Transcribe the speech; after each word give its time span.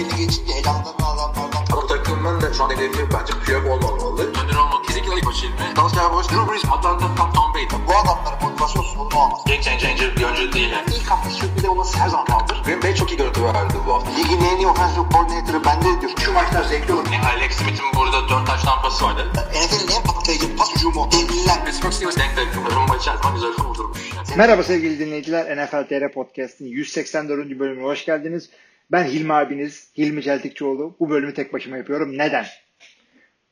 belli 0.00 0.16
geçince 0.16 0.52
elamdan 0.52 0.94
adamlardan 1.00 1.64
Ama 1.72 1.86
takımın 1.86 2.40
da 2.40 2.52
şu 2.54 2.64
an 2.64 2.70
hedefi 2.70 2.98
bence 3.14 3.32
Piyok 3.46 3.66
olmamalı. 3.66 4.22
Önder 4.22 4.56
olmak 4.56 4.84
kesinlikle 4.84 5.16
ilk 5.16 5.24
maçı 5.24 5.46
ilmi. 5.46 5.76
Dalsya 5.76 6.12
Boş, 6.12 6.26
Drew 6.28 6.52
Brees, 6.52 6.64
Atlanta, 6.64 7.14
Tom, 7.16 7.32
Tom 7.32 7.54
Brady. 7.54 7.66
bu 7.88 7.92
adamların 7.96 8.42
motivasyon 8.42 8.82
sorunu 8.82 9.18
olmaz. 9.22 9.40
Game 9.46 9.62
changer 9.62 10.16
bir 10.16 10.24
oyuncu 10.24 10.52
değil. 10.52 10.70
Yani. 10.70 10.86
İlk 10.96 11.10
hafta 11.10 11.30
sürpriz 11.30 11.64
olması 11.64 11.98
her 11.98 12.08
zaman 12.08 12.26
kaldır. 12.26 12.62
Green 12.64 12.82
Bay 12.82 12.94
çok 12.94 13.10
iyi 13.12 13.16
görüntü 13.16 13.44
verdi 13.44 13.74
bu 13.86 13.94
hafta. 13.94 14.10
Ligin 14.10 14.40
en 14.40 14.56
iyi 14.56 14.66
offensive 14.66 15.04
coordinator'ı 15.12 15.64
bende 15.64 16.00
diyor. 16.00 16.12
Şu 16.24 16.32
maçlar 16.32 16.64
zevkli 16.64 16.92
olur. 16.92 17.06
Yani 17.12 17.26
Alex 17.26 17.52
Smith'in 17.52 17.86
burada 17.96 18.28
4 18.28 18.46
taş 18.46 18.62
tampası 18.62 19.04
vardı. 19.04 19.26
NFL'in 19.34 19.96
en 19.96 20.02
patlayıcı 20.02 20.56
pas 20.56 20.74
hücumu. 20.76 21.08
Devliler. 21.12 21.64
Pittsburgh 21.64 21.92
Steelers 21.92 22.16
denk 22.16 22.36
denk. 22.36 22.48
Rumba 22.76 22.96
içerisinde 22.96 23.32
güzel 23.34 23.50
vurdurmuş. 23.64 24.12
Yani. 24.16 24.28
Merhaba 24.36 24.62
sevgili 24.62 24.98
dinleyiciler. 24.98 25.56
NFL 25.56 25.84
TR 25.88 26.12
Podcast'in 26.12 26.66
184. 26.66 27.58
bölümüne 27.58 27.84
hoş 27.84 28.04
geldiniz. 28.04 28.50
Ben 28.92 29.04
Hilmi 29.04 29.32
abiniz, 29.32 29.90
Hilmi 29.98 30.22
Celtikçioğlu. 30.22 30.96
Bu 31.00 31.10
bölümü 31.10 31.34
tek 31.34 31.52
başıma 31.52 31.76
yapıyorum. 31.76 32.18
Neden? 32.18 32.46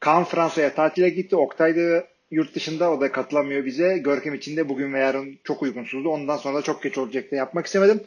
Kaan 0.01 0.25
Fransa'ya 0.25 0.75
tatile 0.75 1.09
gitti. 1.09 1.37
Oktay 1.37 1.77
da 1.77 2.05
yurt 2.31 2.55
dışında. 2.55 2.91
O 2.91 3.01
da 3.01 3.13
katılamıyor 3.13 3.65
bize. 3.65 3.99
Görkem 3.99 4.35
için 4.35 4.57
de 4.57 4.69
bugün 4.69 4.95
ve 4.95 4.99
yarın 4.99 5.39
çok 5.45 5.63
uygunsuzdu. 5.63 6.09
Ondan 6.09 6.37
sonra 6.37 6.59
da 6.59 6.63
çok 6.63 6.83
geç 6.83 6.99
olacak 6.99 7.33
da 7.33 7.37
yapmak 7.37 7.67
istemedim. 7.67 8.03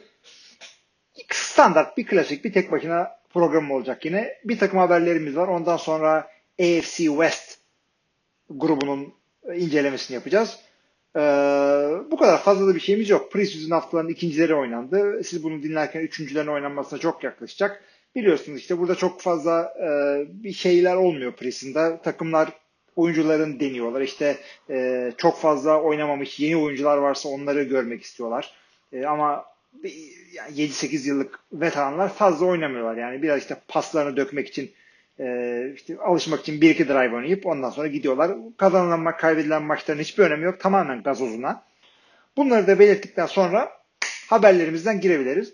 Standart 1.31 1.97
bir 1.97 2.05
klasik 2.05 2.45
bir 2.45 2.53
tek 2.53 2.71
başına 2.71 3.11
program 3.29 3.71
olacak 3.71 4.05
yine. 4.05 4.37
Bir 4.45 4.59
takım 4.59 4.79
haberlerimiz 4.79 5.35
var. 5.35 5.47
Ondan 5.47 5.77
sonra 5.77 6.27
AFC 6.59 7.05
West 7.05 7.59
grubunun 8.49 9.13
incelemesini 9.55 10.15
yapacağız. 10.15 10.59
Ee, 11.15 11.19
bu 12.11 12.17
kadar 12.17 12.43
fazla 12.43 12.67
da 12.67 12.75
bir 12.75 12.79
şeyimiz 12.79 13.09
yok. 13.09 13.31
Preseason 13.31 13.71
haftaların 13.71 14.09
ikincileri 14.09 14.55
oynandı. 14.55 15.23
Siz 15.23 15.43
bunu 15.43 15.63
dinlerken 15.63 16.01
üçüncülerin 16.01 16.47
oynanmasına 16.47 16.99
çok 16.99 17.23
yaklaşacak. 17.23 17.83
Biliyorsunuz 18.15 18.59
işte 18.59 18.77
burada 18.77 18.95
çok 18.95 19.21
fazla 19.21 19.73
e, 19.79 19.89
bir 20.43 20.53
şeyler 20.53 20.95
olmuyor 20.95 21.31
preseason'da. 21.31 22.01
Takımlar 22.01 22.49
oyuncuların 22.95 23.59
deniyorlar. 23.59 24.01
İşte 24.01 24.37
e, 24.69 25.11
çok 25.17 25.37
fazla 25.37 25.81
oynamamış 25.81 26.39
yeni 26.39 26.57
oyuncular 26.57 26.97
varsa 26.97 27.29
onları 27.29 27.63
görmek 27.63 28.03
istiyorlar. 28.03 28.53
E, 28.93 29.05
ama 29.05 29.45
yani 30.33 30.55
7-8 30.55 31.07
yıllık 31.07 31.39
veteranlar 31.53 32.13
fazla 32.13 32.45
oynamıyorlar. 32.45 32.97
Yani 32.97 33.21
biraz 33.21 33.41
işte 33.41 33.57
paslarını 33.67 34.17
dökmek 34.17 34.47
için 34.47 34.71
e, 35.19 35.71
işte 35.75 35.97
alışmak 35.97 36.39
için 36.39 36.61
bir 36.61 36.69
iki 36.69 36.87
drive 36.87 37.15
oynayıp 37.15 37.45
ondan 37.45 37.69
sonra 37.69 37.87
gidiyorlar. 37.87 38.37
Kazanılan 38.57 38.99
maç, 38.99 39.17
kaybedilen 39.17 39.63
maçların 39.63 39.99
hiçbir 39.99 40.23
önemi 40.23 40.45
yok. 40.45 40.59
Tamamen 40.59 41.03
gazozuna. 41.03 41.63
Bunları 42.37 42.67
da 42.67 42.79
belirttikten 42.79 43.25
sonra 43.25 43.71
haberlerimizden 44.29 45.01
girebiliriz. 45.01 45.53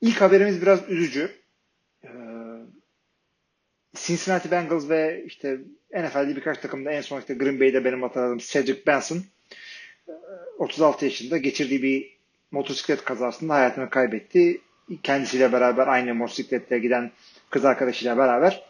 İlk 0.00 0.20
haberimiz 0.20 0.62
biraz 0.62 0.88
üzücü. 0.88 1.30
Ee, 2.04 2.08
Cincinnati 3.94 4.50
Bengals 4.50 4.88
ve 4.88 5.24
işte 5.26 5.58
NFL'de 5.94 6.36
birkaç 6.36 6.58
takımda 6.58 6.92
en 6.92 7.00
son 7.00 7.20
işte 7.20 7.34
Green 7.34 7.60
Bay'de 7.60 7.84
benim 7.84 8.02
hatırladığım 8.02 8.38
Cedric 8.38 8.86
Benson 8.86 9.22
36 10.58 11.04
yaşında 11.04 11.38
geçirdiği 11.38 11.82
bir 11.82 12.18
motosiklet 12.50 13.04
kazasında 13.04 13.54
hayatını 13.54 13.90
kaybetti. 13.90 14.60
Kendisiyle 15.02 15.52
beraber 15.52 15.86
aynı 15.86 16.14
motosiklette 16.14 16.78
giden 16.78 17.10
kız 17.50 17.64
arkadaşıyla 17.64 18.18
beraber. 18.18 18.64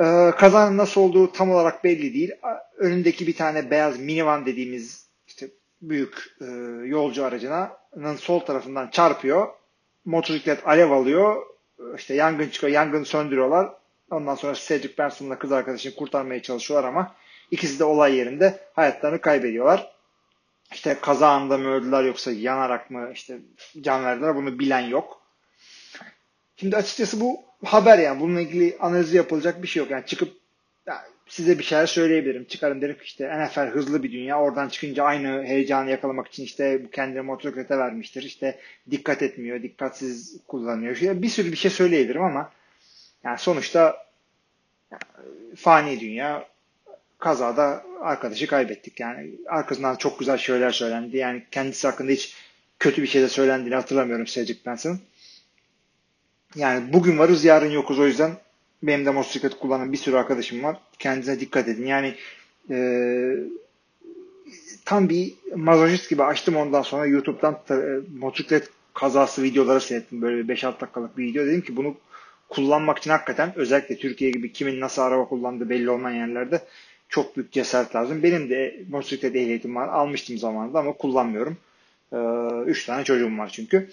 Ee, 0.00 0.32
kazanın 0.38 0.76
nasıl 0.76 1.00
olduğu 1.00 1.32
tam 1.32 1.50
olarak 1.50 1.84
belli 1.84 2.14
değil. 2.14 2.32
Önündeki 2.76 3.26
bir 3.26 3.36
tane 3.36 3.70
beyaz 3.70 3.98
minivan 3.98 4.46
dediğimiz 4.46 5.08
işte 5.26 5.50
büyük 5.82 6.36
e, 6.40 6.44
yolcu 6.86 7.24
aracının 7.24 8.16
sol 8.16 8.40
tarafından 8.40 8.90
çarpıyor. 8.90 9.48
Motosiklet 10.04 10.68
alev 10.68 10.90
alıyor. 10.90 11.42
İşte 11.96 12.14
yangın 12.14 12.48
çıkıyor. 12.48 12.72
Yangını 12.72 13.04
söndürüyorlar. 13.04 13.72
Ondan 14.10 14.34
sonra 14.34 14.54
Cedric 14.54 14.98
Benson'la 14.98 15.38
kız 15.38 15.52
arkadaşını 15.52 15.94
kurtarmaya 15.94 16.42
çalışıyorlar 16.42 16.88
ama 16.88 17.14
ikisi 17.50 17.78
de 17.78 17.84
olay 17.84 18.14
yerinde 18.14 18.60
hayatlarını 18.72 19.20
kaybediyorlar. 19.20 19.94
İşte 20.72 20.98
kaza 21.00 21.28
anında 21.28 21.58
mı 21.58 21.68
öldüler 21.68 22.04
yoksa 22.04 22.32
yanarak 22.32 22.90
mı 22.90 23.10
işte 23.14 23.38
can 23.80 24.04
verdiler 24.04 24.36
bunu 24.36 24.58
bilen 24.58 24.80
yok. 24.80 25.23
Şimdi 26.56 26.76
açıkçası 26.76 27.20
bu 27.20 27.40
haber 27.64 27.98
yani 27.98 28.20
bununla 28.20 28.40
ilgili 28.40 28.76
analizi 28.80 29.16
yapılacak 29.16 29.62
bir 29.62 29.68
şey 29.68 29.82
yok. 29.82 29.90
Yani 29.90 30.06
çıkıp 30.06 30.32
yani 30.86 31.00
size 31.26 31.58
bir 31.58 31.64
şeyler 31.64 31.86
söyleyebilirim. 31.86 32.44
Çıkarım 32.44 32.80
derim 32.82 32.96
işte 33.04 33.44
NFL 33.44 33.70
hızlı 33.70 34.02
bir 34.02 34.12
dünya. 34.12 34.40
Oradan 34.40 34.68
çıkınca 34.68 35.04
aynı 35.04 35.44
heyecanı 35.44 35.90
yakalamak 35.90 36.28
için 36.28 36.44
işte 36.44 36.82
kendine 36.92 37.20
motosiklete 37.20 37.78
vermiştir. 37.78 38.22
İşte 38.22 38.58
dikkat 38.90 39.22
etmiyor, 39.22 39.62
dikkatsiz 39.62 40.40
kullanıyor. 40.48 40.92
İşte 40.94 41.22
bir 41.22 41.28
sürü 41.28 41.52
bir 41.52 41.56
şey 41.56 41.70
söyleyebilirim 41.70 42.22
ama 42.22 42.50
yani 43.24 43.38
sonuçta 43.38 43.96
yani 44.90 45.02
fani 45.56 46.00
dünya 46.00 46.48
kazada 47.18 47.84
arkadaşı 48.00 48.46
kaybettik. 48.46 49.00
Yani 49.00 49.30
arkasından 49.48 49.96
çok 49.96 50.18
güzel 50.18 50.38
şeyler 50.38 50.70
söylendi. 50.70 51.16
Yani 51.16 51.42
kendisi 51.50 51.86
hakkında 51.86 52.12
hiç 52.12 52.36
kötü 52.78 53.02
bir 53.02 53.06
şey 53.06 53.22
de 53.22 53.28
söylendiğini 53.28 53.74
hatırlamıyorum 53.74 54.24
Cedric 54.24 54.60
Benson'ın. 54.66 55.00
Yani 56.56 56.92
bugün 56.92 57.18
varız 57.18 57.44
yarın 57.44 57.70
yokuz 57.70 57.98
o 57.98 58.06
yüzden 58.06 58.32
benim 58.82 59.06
de 59.06 59.10
motosiklet 59.10 59.58
kullanan 59.58 59.92
bir 59.92 59.96
sürü 59.96 60.16
arkadaşım 60.16 60.62
var. 60.62 60.76
Kendinize 60.98 61.40
dikkat 61.40 61.68
edin. 61.68 61.86
Yani 61.86 62.14
e, 62.70 62.76
tam 64.84 65.08
bir 65.08 65.34
mazoşist 65.56 66.10
gibi 66.10 66.22
açtım 66.22 66.56
ondan 66.56 66.82
sonra 66.82 67.06
YouTube'dan 67.06 67.60
e, 67.70 68.00
motosiklet 68.18 68.70
kazası 68.94 69.42
videoları 69.42 69.80
seyrettim. 69.80 70.22
Böyle 70.22 70.48
bir 70.48 70.56
5-6 70.56 70.80
dakikalık 70.80 71.18
bir 71.18 71.24
video. 71.24 71.46
Dedim 71.46 71.60
ki 71.60 71.76
bunu 71.76 71.96
kullanmak 72.48 72.98
için 72.98 73.10
hakikaten 73.10 73.52
özellikle 73.56 73.98
Türkiye 73.98 74.30
gibi 74.30 74.52
kimin 74.52 74.80
nasıl 74.80 75.02
araba 75.02 75.28
kullandığı 75.28 75.70
belli 75.70 75.90
olmayan 75.90 76.26
yerlerde 76.26 76.60
çok 77.08 77.36
büyük 77.36 77.52
cesaret 77.52 77.96
lazım. 77.96 78.22
Benim 78.22 78.50
de 78.50 78.84
motosiklet 78.90 79.36
ehliyetim 79.36 79.76
var. 79.76 79.88
Almıştım 79.88 80.38
zamanında 80.38 80.78
ama 80.78 80.92
kullanmıyorum. 80.92 81.56
Ee, 82.12 82.16
üç 82.66 82.86
tane 82.86 83.04
çocuğum 83.04 83.38
var 83.38 83.48
çünkü. 83.52 83.90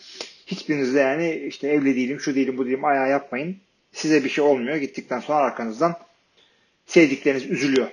Hiçbiriniz 0.51 0.95
de 0.95 1.00
yani 1.00 1.35
işte 1.35 1.67
evli 1.67 1.95
değilim, 1.95 2.19
şu 2.19 2.35
değilim, 2.35 2.57
bu 2.57 2.66
değilim 2.66 2.85
ayağa 2.85 3.07
yapmayın. 3.07 3.57
Size 3.91 4.23
bir 4.23 4.29
şey 4.29 4.44
olmuyor. 4.44 4.78
Gittikten 4.78 5.19
sonra 5.19 5.38
arkanızdan 5.38 5.95
sevdikleriniz 6.85 7.45
üzülüyor. 7.45 7.88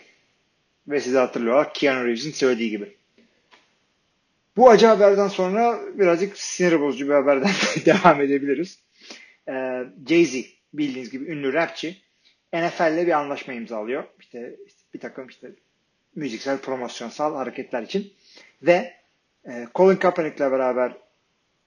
Ve 0.89 1.01
size 1.01 1.19
hatırlıyorlar. 1.19 1.75
Keanu 1.75 2.05
Reeves'in 2.05 2.33
söylediği 2.33 2.71
gibi. 2.71 2.97
Bu 4.57 4.71
acı 4.71 4.87
haberden 4.87 5.29
sonra 5.29 5.81
birazcık 5.95 6.39
sinir 6.39 6.81
bozucu 6.81 7.09
bir 7.09 7.15
haberden 7.15 7.51
devam 7.87 8.21
edebiliriz. 8.21 8.79
Ee, 9.49 9.53
Jay-Z 10.07 10.47
bildiğiniz 10.75 11.11
gibi 11.11 11.25
ünlü 11.25 11.53
rapçi 11.53 11.97
NFL'le 12.53 13.07
bir 13.07 13.19
anlaşma 13.19 13.55
imzalıyor. 13.55 14.05
İşte, 14.21 14.57
işte 14.67 14.81
bir 14.95 15.01
takım 15.01 15.29
işte 15.29 15.51
müziksel 16.15 16.59
promosyonsal 16.59 17.35
hareketler 17.35 17.83
için 17.83 18.13
ve 18.63 18.95
e, 19.49 19.67
Colin 19.75 19.97
Kaepernick'le 19.97 20.41
beraber 20.41 20.93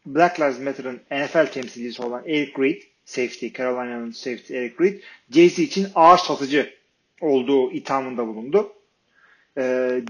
Black 0.05 0.39
Lives 0.39 0.59
Matter'ın 0.59 1.01
NFL 1.11 1.51
temsilcisi 1.51 2.01
olan 2.01 2.23
Eric 2.25 2.61
Reid, 2.61 2.81
safety, 3.05 3.47
Carolina'nın 3.57 4.11
safety 4.11 4.57
Eric 4.57 4.75
Reid, 4.79 5.01
Jay-Z 5.31 5.61
için 5.61 5.87
ağır 5.95 6.17
satıcı 6.17 6.73
olduğu 7.21 7.71
ithamında 7.71 8.27
bulundu. 8.27 8.73
Ee, 9.57 9.61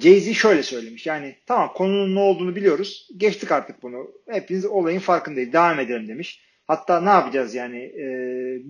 Jay-Z 0.02 0.34
şöyle 0.34 0.64
söylemiş. 0.64 1.06
Yani 1.06 1.36
tamam 1.46 1.72
konunun 1.76 2.16
ne 2.16 2.20
olduğunu 2.20 2.56
biliyoruz. 2.56 3.10
Geçtik 3.18 3.52
artık 3.52 3.84
bunu. 3.84 4.12
Hepiniz 4.30 4.66
olayın 4.66 5.00
farkındayız. 5.00 5.54
Devam 5.54 5.80
edelim 5.80 6.08
demiş. 6.08 6.42
Hatta 6.68 7.02
ne 7.02 7.10
yapacağız 7.10 7.56
yani 7.56 7.78
e, 7.78 8.06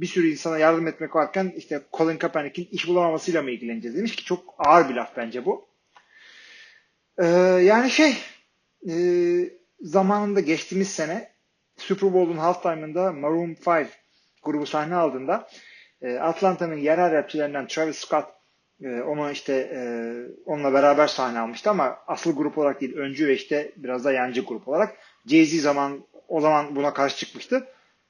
bir 0.02 0.08
sürü 0.08 0.32
insana 0.32 0.58
yardım 0.58 0.88
etmek 0.88 1.16
varken 1.16 1.54
işte 1.58 1.82
Colin 1.94 2.18
Kaepernick'in 2.18 2.68
iş 2.72 2.88
bulamamasıyla 2.88 3.42
mı 3.42 3.52
ilgileneceğiz 3.52 3.98
demiş 3.98 4.16
ki 4.16 4.26
çok 4.26 4.56
ağır 4.58 4.90
bir 4.90 4.94
laf 4.94 5.18
bence 5.18 5.46
bu. 5.46 5.68
Ee, 7.20 7.26
yani 7.64 7.92
şey 7.92 8.18
e, 8.90 8.94
zamanında 9.82 10.40
geçtiğimiz 10.40 10.90
sene 10.90 11.32
Super 11.78 12.14
Bowl'un 12.14 12.38
halftime'ında 12.38 13.12
Maroon 13.12 13.56
5 13.68 13.88
grubu 14.44 14.66
sahne 14.66 14.96
aldığında 14.96 15.48
e, 16.02 16.18
Atlanta'nın 16.18 16.78
yerel 16.78 17.12
rapçilerinden 17.12 17.68
Travis 17.68 17.98
Scott 17.98 18.26
e, 18.84 19.32
işte 19.32 19.54
e, 19.54 19.82
onunla 20.46 20.74
beraber 20.74 21.08
sahne 21.08 21.40
almıştı 21.40 21.70
ama 21.70 21.98
asıl 22.08 22.36
grup 22.36 22.58
olarak 22.58 22.82
değil 22.82 22.96
öncü 22.96 23.28
ve 23.28 23.34
işte 23.34 23.72
biraz 23.76 24.06
da 24.06 24.12
yancı 24.12 24.42
grup 24.42 24.68
olarak 24.68 24.98
Jay-Z 25.28 25.60
zaman 25.60 26.04
o 26.28 26.42
zaman 26.42 26.76
buna 26.76 26.94
karşı 26.94 27.18
çıkmıştı. 27.18 27.68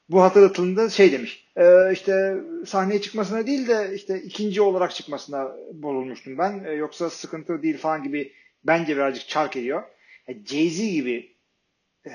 Bu 0.09 0.21
hatırlatıldığında 0.21 0.89
şey 0.89 1.12
demiş 1.12 1.47
e, 1.57 1.94
işte 1.94 2.38
sahneye 2.65 3.01
çıkmasına 3.01 3.47
değil 3.47 3.67
de 3.67 3.91
işte 3.95 4.21
ikinci 4.21 4.62
olarak 4.62 4.91
çıkmasına 4.91 5.51
bozulmuştum 5.74 6.38
ben. 6.38 6.63
E, 6.63 6.71
yoksa 6.71 7.09
sıkıntı 7.09 7.63
değil 7.63 7.77
falan 7.77 8.03
gibi 8.03 8.33
bence 8.63 8.95
birazcık 8.95 9.27
çark 9.27 9.56
ediyor. 9.56 9.83
Jay-Z 10.27 10.91
gibi 10.91 11.30
e, 12.06 12.13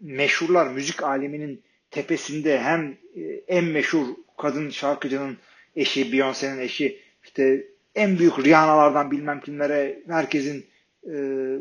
meşhurlar 0.00 0.66
müzik 0.66 1.02
aleminin 1.02 1.62
tepesinde 1.90 2.60
hem 2.60 2.98
e, 3.16 3.20
en 3.48 3.64
meşhur 3.64 4.06
kadın 4.38 4.70
şarkıcının 4.70 5.38
eşi, 5.76 6.12
Beyoncé'nin 6.12 6.60
eşi, 6.60 6.98
işte 7.24 7.66
en 7.94 8.18
büyük 8.18 8.38
Rihanna'lardan 8.38 9.10
bilmem 9.10 9.40
kimlere 9.40 9.98
herkesin 10.06 10.66
e, 11.06 11.12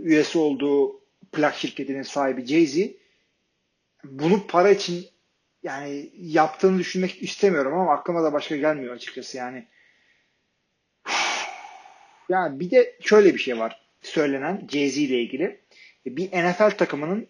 üyesi 0.03 0.37
olduğu 0.37 0.99
plak 1.31 1.55
şirketinin 1.55 2.03
sahibi 2.03 2.41
Jay-Z 2.41 2.99
bunu 4.03 4.47
para 4.47 4.69
için 4.69 5.05
yani 5.63 6.09
yaptığını 6.17 6.79
düşünmek 6.79 7.23
istemiyorum 7.23 7.73
ama 7.73 7.93
aklıma 7.93 8.23
da 8.23 8.33
başka 8.33 8.55
gelmiyor 8.55 8.95
açıkçası 8.95 9.37
yani. 9.37 9.67
Yani 12.29 12.59
bir 12.59 12.71
de 12.71 12.95
şöyle 13.01 13.33
bir 13.33 13.39
şey 13.39 13.59
var 13.59 13.81
söylenen 14.01 14.67
Jay-Z 14.71 14.97
ile 14.97 15.21
ilgili. 15.21 15.59
Bir 16.05 16.27
NFL 16.27 16.77
takımının 16.77 17.27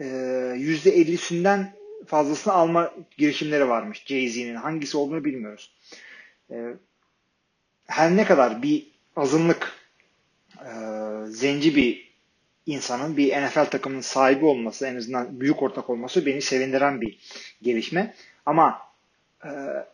e, 0.00 0.04
%50'sinden 0.04 1.72
fazlasını 2.06 2.52
alma 2.52 2.94
girişimleri 3.18 3.68
varmış 3.68 4.04
Jay-Z'nin. 4.06 4.54
Hangisi 4.54 4.96
olduğunu 4.96 5.24
bilmiyoruz. 5.24 5.72
E, 6.50 6.74
her 7.86 8.16
ne 8.16 8.24
kadar 8.24 8.62
bir 8.62 8.86
azınlık 9.16 9.72
e, 10.60 10.70
zenci 11.26 11.76
bir 11.76 12.14
insanın 12.66 13.16
bir 13.16 13.42
NFL 13.42 13.64
takımının 13.64 14.00
sahibi 14.00 14.44
olması, 14.44 14.86
en 14.86 14.96
azından 14.96 15.40
büyük 15.40 15.62
ortak 15.62 15.90
olması 15.90 16.26
beni 16.26 16.42
sevindiren 16.42 17.00
bir 17.00 17.18
gelişme. 17.62 18.14
Ama 18.46 18.80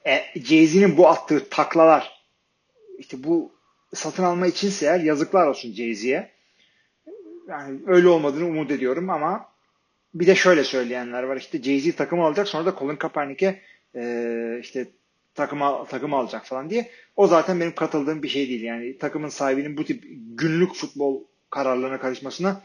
e, 0.06 0.24
Jay-Z'nin 0.36 0.96
bu 0.96 1.08
attığı 1.08 1.48
taklalar 1.48 2.20
işte 2.98 3.24
bu 3.24 3.52
satın 3.94 4.22
alma 4.22 4.46
içinse 4.46 4.86
eğer 4.86 5.00
yazıklar 5.00 5.46
olsun 5.46 5.72
Jay-Z'ye. 5.72 6.30
Yani 7.50 7.78
öyle 7.86 8.08
olmadığını 8.08 8.46
umut 8.46 8.70
ediyorum 8.70 9.10
ama 9.10 9.48
bir 10.14 10.26
de 10.26 10.34
şöyle 10.34 10.64
söyleyenler 10.64 11.22
var. 11.22 11.36
İşte 11.36 11.58
Jay-Z 11.58 11.92
takımı 11.92 12.24
alacak 12.24 12.48
sonra 12.48 12.66
da 12.66 12.74
Colin 12.78 12.96
Kaepernick'e 12.96 13.60
e, 13.94 14.58
işte 14.62 14.86
takıma 15.34 15.84
takım 15.84 16.14
alacak 16.14 16.46
falan 16.46 16.70
diye. 16.70 16.90
O 17.16 17.26
zaten 17.26 17.60
benim 17.60 17.74
katıldığım 17.74 18.22
bir 18.22 18.28
şey 18.28 18.48
değil. 18.48 18.62
Yani 18.62 18.98
takımın 18.98 19.28
sahibinin 19.28 19.76
bu 19.76 19.84
tip 19.84 20.04
günlük 20.36 20.74
futbol 20.74 21.22
kararlarına 21.50 22.00
karışmasına 22.00 22.62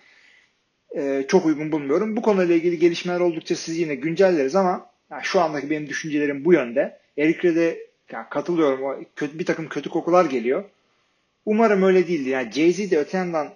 e, 0.95 1.25
çok 1.27 1.45
uygun 1.45 1.71
bulmuyorum. 1.71 2.15
Bu 2.15 2.21
konuyla 2.21 2.55
ilgili 2.55 2.79
gelişmeler 2.79 3.19
oldukça 3.19 3.55
sizi 3.55 3.81
yine 3.81 3.95
güncelleriz 3.95 4.55
ama 4.55 4.89
yani 5.11 5.23
şu 5.23 5.41
andaki 5.41 5.69
benim 5.69 5.89
düşüncelerim 5.89 6.45
bu 6.45 6.53
yönde. 6.53 6.99
Erik'le 7.17 7.55
de 7.55 7.87
yani 8.11 8.25
katılıyorum. 8.29 8.83
O 8.83 8.95
kötü, 9.15 9.39
bir 9.39 9.45
takım 9.45 9.69
kötü 9.69 9.89
kokular 9.89 10.25
geliyor. 10.25 10.63
Umarım 11.45 11.83
öyle 11.83 12.07
değildir. 12.07 12.31
Yani 12.31 12.49
Jay-Z 12.49 12.91
de 12.91 12.97
öte 12.99 13.17
yandan 13.17 13.53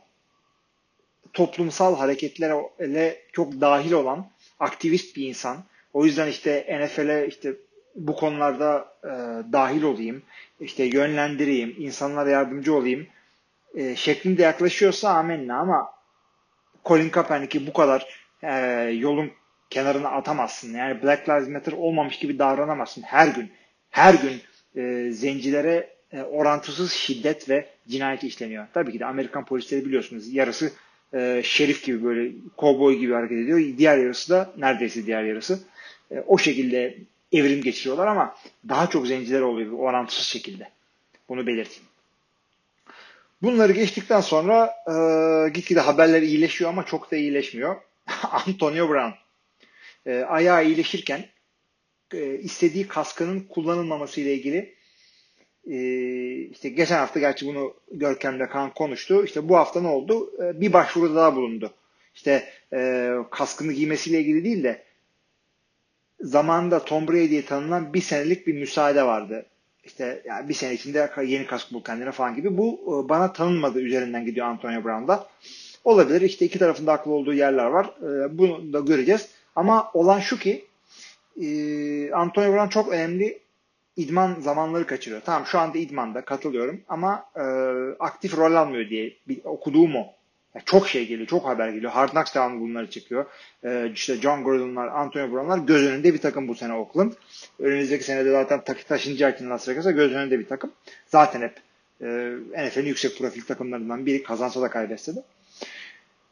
toplumsal 1.33 1.97
hareketlere 1.97 3.21
çok 3.33 3.61
dahil 3.61 3.91
olan 3.91 4.27
aktivist 4.59 5.15
bir 5.15 5.27
insan. 5.27 5.63
O 5.93 6.05
yüzden 6.05 6.27
işte 6.27 6.79
NFL'e 6.81 7.27
işte 7.27 7.53
bu 7.95 8.15
konularda 8.15 8.93
e, 9.03 9.09
dahil 9.53 9.83
olayım, 9.83 10.23
işte 10.59 10.83
yönlendireyim, 10.83 11.75
insanlara 11.77 12.29
yardımcı 12.29 12.75
olayım 12.75 13.07
e, 13.75 13.95
şeklinde 13.95 14.41
yaklaşıyorsa 14.41 15.09
amenna 15.09 15.59
ama 15.59 15.91
Colin 16.85 17.09
Kaepernick'i 17.09 17.67
bu 17.67 17.73
kadar 17.73 18.07
e, 18.43 18.53
yolun 18.81 19.31
kenarına 19.69 20.09
atamazsın. 20.09 20.73
Yani 20.73 21.03
Black 21.03 21.29
Lives 21.29 21.47
Matter 21.47 21.71
olmamış 21.71 22.19
gibi 22.19 22.39
davranamazsın. 22.39 23.01
Her 23.01 23.27
gün, 23.27 23.51
her 23.89 24.13
gün 24.13 24.41
e, 24.75 25.11
zencilere 25.11 25.89
e, 26.11 26.21
orantısız 26.21 26.91
şiddet 26.91 27.49
ve 27.49 27.69
cinayet 27.87 28.23
işleniyor. 28.23 28.67
Tabii 28.73 28.91
ki 28.91 28.99
de 28.99 29.05
Amerikan 29.05 29.45
polisleri 29.45 29.85
biliyorsunuz 29.85 30.33
yarısı 30.33 30.71
e, 31.13 31.41
şerif 31.43 31.83
gibi 31.83 32.03
böyle 32.03 32.31
kovboy 32.57 32.97
gibi 32.97 33.13
hareket 33.13 33.37
ediyor. 33.37 33.59
Diğer 33.77 33.97
yarısı 33.97 34.29
da 34.29 34.53
neredeyse 34.57 35.05
diğer 35.05 35.23
yarısı. 35.23 35.59
E, 36.11 36.19
o 36.27 36.37
şekilde 36.37 36.97
evrim 37.31 37.61
geçiriyorlar 37.61 38.07
ama 38.07 38.35
daha 38.69 38.89
çok 38.89 39.07
zenciler 39.07 39.41
oluyor 39.41 39.71
orantısız 39.71 40.25
şekilde. 40.25 40.69
Bunu 41.29 41.47
belirteyim. 41.47 41.89
Bunları 43.41 43.71
geçtikten 43.71 44.21
sonra 44.21 44.73
e, 44.87 44.93
gitgide 45.49 45.79
haberler 45.79 46.21
iyileşiyor 46.21 46.69
ama 46.69 46.85
çok 46.85 47.11
da 47.11 47.15
iyileşmiyor. 47.15 47.75
Antonio 48.31 48.89
Brown 48.89 49.11
e, 50.05 50.19
ayağı 50.19 50.65
iyileşirken 50.65 51.25
e, 52.13 52.37
istediği 52.37 52.87
kaskının 52.87 53.39
kullanılmaması 53.39 54.21
ile 54.21 54.33
ilgili 54.33 54.75
işte 56.51 56.69
geçen 56.69 56.97
hafta 56.97 57.19
gerçi 57.19 57.45
bunu 57.45 57.73
Görkem'le 57.91 58.47
kan 58.47 58.73
konuştu. 58.73 59.25
İşte 59.25 59.49
bu 59.49 59.57
hafta 59.57 59.81
ne 59.81 59.87
oldu? 59.87 60.31
E, 60.43 60.61
bir 60.61 60.73
başvuruda 60.73 61.15
daha 61.15 61.35
bulundu. 61.35 61.73
İşte 62.15 62.43
e, 62.73 63.11
kaskını 63.31 63.73
giymesiyle 63.73 64.19
ilgili 64.19 64.43
değil 64.43 64.63
de 64.63 64.83
zamanında 66.21 66.85
Tom 66.85 67.07
Brady'ye 67.07 67.45
tanınan 67.45 67.93
bir 67.93 68.01
senelik 68.01 68.47
bir 68.47 68.53
müsaade 68.53 69.03
vardı. 69.03 69.45
İşte 69.83 70.21
yani 70.25 70.49
bir 70.49 70.53
sene 70.53 70.73
içinde 70.73 71.11
yeni 71.25 71.45
kask 71.45 71.73
bul 71.73 71.83
kendine 71.83 72.11
falan 72.11 72.35
gibi. 72.35 72.57
Bu 72.57 72.79
e, 72.87 73.09
bana 73.09 73.33
tanınmadı 73.33 73.79
üzerinden 73.79 74.25
gidiyor 74.25 74.47
Antonio 74.47 74.83
Brown'da. 74.83 75.27
Olabilir. 75.83 76.21
İşte 76.21 76.45
iki 76.45 76.59
tarafında 76.59 76.93
haklı 76.93 77.11
olduğu 77.11 77.33
yerler 77.33 77.65
var. 77.65 77.85
E, 77.85 78.37
bunu 78.37 78.73
da 78.73 78.79
göreceğiz. 78.79 79.29
Ama 79.55 79.91
olan 79.93 80.19
şu 80.19 80.39
ki 80.39 80.65
e, 81.41 81.47
Antonio 82.11 82.53
Brown 82.53 82.69
çok 82.69 82.89
önemli 82.89 83.39
idman 83.99 84.35
zamanları 84.39 84.87
kaçırıyor. 84.87 85.21
Tamam 85.25 85.45
şu 85.45 85.59
anda 85.59 85.77
idmanda 85.77 86.25
katılıyorum 86.25 86.81
ama 86.89 87.25
e, 87.35 87.43
aktif 87.99 88.37
rol 88.37 88.55
almıyor 88.55 88.89
diye 88.89 89.13
bir, 89.27 89.39
okuduğum 89.43 89.95
o. 89.95 90.13
Yani 90.55 90.65
çok 90.65 90.87
şey 90.87 91.07
geliyor, 91.07 91.27
çok 91.27 91.45
haber 91.45 91.69
geliyor. 91.69 91.91
Hard 91.91 92.09
Knocks 92.09 92.35
devamlı 92.35 92.61
bunları 92.61 92.89
çıkıyor. 92.89 93.25
E, 93.63 93.91
işte 93.93 94.15
John 94.15 94.43
Gordon'lar, 94.43 94.87
Antonio 94.87 95.31
Brown'lar 95.31 95.57
göz 95.57 95.87
önünde 95.87 96.13
bir 96.13 96.21
takım 96.21 96.47
bu 96.47 96.55
sene 96.55 96.73
Oakland. 96.73 97.11
Önümüzdeki 97.59 98.03
senede 98.03 98.31
zaten 98.31 98.63
takı 98.63 98.85
taşınacağı 98.87 99.31
için 99.31 99.49
Las 99.49 99.69
Vegas'a 99.69 99.91
göz 99.91 100.13
önünde 100.13 100.39
bir 100.39 100.47
takım. 100.47 100.71
Zaten 101.07 101.41
hep 101.41 101.55
e, 102.01 102.67
NFL'in 102.67 102.85
yüksek 102.85 103.17
profil 103.17 103.41
takımlarından 103.41 104.05
biri 104.05 104.23
kazansa 104.23 104.61
da 104.61 104.69
kaybetse 104.69 105.15
de. 105.15 105.23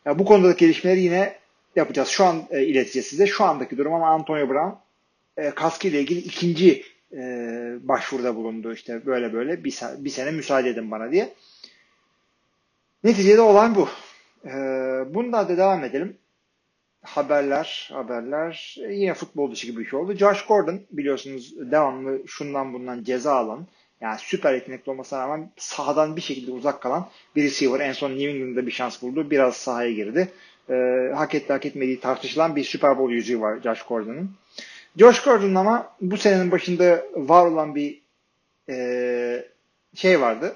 Ya 0.06 0.20
bu 0.20 0.26
konuda 0.26 0.52
gelişmeleri 0.52 1.02
yine 1.02 1.36
yapacağız. 1.76 2.08
Şu 2.08 2.26
an 2.26 2.44
e, 2.50 2.64
ileteceğiz 2.64 3.08
size. 3.08 3.28
Şu 3.28 3.44
andaki 3.44 3.78
durum 3.78 3.94
ama 3.94 4.10
Antonio 4.10 4.50
Brown 4.50 4.78
e, 5.38 5.52
kaskı 5.52 5.88
ile 5.88 6.00
ilgili 6.02 6.20
ikinci 6.20 6.84
e, 7.14 7.20
başvuruda 7.82 8.36
bulundu. 8.36 8.74
İşte 8.74 9.06
böyle 9.06 9.34
böyle 9.34 9.64
bir, 9.64 9.80
bir 9.98 10.10
sene 10.10 10.32
müsaade 10.32 10.70
edin 10.70 10.92
bana 10.92 11.12
diye. 11.12 11.34
Neticede 13.04 13.42
olan 13.42 13.76
bu. 13.76 13.90
E, 14.46 14.54
bunda 15.14 15.50
da 15.50 15.58
devam 15.58 15.84
edelim. 15.84 16.18
Haberler, 17.02 17.90
haberler. 17.94 18.76
Yine 18.90 19.14
futbol 19.14 19.52
dışı 19.52 19.68
gibi 19.68 19.80
bir 19.80 19.90
şey 19.90 20.00
oldu. 20.00 20.14
Josh 20.14 20.46
Gordon 20.46 20.82
biliyorsunuz 20.92 21.72
devamlı 21.72 22.28
şundan 22.28 22.74
bundan 22.74 23.04
ceza 23.04 23.36
alan 23.36 23.68
yani 24.02 24.20
süper 24.20 24.54
yetenekli 24.54 24.92
olmasına 24.92 25.20
rağmen 25.20 25.52
sahadan 25.58 26.16
bir 26.16 26.22
şekilde 26.22 26.52
uzak 26.52 26.82
kalan 26.82 27.10
bir 27.36 27.44
receiver. 27.44 27.80
En 27.80 27.92
son 27.92 28.12
New 28.12 28.30
England'da 28.30 28.66
bir 28.66 28.72
şans 28.72 29.02
buldu. 29.02 29.32
Biraz 29.32 29.58
sahaya 29.58 29.92
girdi. 29.92 30.32
E, 30.70 30.74
hak 31.16 31.36
etti 31.36 31.54
hak 31.54 31.66
etmediği 31.66 32.00
tartışılan 32.00 32.56
bir 32.56 32.64
Super 32.64 32.98
Bowl 32.98 33.14
yüzüğü 33.14 33.42
var 33.42 33.62
Josh 33.64 33.82
Gordon'ın. 33.82 34.32
Josh 34.98 35.24
Gordon 35.24 35.56
ama 35.56 35.96
bu 36.02 36.18
senenin 36.18 36.52
başında 36.52 37.04
var 37.16 37.46
olan 37.46 37.76
bir 37.76 38.02
e, 38.70 39.48
şey 39.96 40.22
vardı. 40.22 40.56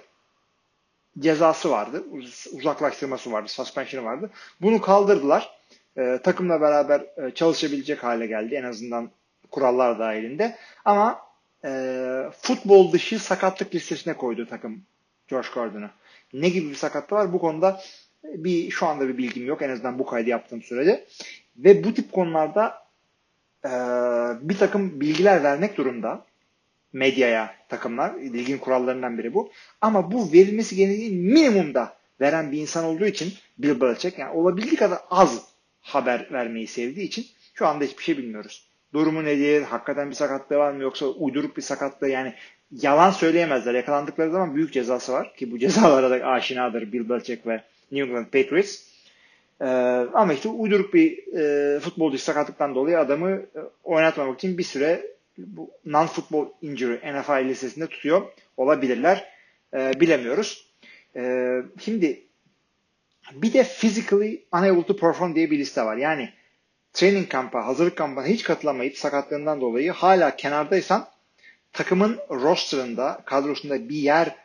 Cezası 1.20 1.72
vardı. 1.72 2.04
Uzaklaştırması 2.52 3.32
vardı. 3.32 3.50
Suspension'ı 3.50 4.06
vardı. 4.06 4.30
Bunu 4.62 4.82
kaldırdılar. 4.82 5.50
E, 5.98 6.20
takımla 6.24 6.62
beraber 6.62 7.00
e, 7.00 7.32
çalışabilecek 7.36 8.04
hale 8.04 8.28
geldi. 8.28 8.56
En 8.56 8.64
azından 8.64 9.10
kurallar 9.52 10.00
dahilinde. 10.00 10.58
Ama 10.86 11.20
e, 11.66 11.72
futbol 12.42 12.92
dışı 12.92 13.20
sakatlık 13.20 13.76
listesine 13.76 14.14
koydu 14.14 14.48
takım 14.50 14.82
Josh 15.28 15.52
Gordon'u. 15.52 15.90
Ne 16.34 16.50
gibi 16.50 16.70
bir 16.70 16.76
sakatlığı 16.76 17.18
var? 17.18 17.34
Bu 17.34 17.40
konuda 17.40 17.82
bir 18.24 18.72
şu 18.72 18.88
anda 18.88 19.08
bir 19.08 19.18
bilgim 19.18 19.46
yok. 19.46 19.62
En 19.62 19.70
azından 19.70 20.00
bu 20.00 20.06
kaydı 20.06 20.30
yaptığım 20.30 20.62
sürede. 20.62 21.08
Ve 21.58 21.84
bu 21.84 21.94
tip 21.94 22.12
konularda 22.12 22.82
e, 23.66 23.70
bir 24.42 24.58
takım 24.58 25.02
bilgiler 25.02 25.44
vermek 25.44 25.78
durumda 25.78 26.26
medyaya 26.94 27.56
takımlar. 27.70 28.14
Ligin 28.20 28.58
kurallarından 28.58 29.18
biri 29.18 29.34
bu. 29.34 29.52
Ama 29.82 30.12
bu 30.12 30.34
verilmesi 30.34 30.76
gerektiği 30.76 31.12
minimumda 31.12 31.98
veren 32.22 32.52
bir 32.52 32.58
insan 32.58 32.86
olduğu 32.86 33.06
için 33.06 33.34
Bill 33.58 33.82
Belichick 33.82 34.20
yani 34.20 34.32
olabildiği 34.32 34.76
kadar 34.76 35.00
az 35.10 35.46
haber 35.82 36.28
vermeyi 36.32 36.68
sevdiği 36.68 37.08
için 37.08 37.26
şu 37.54 37.68
anda 37.68 37.84
hiçbir 37.84 38.04
şey 38.04 38.18
bilmiyoruz. 38.18 38.68
Durumu 38.94 39.26
nedir? 39.26 39.62
Hakikaten 39.62 40.10
bir 40.10 40.16
sakatlığı 40.16 40.58
var 40.58 40.72
mı? 40.72 40.84
Yoksa 40.84 41.06
uydurup 41.06 41.58
bir 41.58 41.62
sakatlığı 41.62 42.10
yani 42.10 42.34
yalan 42.72 43.12
söyleyemezler. 43.12 43.74
Yakalandıkları 43.74 44.32
zaman 44.32 44.56
büyük 44.56 44.74
cezası 44.74 45.12
var 45.12 45.36
ki 45.36 45.52
bu 45.52 45.60
cezalara 45.60 46.10
da 46.10 46.26
aşinadır 46.26 46.92
Bill 46.94 47.10
Belichick 47.10 47.48
ve 47.48 47.64
New 47.92 48.10
England 48.10 48.26
Patriots. 48.26 48.91
Ee, 49.62 49.66
ama 50.14 50.34
işte 50.34 50.50
uyduruk 50.50 50.94
bir 50.94 51.34
e, 51.38 51.80
futbolcu 51.80 52.18
sakatlıktan 52.18 52.76
dolayı 52.76 53.00
adamı 53.00 53.30
e, 53.30 53.60
oynatmamak 53.84 54.38
için 54.38 54.58
bir 54.58 54.64
süre 54.64 55.12
bu 55.38 55.72
non-football 55.86 56.48
injury 56.62 56.96
NFL 56.96 57.50
listesinde 57.50 57.88
tutuyor 57.88 58.22
olabilirler. 58.58 59.32
E, 59.74 60.00
bilemiyoruz. 60.00 60.72
E, 61.16 61.54
şimdi 61.80 62.22
bir 63.34 63.54
de 63.54 63.64
physically 63.64 64.44
unable 64.54 64.86
to 64.86 64.96
perform 64.96 65.36
diye 65.36 65.52
bir 65.52 65.60
liste 65.60 65.86
var. 65.86 65.98
Yani 65.98 66.30
training 66.94 67.30
kampa, 67.30 67.66
hazırlık 67.66 67.98
kampına 67.98 68.26
hiç 68.26 68.44
katılamayıp 68.44 68.98
sakatlığından 68.98 69.62
dolayı 69.62 69.92
hala 69.92 70.36
kenardaysan 70.36 71.08
takımın 71.74 72.20
rosterında, 72.30 73.22
kadrosunda 73.26 73.90
bir 73.90 73.96
yer 73.96 74.36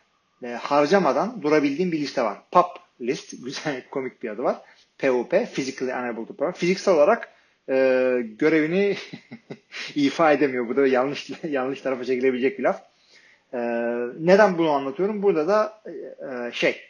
e, 0.43 0.47
harcamadan 0.47 1.43
durabildiğin 1.43 1.93
bir 1.93 2.01
liste 2.01 2.23
var. 2.23 2.39
PUP 2.51 2.67
list, 3.01 3.35
güzel 3.45 3.89
komik 3.91 4.23
bir 4.23 4.31
adı 4.31 4.43
var. 4.43 4.63
POP, 4.99 5.31
Physically 5.31 5.93
Unable 5.93 6.27
to 6.27 6.35
Perform. 6.35 6.53
Fiziksel 6.53 6.95
olarak 6.95 7.29
e, 7.69 7.75
görevini 8.39 8.97
ifa 9.95 10.33
edemiyor. 10.33 10.69
Bu 10.69 10.77
da 10.77 10.87
yanlış 10.87 11.31
yanlış 11.49 11.81
tarafa 11.81 12.05
çekilebilecek 12.05 12.59
bir 12.59 12.65
laf. 12.65 12.83
E, 13.53 13.59
neden 14.21 14.59
bunu 14.59 14.71
anlatıyorum? 14.71 15.23
Burada 15.23 15.49
da 15.49 15.83
e, 15.87 16.53
şey 16.53 16.81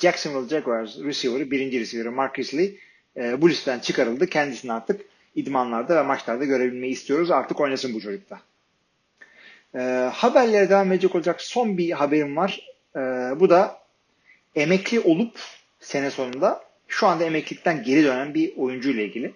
Jacksonville 0.00 0.48
Jaguars 0.48 0.98
receiver'ı 0.98 1.50
birinci 1.50 1.80
receiver'ı 1.80 2.12
Marcus 2.12 2.54
Lee 2.54 2.72
e, 3.16 3.42
bu 3.42 3.50
listeden 3.50 3.78
çıkarıldı. 3.78 4.26
Kendisini 4.26 4.72
artık 4.72 5.00
idmanlarda 5.34 5.96
ve 5.96 6.02
maçlarda 6.02 6.44
görebilmeyi 6.44 6.92
istiyoruz. 6.92 7.30
Artık 7.30 7.60
oynasın 7.60 7.94
bu 7.94 8.00
çocukta. 8.00 8.40
E, 9.74 10.10
haberlere 10.12 10.70
devam 10.70 10.92
edecek 10.92 11.14
olacak 11.14 11.40
son 11.42 11.78
bir 11.78 11.90
haberim 11.90 12.36
var. 12.36 12.66
E, 12.96 13.00
bu 13.40 13.50
da 13.50 13.78
emekli 14.54 15.00
olup 15.00 15.38
sene 15.80 16.10
sonunda 16.10 16.65
şu 16.96 17.06
anda 17.06 17.24
emeklilikten 17.24 17.82
geri 17.82 18.04
dönen 18.04 18.34
bir 18.34 18.56
oyuncu 18.56 18.90
ile 18.90 19.04
ilgili. 19.04 19.34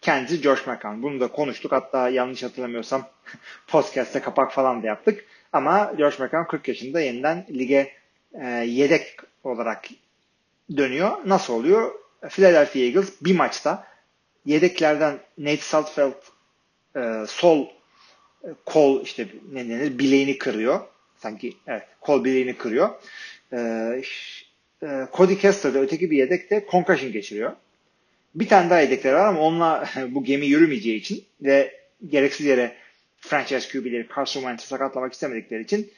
Kendisi 0.00 0.42
Josh 0.42 0.66
McCown. 0.66 1.02
Bunu 1.02 1.20
da 1.20 1.28
konuştuk. 1.28 1.72
Hatta 1.72 2.08
yanlış 2.08 2.42
hatırlamıyorsam 2.42 3.08
podcast'te 3.66 4.20
kapak 4.20 4.52
falan 4.52 4.82
da 4.82 4.86
yaptık. 4.86 5.24
Ama 5.52 5.92
Josh 5.98 6.18
McCown 6.18 6.50
40 6.50 6.68
yaşında 6.68 7.00
yeniden 7.00 7.46
lige 7.50 7.92
e, 8.34 8.46
yedek 8.48 9.16
olarak 9.44 9.84
dönüyor. 10.76 11.10
Nasıl 11.26 11.54
oluyor? 11.54 11.92
Philadelphia 12.28 12.78
Eagles 12.78 13.12
bir 13.20 13.36
maçta 13.36 13.86
yedeklerden 14.44 15.18
Nate 15.38 15.56
Saltfeld 15.56 16.14
e, 16.96 17.26
sol 17.28 17.66
e, 18.44 18.48
kol 18.66 19.02
işte 19.02 19.26
ne 19.52 19.68
denir 19.68 19.98
bileğini 19.98 20.38
kırıyor. 20.38 20.80
Sanki 21.16 21.56
evet 21.66 21.82
kol 22.00 22.24
bileğini 22.24 22.56
kırıyor. 22.56 22.90
E, 23.52 23.58
e, 24.82 25.06
Cody 25.12 25.38
Kessler 25.38 25.74
de 25.74 25.78
öteki 25.78 26.10
bir 26.10 26.16
yedek 26.16 26.50
de 26.50 26.66
concussion 26.70 27.12
geçiriyor. 27.12 27.52
Bir 28.34 28.48
tane 28.48 28.70
daha 28.70 28.80
yedekleri 28.80 29.14
var 29.14 29.26
ama 29.26 29.40
onunla 29.40 29.88
bu 30.08 30.24
gemi 30.24 30.46
yürümeyeceği 30.46 30.96
için 30.96 31.24
ve 31.42 31.82
gereksiz 32.08 32.46
yere 32.46 32.76
franchise 33.16 33.68
QB'leri 33.68 34.06
Carson 34.16 34.40
Wentz'i 34.40 34.66
sakatlamak 34.66 35.12
istemedikleri 35.12 35.62
için 35.62 35.90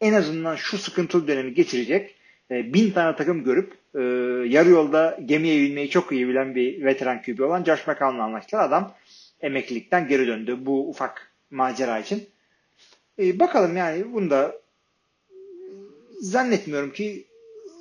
en 0.00 0.12
azından 0.12 0.56
şu 0.56 0.78
sıkıntılı 0.78 1.28
dönemi 1.28 1.54
geçirecek 1.54 2.14
e, 2.50 2.74
bin 2.74 2.90
tane 2.90 3.16
takım 3.16 3.44
görüp 3.44 3.72
e, 3.94 4.00
yarı 4.48 4.68
yolda 4.68 5.18
gemiye 5.24 5.60
binmeyi 5.60 5.90
çok 5.90 6.12
iyi 6.12 6.28
bilen 6.28 6.54
bir 6.54 6.84
veteran 6.84 7.22
QB 7.22 7.40
olan 7.40 7.64
Josh 7.64 7.86
McCown'la 7.86 8.22
anlaştılar. 8.22 8.64
Adam 8.64 8.94
emeklilikten 9.40 10.08
geri 10.08 10.26
döndü 10.26 10.56
bu 10.60 10.88
ufak 10.88 11.32
macera 11.50 11.98
için. 11.98 12.28
E, 13.18 13.38
bakalım 13.38 13.76
yani 13.76 14.12
bunda 14.12 14.60
zannetmiyorum 16.20 16.92
ki 16.92 17.24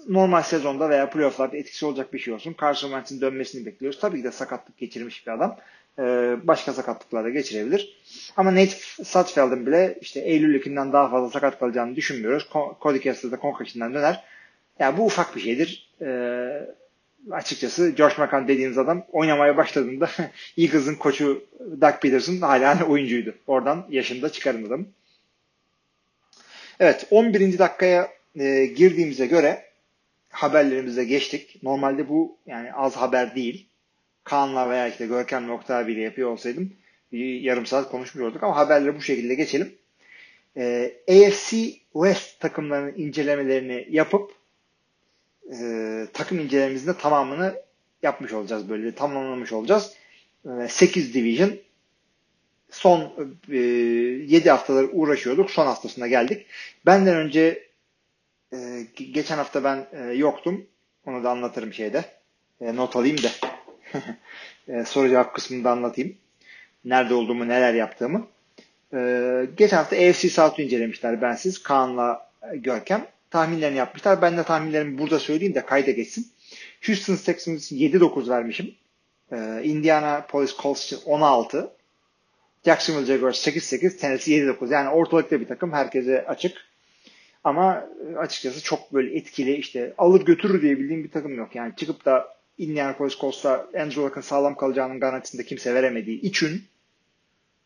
normal 0.10 0.42
sezonda 0.42 0.90
veya 0.90 1.10
playofflarda 1.10 1.58
etkisi 1.58 1.86
olacak 1.86 2.14
bir 2.14 2.20
şey 2.20 2.34
olsun. 2.34 2.56
Carson 2.62 2.88
Wentz'in 2.88 3.22
dönmesini 3.22 3.66
bekliyoruz. 3.66 4.00
Tabii 4.00 4.18
ki 4.18 4.24
de 4.24 4.32
sakatlık 4.32 4.78
geçirmiş 4.78 5.28
bir 5.28 5.32
adam. 5.32 5.58
Ee, 6.00 6.38
başka 6.44 6.74
sakatlıklar 6.74 7.24
da 7.24 7.30
geçirebilir. 7.30 7.98
Ama 8.38 8.52
Nate 8.52 8.76
Sutfeld'in 9.04 9.66
bile 9.66 9.98
işte 10.02 10.20
Eylül 10.20 10.62
2'den 10.62 10.94
daha 10.94 11.10
fazla 11.10 11.30
sakat 11.30 11.60
kalacağını 11.60 11.96
düşünmüyoruz. 11.96 12.50
Cody 12.82 13.00
Kessler 13.00 13.32
de 13.32 13.38
concussion'dan 13.42 13.94
döner. 13.94 14.24
Yani 14.80 14.98
bu 14.98 15.06
ufak 15.06 15.36
bir 15.36 15.42
şeydir. 15.42 15.90
Ee, 16.02 16.68
açıkçası 17.32 17.94
Josh 17.98 18.18
McCown 18.18 18.48
dediğiniz 18.48 18.78
adam 18.78 19.06
oynamaya 19.12 19.58
başladığında 19.58 20.10
Eagles'ın 20.58 20.96
koçu 20.96 21.44
Doug 21.82 22.02
Peterson 22.02 22.38
hala 22.38 22.86
oyuncuydu. 22.86 23.36
Oradan 23.48 23.86
yaşında 23.90 24.32
çıkarın 24.32 24.66
adam. 24.66 24.86
Evet 26.80 27.08
11. 27.12 27.60
dakikaya 27.60 28.10
e, 28.40 28.66
girdiğimize 28.66 29.26
göre 29.26 29.69
haberlerimize 30.30 31.04
geçtik. 31.04 31.64
Normalde 31.64 32.10
bu 32.10 32.38
yani 32.46 32.74
az 32.74 32.96
haber 32.96 33.36
değil. 33.36 33.70
Kaan'la 34.24 34.70
veya 34.70 34.88
işte 34.88 35.06
Görkem 35.06 35.52
Oktay 35.52 35.88
bile 35.88 36.02
yapıyor 36.02 36.30
olsaydım 36.30 36.74
bir 37.12 37.42
yarım 37.42 37.66
saat 37.66 37.92
konuşmuş 37.92 38.24
olduk 38.24 38.44
ama 38.44 38.56
haberleri 38.56 38.96
bu 38.96 39.02
şekilde 39.02 39.36
geçelim. 39.36 39.76
Ee, 40.58 40.94
AFC 41.10 41.58
West 41.94 42.40
takımlarının 42.40 42.94
incelemelerini 42.98 43.88
yapıp 43.90 44.32
e, 45.54 46.08
takım 46.14 46.40
incelememizin 46.40 46.94
tamamını 46.94 47.62
yapmış 48.04 48.34
olacağız 48.34 48.70
böyle 48.70 48.96
tamamlamış 48.96 49.52
olacağız. 49.52 49.94
E, 50.46 50.68
8 50.68 51.14
division 51.14 51.52
son 52.70 53.14
e, 53.52 53.58
7 53.58 54.50
haftalar 54.50 54.88
uğraşıyorduk. 54.92 55.52
Son 55.52 55.66
haftasına 55.66 56.08
geldik. 56.08 56.46
Benden 56.86 57.16
önce 57.16 57.69
e, 58.54 58.88
geçen 58.96 59.38
hafta 59.38 59.64
ben 59.64 59.88
e, 59.92 60.14
yoktum. 60.14 60.66
Onu 61.06 61.24
da 61.24 61.30
anlatırım 61.30 61.74
şeyde. 61.74 62.06
E, 62.62 62.76
not 62.76 62.96
alayım 62.96 63.18
da. 63.18 63.30
e, 64.74 64.86
soru 64.86 65.10
cevap 65.10 65.36
kısmında 65.36 65.72
anlatayım. 65.72 66.18
Nerede 66.86 67.14
olduğumu, 67.14 67.48
neler 67.48 67.74
yaptığımı. 67.74 68.28
E, 68.94 69.00
geçen 69.58 69.78
hafta 69.78 69.96
AFC 69.96 70.30
South'u 70.30 70.62
incelemişler 70.62 71.22
bensiz. 71.22 71.64
Kaan'la 71.64 72.30
Görkem. 72.54 73.08
Tahminlerini 73.32 73.78
yapmışlar. 73.78 74.22
Ben 74.22 74.38
de 74.38 74.44
tahminlerimi 74.44 74.98
burada 74.98 75.20
söyleyeyim 75.20 75.56
de 75.56 75.66
kayda 75.66 75.92
geçsin. 75.92 76.28
Houston 76.86 77.16
Texans 77.16 77.72
7-9 77.72 78.30
vermişim. 78.30 78.76
E, 79.32 79.62
Indiana 79.64 80.26
Police 80.30 80.54
Colts 80.62 80.86
için 80.86 81.00
16. 81.06 81.72
Jacksonville 82.66 83.06
Jaguars 83.06 83.48
8-8. 83.48 83.98
Tennessee 83.98 84.34
7-9. 84.34 84.74
Yani 84.74 84.90
ortalıkta 84.90 85.42
bir 85.42 85.48
takım. 85.48 85.74
Herkese 85.74 86.26
açık. 86.26 86.69
Ama 87.44 87.86
açıkçası 88.18 88.64
çok 88.64 88.94
böyle 88.94 89.16
etkili 89.16 89.56
işte 89.56 89.94
alır 89.98 90.26
götürür 90.26 90.62
diye 90.62 90.80
bildiğim 90.80 91.04
bir 91.04 91.12
takım 91.12 91.36
yok. 91.38 91.56
Yani 91.56 91.76
çıkıp 91.76 92.06
da 92.06 92.40
Indianapolis 92.58 93.20
Colts'a 93.20 93.68
Andrew 93.78 94.02
Luck'ın 94.02 94.22
sağlam 94.22 94.56
kalacağının 94.56 95.00
garantisini 95.00 95.42
de 95.42 95.46
kimse 95.46 95.74
veremediği 95.74 96.22
için 96.22 96.64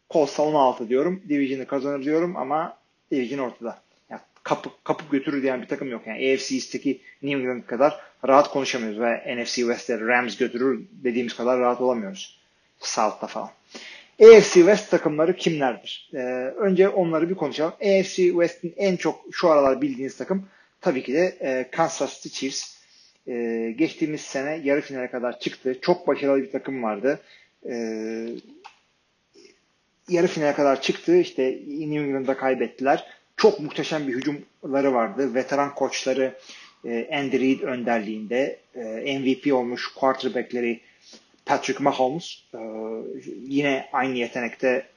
Colts'a 0.09 0.43
16 0.43 0.89
diyorum. 0.89 1.23
Division'ı 1.29 1.65
kazanır 1.65 2.03
diyorum 2.03 2.37
ama 2.37 2.77
Division 3.11 3.39
ortada. 3.39 3.81
Yani 4.09 4.21
kapıp, 4.43 4.85
kapıp 4.85 5.11
götürür 5.11 5.41
diyen 5.41 5.61
bir 5.61 5.67
takım 5.67 5.89
yok. 5.91 6.01
Yani 6.07 6.17
AFC 6.17 6.55
East'teki 6.55 7.01
New 7.21 7.39
England 7.39 7.63
kadar 7.63 7.99
rahat 8.27 8.49
konuşamıyoruz 8.49 8.99
ve 8.99 9.35
NFC 9.37 9.55
West'te 9.55 9.99
Rams 9.99 10.37
götürür 10.37 10.85
dediğimiz 10.91 11.35
kadar 11.35 11.59
rahat 11.59 11.81
olamıyoruz. 11.81 12.39
South'ta 12.79 13.27
falan. 13.27 13.49
AFC 14.21 14.53
West 14.53 14.91
takımları 14.91 15.35
kimlerdir? 15.35 16.09
Ee, 16.13 16.17
önce 16.57 16.89
onları 16.89 17.29
bir 17.29 17.35
konuşalım. 17.35 17.73
AFC 17.73 18.15
West'in 18.15 18.73
en 18.77 18.95
çok 18.95 19.25
şu 19.31 19.49
aralar 19.49 19.81
bildiğiniz 19.81 20.17
takım 20.17 20.47
tabii 20.81 21.03
ki 21.03 21.13
de 21.13 21.37
e, 21.41 21.69
Kansas 21.71 22.21
City 22.21 22.39
Chiefs. 22.39 22.77
E, 23.27 23.33
geçtiğimiz 23.77 24.21
sene 24.21 24.61
yarı 24.63 24.81
finale 24.81 25.11
kadar 25.11 25.39
çıktı. 25.39 25.77
Çok 25.81 26.07
başarılı 26.07 26.43
bir 26.43 26.51
takım 26.51 26.83
vardı. 26.83 27.19
E, 27.69 27.73
yarı 30.09 30.27
finale 30.27 30.53
kadar 30.53 30.81
çıktı. 30.81 31.17
İşte 31.17 31.43
New 31.67 31.99
England'da 31.99 32.37
kaybettiler. 32.37 33.07
Çok 33.37 33.59
muhteşem 33.59 34.07
bir 34.07 34.13
hücumları 34.13 34.93
vardı. 34.93 35.35
Veteran 35.35 35.75
koçları 35.75 36.33
e, 36.85 37.09
Andy 37.17 37.39
Reid 37.39 37.61
önderliğinde 37.61 38.59
e, 38.75 39.19
MVP 39.19 39.53
olmuş 39.53 39.87
quarterback'leri 39.95 40.79
Patrick 41.45 41.83
Mahomes 41.83 42.43
e, 42.53 42.59
yine 43.47 43.89
aynı 43.93 44.17
yetenekte 44.17 44.87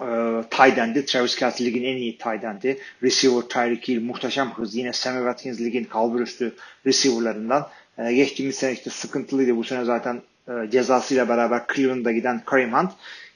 e, 0.00 0.06
tight 0.50 0.78
end'i. 0.78 1.06
Travis 1.06 1.36
Kelce 1.36 1.64
ligin 1.64 1.84
en 1.84 1.96
iyi 1.96 2.18
tight 2.18 2.44
end'i. 2.44 2.78
Receiver 3.02 3.42
Tyreek 3.42 3.88
Hill 3.88 4.02
muhteşem 4.02 4.50
hız. 4.50 4.74
Yine 4.74 4.92
Sammy 4.92 5.18
Watkins 5.18 5.60
ligin 5.60 5.84
kalbur 5.84 6.20
üstü 6.20 6.54
receiver'larından. 6.86 7.68
E, 7.98 8.12
geçtiğimiz 8.12 8.56
sene 8.56 8.72
işte 8.72 8.90
sıkıntılıydı. 8.90 9.56
Bu 9.56 9.64
sene 9.64 9.84
zaten 9.84 10.22
e, 10.48 10.70
cezasıyla 10.70 11.28
beraber 11.28 11.62
Cleveland'a 11.74 12.12
giden 12.12 12.44
Kareem 12.44 12.72
Hunt 12.72 12.90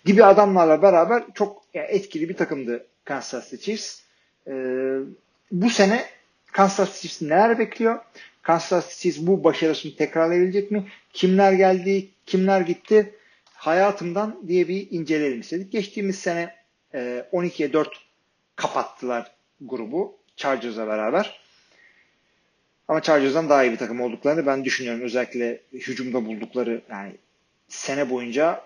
gibi 0.04 0.24
adamlarla 0.24 0.82
beraber 0.82 1.22
çok 1.34 1.62
yani 1.74 1.86
etkili 1.86 2.28
bir 2.28 2.36
takımdı 2.36 2.86
Kansas 3.04 3.50
City 3.50 3.64
Chiefs. 3.64 4.00
E, 4.46 4.52
bu 5.52 5.70
sene 5.70 6.04
Kansas 6.52 6.88
City 6.88 7.08
Chiefs 7.08 7.22
neler 7.22 7.58
bekliyor? 7.58 7.98
Kansas 8.42 8.98
City 8.98 9.26
bu 9.26 9.44
başarısını 9.44 9.96
tekrarlayabilecek 9.96 10.70
mi? 10.70 10.88
Kimler 11.12 11.52
geldi, 11.52 12.08
kimler 12.26 12.60
gitti? 12.60 13.14
Hayatımdan 13.52 14.40
diye 14.48 14.68
bir 14.68 14.90
inceleyelim 14.90 15.40
istedik. 15.40 15.72
Geçtiğimiz 15.72 16.18
sene 16.18 16.54
e, 16.94 17.24
12'ye 17.32 17.72
4 17.72 17.88
kapattılar 18.56 19.30
grubu 19.60 20.16
Chargers'la 20.36 20.86
beraber. 20.86 21.40
Ama 22.88 23.02
Chargers'dan 23.02 23.48
daha 23.48 23.64
iyi 23.64 23.72
bir 23.72 23.76
takım 23.76 24.00
olduklarını 24.00 24.46
ben 24.46 24.64
düşünüyorum. 24.64 25.02
Özellikle 25.02 25.60
hücumda 25.72 26.26
buldukları 26.26 26.82
yani 26.90 27.12
sene 27.68 28.10
boyunca 28.10 28.62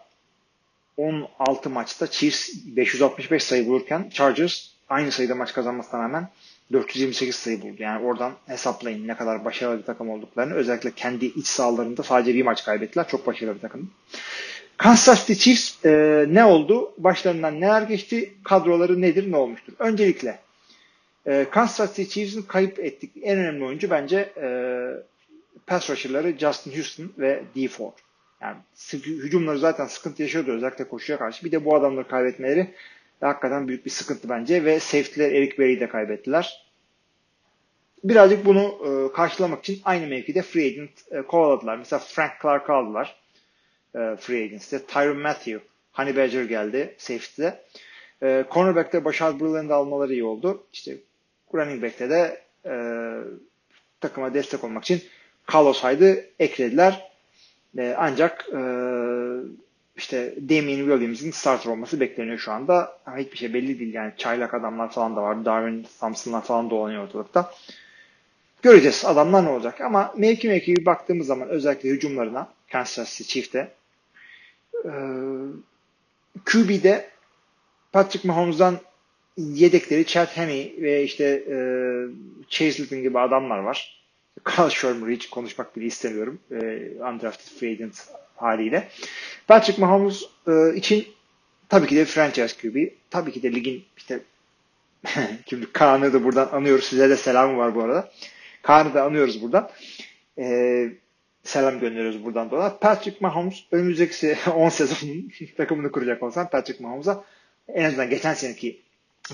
16 0.96 1.70
maçta 1.70 2.06
Chiefs 2.06 2.50
565 2.66 3.44
sayı 3.44 3.66
bulurken 3.66 4.10
Chargers 4.10 4.70
aynı 4.88 5.12
sayıda 5.12 5.34
maç 5.34 5.52
kazanmasına 5.52 6.02
rağmen 6.02 6.28
428 6.73 7.37
sayı 7.37 7.62
buldu. 7.62 7.76
Yani 7.78 8.06
oradan 8.06 8.33
hesaplayın 8.47 9.09
ne 9.09 9.16
kadar 9.16 9.44
başarılı 9.44 9.78
bir 9.78 9.85
takım 9.85 10.11
olduklarını. 10.11 10.54
Özellikle 10.54 10.90
kendi 10.90 11.26
iç 11.26 11.47
sahalarında 11.47 12.02
sadece 12.02 12.35
bir 12.35 12.42
maç 12.42 12.64
kaybettiler. 12.64 13.09
Çok 13.09 13.26
başarılı 13.26 13.54
bir 13.54 13.61
takım. 13.61 13.90
Kansas 14.76 15.26
City 15.26 15.33
Chiefs 15.33 15.85
e, 15.85 16.25
ne 16.28 16.44
oldu? 16.44 16.92
Başlarından 16.99 17.61
neler 17.61 17.83
geçti? 17.83 18.35
Kadroları 18.44 19.00
nedir? 19.00 19.33
Ne 19.33 19.37
olmuştur? 19.37 19.73
Öncelikle 19.78 20.38
e, 21.26 21.47
Kansas 21.50 21.97
City 21.97 22.14
Chiefs'in 22.14 22.42
kayıp 22.42 22.78
ettik 22.78 23.11
en 23.23 23.38
önemli 23.38 23.64
oyuncu 23.64 23.90
bence 23.90 24.33
e, 24.37 24.47
pass 25.66 25.90
rusher'ları 25.90 26.38
Justin 26.38 26.73
Houston 26.76 27.12
ve 27.18 27.42
D 27.56 27.68
Ford. 27.68 27.92
Yani 28.40 28.56
hücumları 28.92 29.59
zaten 29.59 29.87
sıkıntı 29.87 30.23
yaşıyordu 30.23 30.52
özellikle 30.52 30.88
koşuya 30.88 31.18
karşı. 31.18 31.44
Bir 31.44 31.52
de 31.52 31.64
bu 31.64 31.76
adamları 31.76 32.09
kaybetmeleri 32.09 32.75
hakikaten 33.26 33.68
büyük 33.68 33.84
bir 33.84 33.90
sıkıntı 33.90 34.28
bence 34.28 34.64
ve 34.64 34.80
safety'ler 34.80 35.32
Eric 35.32 35.58
Berry'i 35.58 35.80
de 35.80 35.88
kaybettiler. 35.88 36.64
Birazcık 38.04 38.44
bunu 38.44 38.62
e, 38.62 39.12
karşılamak 39.12 39.64
için 39.64 39.80
aynı 39.84 40.06
mevkide 40.06 40.42
free 40.42 40.66
agent 40.66 40.90
e, 41.10 41.22
kovaladılar. 41.22 41.76
Mesela 41.76 42.00
Frank 42.00 42.32
Clark 42.42 42.70
aldılar 42.70 43.16
e, 43.94 44.16
free 44.16 44.44
agents'te. 44.44 44.86
Tyron 44.86 45.18
Matthew, 45.18 45.60
Honey 45.92 46.16
Badger 46.16 46.44
geldi 46.44 46.94
safety'de. 46.98 47.64
E, 48.22 48.44
cornerback'te 48.50 49.04
Başar 49.04 49.40
Breland'ı 49.40 49.74
almaları 49.74 50.12
iyi 50.12 50.24
oldu. 50.24 50.66
İşte 50.72 50.96
running 51.54 51.82
back'te 51.82 52.10
de 52.10 52.40
e, 52.66 52.74
takıma 54.00 54.34
destek 54.34 54.64
olmak 54.64 54.84
için 54.84 55.02
Carlos 55.54 55.84
Hyde'ı 55.84 56.24
eklediler. 56.38 57.10
E, 57.78 57.94
ancak 57.98 58.48
e, 58.52 58.60
işte 59.96 60.34
Damien 60.48 60.78
Williams'in 60.78 61.30
starter 61.30 61.70
olması 61.70 62.00
bekleniyor 62.00 62.38
şu 62.38 62.52
anda. 62.52 62.98
Ama 63.06 63.16
hiçbir 63.16 63.36
şey 63.36 63.54
belli 63.54 63.80
değil. 63.80 63.94
Yani 63.94 64.12
çaylak 64.16 64.54
adamlar 64.54 64.92
falan 64.92 65.16
da 65.16 65.22
var. 65.22 65.44
Darwin 65.44 65.86
Thompson'lar 66.00 66.44
falan 66.44 66.70
dolanıyor 66.70 67.04
ortalıkta. 67.04 67.54
Göreceğiz 68.62 69.04
adamlar 69.04 69.44
ne 69.44 69.48
olacak. 69.48 69.80
Ama 69.80 70.14
mevki 70.16 70.48
mevki 70.48 70.76
bir 70.76 70.86
baktığımız 70.86 71.26
zaman 71.26 71.48
özellikle 71.48 71.88
hücumlarına 71.88 72.48
Kansas 72.72 73.18
City 73.18 73.32
Chief'te 73.32 73.72
e, 74.84 74.92
QB'de 76.44 77.10
Patrick 77.92 78.28
Mahomes'dan 78.28 78.78
yedekleri 79.36 80.06
Chad 80.06 80.36
Henne 80.36 80.72
ve 80.78 81.02
işte 81.02 81.24
e, 81.24 81.56
Chase 82.48 82.82
Litton 82.82 83.02
gibi 83.02 83.18
adamlar 83.18 83.58
var. 83.58 84.04
Carl 84.48 84.68
Shermer'ı 84.68 85.10
hiç 85.10 85.30
konuşmak 85.30 85.76
bile 85.76 85.86
istemiyorum. 85.86 86.38
E, 86.50 86.56
undrafted 87.00 87.58
free 87.58 87.70
agent 87.70 88.08
haliyle. 88.36 88.88
Patrick 89.46 89.80
Mahomes 89.80 90.22
e, 90.48 90.76
için 90.76 91.06
tabii 91.68 91.86
ki 91.86 91.96
de 91.96 92.04
franchise 92.04 92.56
QB. 92.56 92.92
Tabii 93.10 93.32
ki 93.32 93.42
de 93.42 93.52
ligin 93.52 93.84
işte 93.96 94.20
şimdi 95.50 95.72
Kaan'ı 95.72 96.12
da 96.12 96.24
buradan 96.24 96.48
anıyoruz. 96.52 96.84
Size 96.84 97.10
de 97.10 97.16
selamı 97.16 97.58
var 97.58 97.74
bu 97.74 97.82
arada. 97.82 98.10
Kaan'ı 98.62 98.94
da 98.94 99.02
anıyoruz 99.02 99.42
buradan. 99.42 99.70
E, 100.38 100.88
selam 101.44 101.80
gönderiyoruz 101.80 102.24
buradan 102.24 102.50
dolayı. 102.50 102.72
Patrick 102.80 103.18
Mahomes 103.20 103.64
önümüzdeki 103.72 104.36
10 104.54 104.68
sezonun 104.68 105.32
takımını 105.56 105.92
kuracak 105.92 106.22
olsan 106.22 106.50
Patrick 106.50 106.84
Mahomes'a 106.84 107.24
en 107.68 107.84
azından 107.84 108.10
geçen 108.10 108.34
seneki 108.34 108.80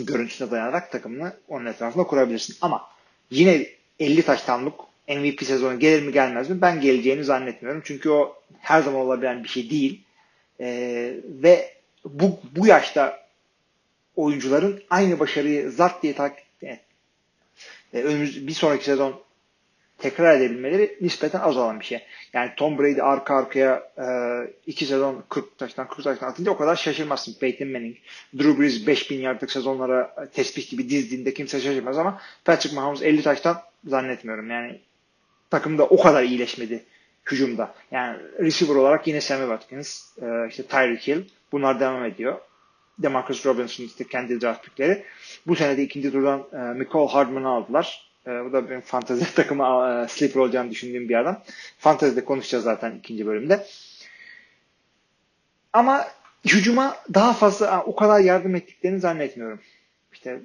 görüntüsüne 0.01 0.51
dayanarak 0.51 0.93
takımını 0.93 1.33
onun 1.49 1.67
etrafında 1.67 2.05
kurabilirsin. 2.05 2.57
Ama 2.61 2.83
yine 3.31 3.67
50 3.99 4.23
taştanlık 4.23 4.75
MVP 5.11 5.43
sezonu 5.43 5.79
gelir 5.79 6.03
mi 6.03 6.13
gelmez 6.13 6.51
mi? 6.51 6.61
Ben 6.61 6.81
geleceğini 6.81 7.25
zannetmiyorum. 7.25 7.83
Çünkü 7.85 8.11
o 8.11 8.37
her 8.61 8.83
zaman 8.83 9.01
olabilen 9.01 9.45
bir 9.45 9.49
şey 9.49 9.71
değil. 9.71 10.03
Ee, 10.61 11.15
ve 11.25 11.75
bu, 12.05 12.41
bu 12.57 12.67
yaşta 12.67 13.21
oyuncuların 14.17 14.83
aynı 14.91 15.21
başarıyı 15.21 15.71
zart 15.71 16.03
diye 16.03 16.15
takip 16.15 16.51
e, 17.95 18.03
önümüz 18.03 18.47
bir 18.47 18.53
sonraki 18.53 18.85
sezon 18.85 19.21
tekrar 19.99 20.37
edebilmeleri 20.37 20.99
nispeten 21.01 21.41
az 21.41 21.57
olan 21.57 21.81
bir 21.81 21.85
şey. 21.85 22.03
Yani 22.33 22.51
Tom 22.57 22.79
Brady 22.79 23.03
arka 23.03 23.35
arkaya 23.35 23.91
e, 23.99 24.07
iki 24.67 24.87
sezon 24.87 25.25
40 25.29 25.59
taştan 25.59 25.89
40 25.89 26.05
taştan 26.05 26.29
atınca 26.29 26.51
o 26.51 26.57
kadar 26.57 26.77
şaşırmazsın. 26.77 27.35
Peyton 27.41 27.69
Manning, 27.69 27.97
Drew 28.39 28.59
Brees 28.59 28.87
5000 28.87 29.21
yardlık 29.21 29.51
sezonlara 29.51 30.29
tespih 30.33 30.71
gibi 30.71 30.91
dizdiğinde 30.91 31.35
kimse 31.35 31.61
şaşırmaz 31.61 31.99
ama 31.99 32.21
Patrick 32.45 32.77
Mahomes 32.77 33.03
50 33.03 33.23
taştan 33.23 33.63
zannetmiyorum. 33.85 34.51
Yani 34.51 34.81
takımda 35.51 35.87
o 35.87 36.03
kadar 36.03 36.23
iyileşmedi 36.23 36.85
hücumda. 37.31 37.75
Yani 37.91 38.19
receiver 38.39 38.75
olarak 38.75 39.07
yine 39.07 39.21
Sammy 39.21 39.41
Watkins, 39.41 40.19
e, 40.23 40.49
işte 40.49 40.63
Tyreek 40.63 41.09
Hill 41.09 41.25
bunlar 41.53 41.81
devam 41.81 42.05
ediyor. 42.05 42.39
Demarcus 42.99 43.47
Robinson 43.47 43.85
işte 43.85 44.05
kendi 44.05 44.41
draft 44.41 44.65
pickleri. 44.65 45.05
Bu 45.47 45.57
sene 45.57 45.77
de 45.77 45.83
ikinci 45.83 46.13
turdan 46.13 46.47
e, 46.53 46.57
Michael 46.57 47.09
Hardman'ı 47.09 47.49
aldılar. 47.49 48.11
E, 48.27 48.31
bu 48.31 48.53
da 48.53 48.71
benim 48.71 48.81
fantezi 48.81 49.35
takımı 49.35 49.65
e, 49.65 50.09
sleeper 50.09 50.41
olacağını 50.41 50.71
düşündüğüm 50.71 51.09
bir 51.09 51.15
adam. 51.15 51.43
Fantezide 51.79 52.25
konuşacağız 52.25 52.65
zaten 52.65 52.99
ikinci 52.99 53.27
bölümde. 53.27 53.67
Ama 55.73 56.07
hücuma 56.45 56.97
daha 57.15 57.33
fazla 57.33 57.83
o 57.85 57.97
kadar 57.97 58.21
yardım 58.21 58.55
ettiklerini 58.55 59.01
zannetmiyorum. 59.01 59.61
İşte 60.13 60.41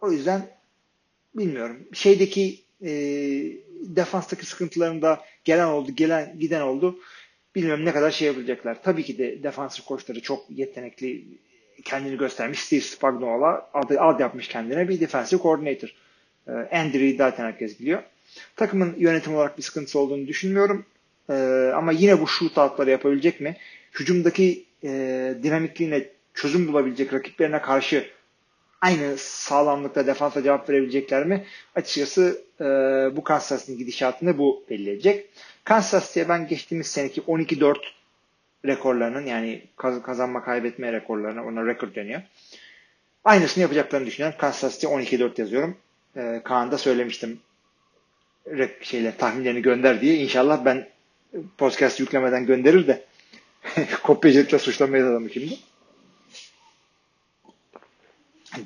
o 0.00 0.12
yüzden 0.12 0.50
bilmiyorum. 1.34 1.88
Şeydeki 1.92 2.67
e, 2.84 2.90
defanstaki 3.82 4.46
sıkıntılarında 4.46 5.20
gelen 5.44 5.66
oldu, 5.66 5.94
gelen 5.94 6.38
giden 6.38 6.60
oldu. 6.60 6.98
Bilmiyorum 7.54 7.84
ne 7.84 7.92
kadar 7.92 8.10
şey 8.10 8.26
yapabilecekler. 8.26 8.82
Tabii 8.82 9.04
ki 9.04 9.18
de 9.18 9.42
defansif 9.42 9.84
koçları 9.84 10.22
çok 10.22 10.44
yetenekli 10.50 11.24
kendini 11.84 12.18
göstermiş. 12.18 12.60
Steve 12.60 12.80
Spagnuolo 12.80 13.60
adı, 13.74 14.00
ad 14.00 14.20
yapmış 14.20 14.48
kendine 14.48 14.88
bir 14.88 15.00
defensive 15.00 15.42
coordinator. 15.42 15.94
E, 16.48 16.52
Andrew'i 16.52 17.16
zaten 17.16 17.44
herkes 17.44 17.80
biliyor. 17.80 18.02
Takımın 18.56 18.94
yönetim 18.98 19.34
olarak 19.34 19.58
bir 19.58 19.62
sıkıntısı 19.62 19.98
olduğunu 19.98 20.26
düşünmüyorum. 20.26 20.86
E, 21.30 21.34
ama 21.74 21.92
yine 21.92 22.20
bu 22.20 22.26
shootoutları 22.26 22.90
yapabilecek 22.90 23.40
mi? 23.40 23.56
Hücumdaki 24.00 24.64
e, 24.84 25.34
dinamikliğine 25.42 26.08
çözüm 26.34 26.68
bulabilecek 26.68 27.12
rakiplerine 27.12 27.62
karşı 27.62 28.06
aynı 28.80 29.18
sağlamlıkta 29.18 30.06
defansa 30.06 30.42
cevap 30.42 30.70
verebilecekler 30.70 31.26
mi? 31.26 31.44
Açıkçası 31.74 32.42
e, 32.60 32.64
bu 33.16 33.24
Kansas 33.24 33.60
City'nin 33.60 33.78
gidişatını 33.78 34.38
bu 34.38 34.64
belli 34.70 34.90
edecek. 34.90 35.30
Kansas 35.64 36.16
ben 36.16 36.48
geçtiğimiz 36.48 36.86
seneki 36.86 37.20
12-4 37.20 37.76
rekorlarının 38.64 39.26
yani 39.26 39.62
kazanma 39.76 40.44
kaybetme 40.44 40.92
rekorlarına 40.92 41.44
ona 41.44 41.66
rekor 41.66 41.94
deniyor. 41.94 42.22
Aynısını 43.24 43.62
yapacaklarını 43.62 44.06
düşünüyorum. 44.06 44.38
Kansas 44.40 44.74
City 44.74 44.86
12-4 44.86 45.40
yazıyorum. 45.40 45.76
E, 46.16 46.40
Kaan 46.44 46.70
da 46.70 46.78
söylemiştim 46.78 47.40
şeyler 48.80 49.18
tahminlerini 49.18 49.62
gönder 49.62 50.00
diye. 50.00 50.16
İnşallah 50.16 50.64
ben 50.64 50.88
podcast 51.58 52.00
yüklemeden 52.00 52.46
gönderir 52.46 52.86
de 52.86 53.04
kopyacılıkla 54.02 54.58
suçlamayız 54.58 55.06
adamı 55.06 55.30
şimdi. 55.30 55.54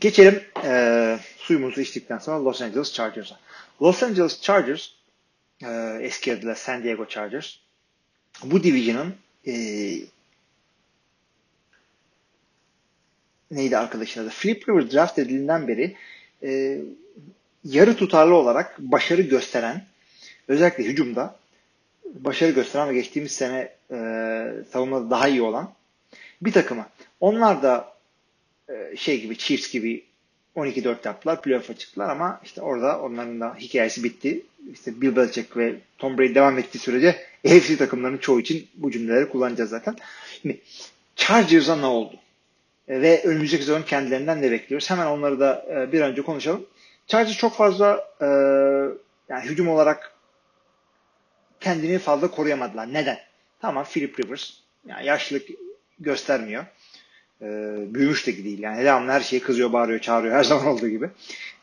Geçelim 0.01 0.43
e, 0.65 1.19
suyumuzu 1.37 1.81
içtikten 1.81 2.19
sonra 2.19 2.45
Los 2.45 2.63
Angeles 2.63 2.93
Chargers'a. 2.93 3.39
Los 3.83 4.03
Angeles 4.03 4.41
Chargers 4.41 4.89
e, 5.63 5.99
eski 6.01 6.33
adıyla 6.33 6.55
San 6.55 6.83
Diego 6.83 7.07
Chargers 7.09 7.55
bu 8.45 8.63
division'ın 8.63 9.15
e, 9.47 9.55
neydi 13.51 13.79
arkadaşın 13.79 14.23
adı? 14.23 14.31
Flip 14.31 14.69
River 14.69 14.93
draft 14.93 15.19
edildiğinden 15.19 15.69
beri 15.69 15.97
e, 16.43 16.81
yarı 17.65 17.97
tutarlı 17.97 18.35
olarak 18.35 18.79
başarı 18.79 19.23
gösteren 19.23 19.85
özellikle 20.49 20.85
hücumda 20.85 21.37
başarı 22.05 22.51
gösteren 22.51 22.89
ve 22.89 22.95
geçtiğimiz 22.95 23.33
sene 23.33 23.73
e, 23.91 23.97
savunmada 24.73 25.11
daha 25.11 25.29
iyi 25.29 25.43
olan 25.43 25.73
bir 26.43 26.53
takımı. 26.53 26.87
Onlar 27.21 27.63
da 27.63 27.92
e, 28.69 28.97
şey 28.97 29.21
gibi 29.21 29.39
Chiefs 29.39 29.73
gibi 29.73 30.05
12-4 30.57 31.07
yaptılar. 31.07 31.43
Playoff'a 31.43 31.75
çıktılar 31.75 32.11
ama 32.11 32.41
işte 32.45 32.61
orada 32.61 33.01
onların 33.01 33.41
da 33.41 33.55
hikayesi 33.59 34.05
bitti. 34.05 34.43
İşte 34.73 35.01
Bill 35.01 35.17
Belichick 35.17 35.57
ve 35.57 35.75
Tom 35.99 36.19
Brady 36.19 36.35
devam 36.35 36.59
ettiği 36.59 36.79
sürece 36.79 37.17
AFC 37.47 37.77
takımlarının 37.77 38.19
çoğu 38.19 38.41
için 38.41 38.69
bu 38.75 38.91
cümleleri 38.91 39.29
kullanacağız 39.29 39.71
zaten. 39.71 39.97
Şimdi 40.43 40.61
Chargers'a 41.17 41.77
ne 41.77 41.87
oldu? 41.87 42.17
E, 42.89 43.03
ve 43.03 43.23
önümüzdeki 43.25 43.65
sezon 43.65 43.83
kendilerinden 43.83 44.43
ne 44.43 44.51
bekliyoruz? 44.51 44.91
Hemen 44.91 45.07
onları 45.07 45.41
da 45.41 45.67
e, 45.71 45.93
bir 45.93 46.01
önce 46.01 46.23
konuşalım. 46.23 46.67
Chargers 47.07 47.37
çok 47.37 47.55
fazla 47.55 48.09
e, 48.21 48.27
yani 49.29 49.45
hücum 49.45 49.69
olarak 49.69 50.13
kendini 51.61 51.99
fazla 51.99 52.31
koruyamadılar. 52.31 52.93
Neden? 52.95 53.19
Tamam 53.61 53.85
Philip 53.85 54.21
Rivers 54.21 54.53
yani 54.87 55.07
yaşlılık 55.07 55.49
göstermiyor. 55.99 56.65
E, 57.43 57.47
büyümüş 57.95 58.27
de 58.27 58.45
değil. 58.45 58.59
Yani 58.59 58.85
devamlı 58.85 59.13
her 59.13 59.21
şeyi 59.21 59.43
kızıyor, 59.43 59.73
bağırıyor, 59.73 59.99
çağırıyor. 59.99 60.35
Her 60.35 60.45
zaman 60.45 60.67
olduğu 60.67 60.89
gibi. 60.89 61.11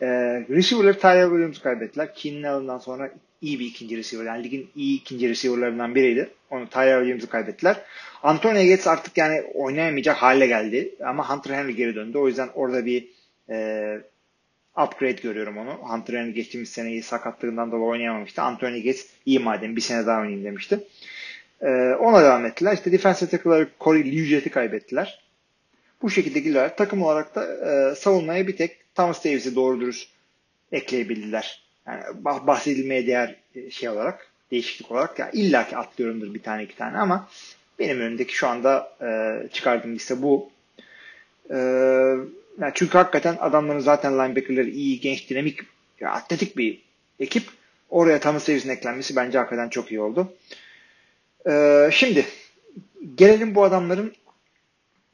E, 0.01 0.07
receiver'ları 0.49 0.99
Tyler 0.99 1.29
Williams 1.29 1.59
kaybettiler. 1.59 2.15
Keenan 2.15 2.53
Allen'dan 2.53 2.77
sonra 2.77 3.11
iyi 3.41 3.59
bir 3.59 3.65
ikinci 3.65 3.97
receiver. 3.97 4.25
Yani 4.25 4.43
ligin 4.43 4.69
iyi 4.75 4.97
ikinci 4.97 5.29
receiver'larından 5.29 5.95
biriydi. 5.95 6.29
Onu 6.49 6.69
Tyler 6.69 6.99
Williams'ı 6.99 7.29
kaybettiler. 7.29 7.81
Antonio 8.23 8.53
Gates 8.53 8.87
artık 8.87 9.17
yani 9.17 9.41
oynayamayacak 9.53 10.17
hale 10.17 10.47
geldi. 10.47 10.95
Ama 11.05 11.29
Hunter 11.29 11.53
Henry 11.53 11.75
geri 11.75 11.95
döndü. 11.95 12.17
O 12.17 12.27
yüzden 12.27 12.49
orada 12.53 12.85
bir 12.85 13.07
e, 13.49 13.97
upgrade 14.77 15.21
görüyorum 15.21 15.57
onu. 15.57 15.71
Hunter 15.73 16.13
Henry 16.13 16.33
geçtiğimiz 16.33 16.69
seneyi 16.69 17.03
sakatlığından 17.03 17.71
dolayı 17.71 17.85
oynayamamıştı. 17.85 18.41
Antonio 18.41 18.77
Gates 18.77 19.07
iyi 19.25 19.39
madem 19.39 19.75
bir 19.75 19.81
sene 19.81 20.05
daha 20.05 20.19
oynayayım 20.19 20.45
demişti. 20.45 20.79
E, 21.61 21.69
ona 21.99 22.23
devam 22.23 22.45
ettiler. 22.45 22.73
İşte 22.73 22.91
defensive 22.91 23.29
tackle'ları 23.29 23.69
Corey 23.79 24.11
Liujet'i 24.11 24.49
kaybettiler. 24.49 25.28
Bu 26.01 26.09
şekilde 26.09 26.39
gidiyorlar. 26.39 26.77
Takım 26.77 27.01
olarak 27.01 27.35
da 27.35 27.45
e, 27.45 27.95
savunmaya 27.95 28.47
bir 28.47 28.57
tek 28.57 28.95
Thomas 28.95 29.25
Davis'i 29.25 29.55
doğru 29.55 29.81
dürüst 29.81 30.09
ekleyebildiler. 30.71 31.63
Yani 31.87 32.03
bahsedilmeye 32.23 33.07
değer 33.07 33.35
e, 33.55 33.71
şey 33.71 33.89
olarak 33.89 34.27
değişiklik 34.51 34.91
olarak. 34.91 35.19
Ya 35.19 35.31
illa 35.31 35.67
ki 35.67 35.77
atlıyorumdur 35.77 36.33
bir 36.33 36.43
tane 36.43 36.63
iki 36.63 36.75
tane 36.75 36.97
ama 36.97 37.29
benim 37.79 37.99
önümdeki 37.99 38.35
şu 38.35 38.47
anda 38.47 38.97
e, 39.01 39.07
çıkardığım 39.53 39.95
liste 39.95 40.21
bu. 40.21 40.49
E, 41.49 41.57
yani 42.59 42.71
çünkü 42.73 42.97
hakikaten 42.97 43.37
adamların 43.39 43.79
zaten 43.79 44.13
linebackerları 44.13 44.69
iyi, 44.69 44.99
genç, 44.99 45.29
dinamik, 45.29 45.59
ya 45.99 46.11
atletik 46.11 46.57
bir 46.57 46.81
ekip. 47.19 47.43
Oraya 47.89 48.19
Thomas 48.19 48.47
Davis'in 48.47 48.69
eklenmesi 48.69 49.15
bence 49.15 49.37
hakikaten 49.37 49.69
çok 49.69 49.91
iyi 49.91 50.01
oldu. 50.01 50.33
E, 51.49 51.89
şimdi 51.91 52.25
gelelim 53.15 53.55
bu 53.55 53.63
adamların 53.63 54.13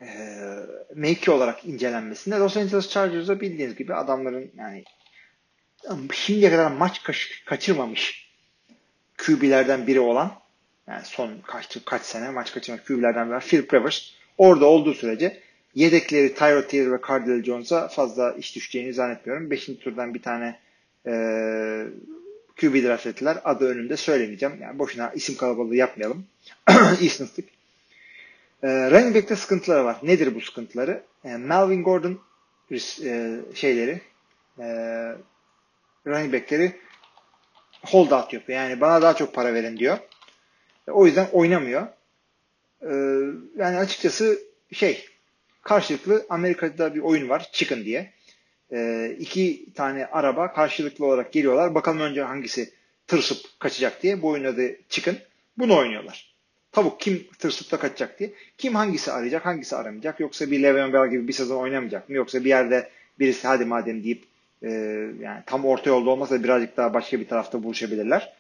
e, 0.02 0.08
mevki 0.96 1.32
olarak 1.32 1.66
incelenmesinde. 1.66 2.36
Los 2.36 2.58
Angeles 2.58 2.90
Chargers'a 2.90 3.42
bildiğiniz 3.42 3.76
gibi 3.76 3.94
adamların 3.94 4.52
yani 4.58 4.84
şimdiye 6.14 6.52
kadar 6.52 6.72
maç 6.72 7.04
kaç, 7.04 7.44
kaçırmamış 7.46 8.30
QB'lerden 9.18 9.88
biri 9.88 10.00
olan 10.00 10.32
yani 10.88 11.02
son 11.06 11.38
kaç, 11.48 11.78
kaç 11.86 12.02
sene 12.02 12.30
maç 12.30 12.54
kaçırmış 12.54 12.84
QB'lerden 12.84 13.32
biri 13.32 13.40
Philip 13.40 13.74
Rivers 13.74 14.12
orada 14.38 14.66
olduğu 14.66 14.94
sürece 14.94 15.42
yedekleri 15.76 16.34
Tyrod 16.34 16.70
Taylor 16.70 16.92
ve 16.92 17.02
Cardell 17.08 17.44
Jones'a 17.44 17.88
fazla 17.88 18.34
iş 18.34 18.56
düşeceğini 18.56 18.94
zannetmiyorum. 18.94 19.52
Beşinci 19.52 19.80
turdan 19.80 20.14
bir 20.14 20.22
tane 20.22 20.60
e, 21.06 21.12
QB 22.62 22.84
draft 22.84 23.08
ettiler. 23.08 23.38
Adı 23.44 23.68
önünde 23.68 23.98
söylemeyeceğim. 23.98 24.58
Yani 24.62 24.80
boşuna 24.80 25.12
isim 25.12 25.38
kalabalığı 25.38 25.76
yapmayalım. 25.76 26.26
İyi 27.02 27.10
sınıftık. 27.10 27.46
E, 28.64 28.68
running 28.92 29.16
back'te 29.16 29.36
sıkıntıları 29.36 29.86
var. 29.86 29.98
Nedir 30.04 30.36
bu 30.36 30.42
sıkıntıları? 30.42 31.04
E, 31.24 31.38
Melvin 31.38 31.84
Gordon 31.84 32.20
e, 32.72 33.40
şeyleri 33.54 34.02
e, 34.60 34.66
running 36.08 36.34
back'leri 36.34 36.76
hold 37.86 38.12
out 38.12 38.34
yapıyor. 38.34 38.60
Yani 38.60 38.82
bana 38.82 39.02
daha 39.02 39.16
çok 39.16 39.34
para 39.34 39.54
verin 39.54 39.78
diyor. 39.78 39.98
E, 40.88 40.92
o 40.92 41.06
yüzden 41.06 41.28
oynamıyor. 41.32 41.88
E, 42.82 42.94
yani 43.58 43.78
açıkçası 43.78 44.40
şey 44.72 45.06
karşılıklı 45.62 46.26
Amerika'da 46.30 46.96
bir 46.96 47.00
oyun 47.00 47.30
var. 47.30 47.50
Chicken 47.52 47.84
diye. 47.84 48.14
E, 48.72 49.10
iki 49.20 49.74
tane 49.74 50.06
araba 50.06 50.54
karşılıklı 50.54 51.06
olarak 51.06 51.34
geliyorlar. 51.34 51.76
Bakalım 51.76 52.00
önce 52.00 52.22
hangisi 52.22 52.74
tırsıp 53.08 53.60
kaçacak 53.60 54.04
diye. 54.04 54.22
Bu 54.22 54.28
oyun 54.30 54.44
adı 54.44 54.76
Chicken. 54.90 55.16
Bunu 55.58 55.78
oynuyorlar. 55.78 56.35
Tavuk 56.76 57.00
kim 57.00 57.28
tırsıp 57.40 57.72
da 57.72 57.78
kaçacak 57.78 58.20
diye. 58.20 58.34
Kim 58.58 58.76
hangisi 58.76 59.12
arayacak, 59.12 59.46
hangisi 59.46 59.76
aramayacak. 59.76 60.20
Yoksa 60.20 60.52
bir 60.52 60.64
Le'Veon 60.64 60.94
Bell 60.94 61.10
gibi 61.10 61.28
bir 61.28 61.34
sezon 61.34 61.58
oynamayacak 61.58 62.10
mı? 62.10 62.16
Yoksa 62.16 62.40
bir 62.40 62.50
yerde 62.50 62.90
birisi 63.20 63.48
hadi 63.48 63.66
madem 63.66 64.04
deyip 64.04 64.24
e, 64.64 64.70
yani 65.22 65.40
tam 65.46 65.66
orta 65.66 65.90
yolda 65.90 66.10
olmasa 66.10 66.44
birazcık 66.44 66.78
daha 66.78 66.94
başka 66.94 67.20
bir 67.20 67.28
tarafta 67.28 67.64
buluşabilirler. 67.64 68.34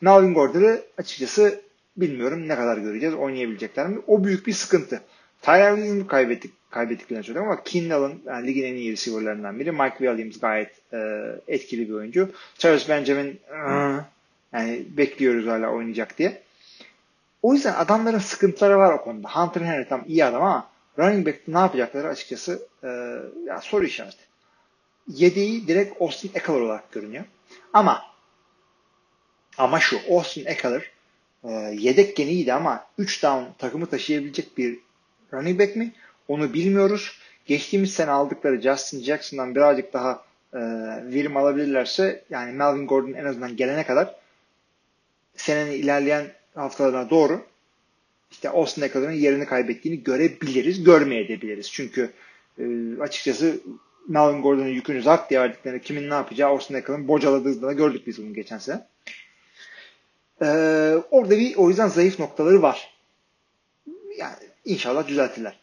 Melvin 0.00 0.34
Gordon'ı 0.34 0.80
açıkçası 0.98 1.60
bilmiyorum 1.96 2.48
ne 2.48 2.56
kadar 2.56 2.78
göreceğiz. 2.78 3.14
Oynayabilecekler 3.14 3.86
mi? 3.86 3.98
O 4.06 4.24
büyük 4.24 4.46
bir 4.46 4.52
sıkıntı. 4.52 5.00
Tyler 5.42 5.76
Williams'ı 5.76 6.06
kaybettik, 6.06 6.52
kaybettiklerini 6.70 7.24
söylüyorum 7.24 7.52
ama 7.52 7.62
Keenan 7.62 8.14
yani 8.26 8.46
ligin 8.46 8.64
en 8.64 8.74
iyi 8.74 8.92
receiver'larından 8.92 9.60
biri. 9.60 9.72
Mike 9.72 9.98
Williams 9.98 10.40
gayet 10.40 10.70
e, 10.92 10.98
etkili 11.48 11.88
bir 11.88 11.94
oyuncu. 11.94 12.30
Charles 12.58 12.88
Benjamin 12.88 13.40
ıı, 13.50 14.04
yani 14.52 14.82
bekliyoruz 14.96 15.46
hala 15.46 15.70
oynayacak 15.70 16.18
diye. 16.18 16.41
O 17.42 17.54
yüzden 17.54 17.74
adamların 17.74 18.18
sıkıntıları 18.18 18.78
var 18.78 18.92
o 18.92 19.02
konuda. 19.02 19.28
Hunter 19.28 19.60
Henry 19.60 19.88
tam 19.88 20.04
iyi 20.06 20.24
adam 20.24 20.42
ama 20.42 20.70
running 20.98 21.26
back 21.26 21.48
ne 21.48 21.58
yapacakları 21.58 22.08
açıkçası 22.08 22.68
e, 22.84 22.88
ya 23.46 23.60
soru 23.60 23.84
işareti. 23.84 24.24
Yedeği 25.08 25.68
direkt 25.68 26.02
Austin 26.02 26.30
Eckler 26.34 26.60
olarak 26.60 26.92
görünüyor. 26.92 27.24
Ama 27.72 28.02
ama 29.58 29.80
şu 29.80 30.00
Austin 30.10 30.46
Eckler 30.46 30.90
e, 31.44 31.50
yedek 31.78 32.16
gene 32.16 32.30
iyiydi 32.30 32.52
ama 32.52 32.86
3 32.98 33.22
down 33.22 33.44
takımı 33.58 33.86
taşıyabilecek 33.86 34.58
bir 34.58 34.78
running 35.32 35.60
back 35.60 35.76
mi? 35.76 35.92
Onu 36.28 36.54
bilmiyoruz. 36.54 37.18
Geçtiğimiz 37.46 37.94
sene 37.94 38.10
aldıkları 38.10 38.60
Justin 38.60 39.00
Jackson'dan 39.00 39.54
birazcık 39.54 39.92
daha 39.92 40.24
e, 40.52 40.58
verim 41.14 41.36
alabilirlerse 41.36 42.24
yani 42.30 42.52
Melvin 42.52 42.86
Gordon 42.86 43.12
en 43.12 43.24
azından 43.24 43.56
gelene 43.56 43.86
kadar 43.86 44.16
senenin 45.36 45.72
ilerleyen 45.72 46.32
haftalarına 46.54 47.10
doğru 47.10 47.44
işte 48.30 48.50
Austin 48.50 48.82
Eckler'ın 48.82 49.12
yerini 49.12 49.46
kaybettiğini 49.46 50.02
görebiliriz, 50.02 50.84
görmeyebiliriz. 50.84 51.72
Çünkü 51.72 52.12
e, 52.58 52.64
açıkçası 53.00 53.60
Melvin 54.08 54.42
Gordon'un 54.42 54.68
yükünü 54.68 55.02
zart 55.02 55.30
diye 55.30 55.40
verdiklerinde 55.40 55.80
kimin 55.80 56.10
ne 56.10 56.14
yapacağı 56.14 56.50
Austin 56.50 56.74
Eckler'ın 56.74 57.08
bocaladığını 57.08 57.72
gördük 57.72 58.06
biz 58.06 58.18
bunu 58.18 58.34
geçen 58.34 58.58
sene. 58.58 58.86
Ee, 60.42 60.46
orada 61.10 61.38
bir 61.38 61.56
o 61.56 61.68
yüzden 61.68 61.88
zayıf 61.88 62.18
noktaları 62.18 62.62
var. 62.62 62.94
Yani 64.16 64.36
inşallah 64.64 65.08
düzeltirler. 65.08 65.58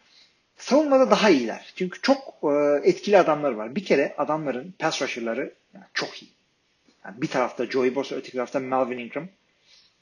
Savunmada 0.58 1.12
daha 1.12 1.30
iyiler. 1.30 1.74
Çünkü 1.76 2.02
çok 2.02 2.18
e, 2.44 2.90
etkili 2.90 3.18
adamlar 3.18 3.52
var. 3.52 3.76
Bir 3.76 3.86
kere 3.86 4.16
adamların 4.18 4.74
pass 4.80 5.02
rusher'ları 5.02 5.54
yani 5.74 5.86
çok 5.94 6.24
iyi. 6.24 6.32
Yani 7.06 7.22
bir 7.22 7.28
tarafta 7.28 7.66
Joey 7.66 7.96
Bosa, 7.96 8.16
öteki 8.16 8.38
tarafta 8.38 8.60
Melvin 8.60 8.98
Ingram. 8.98 9.28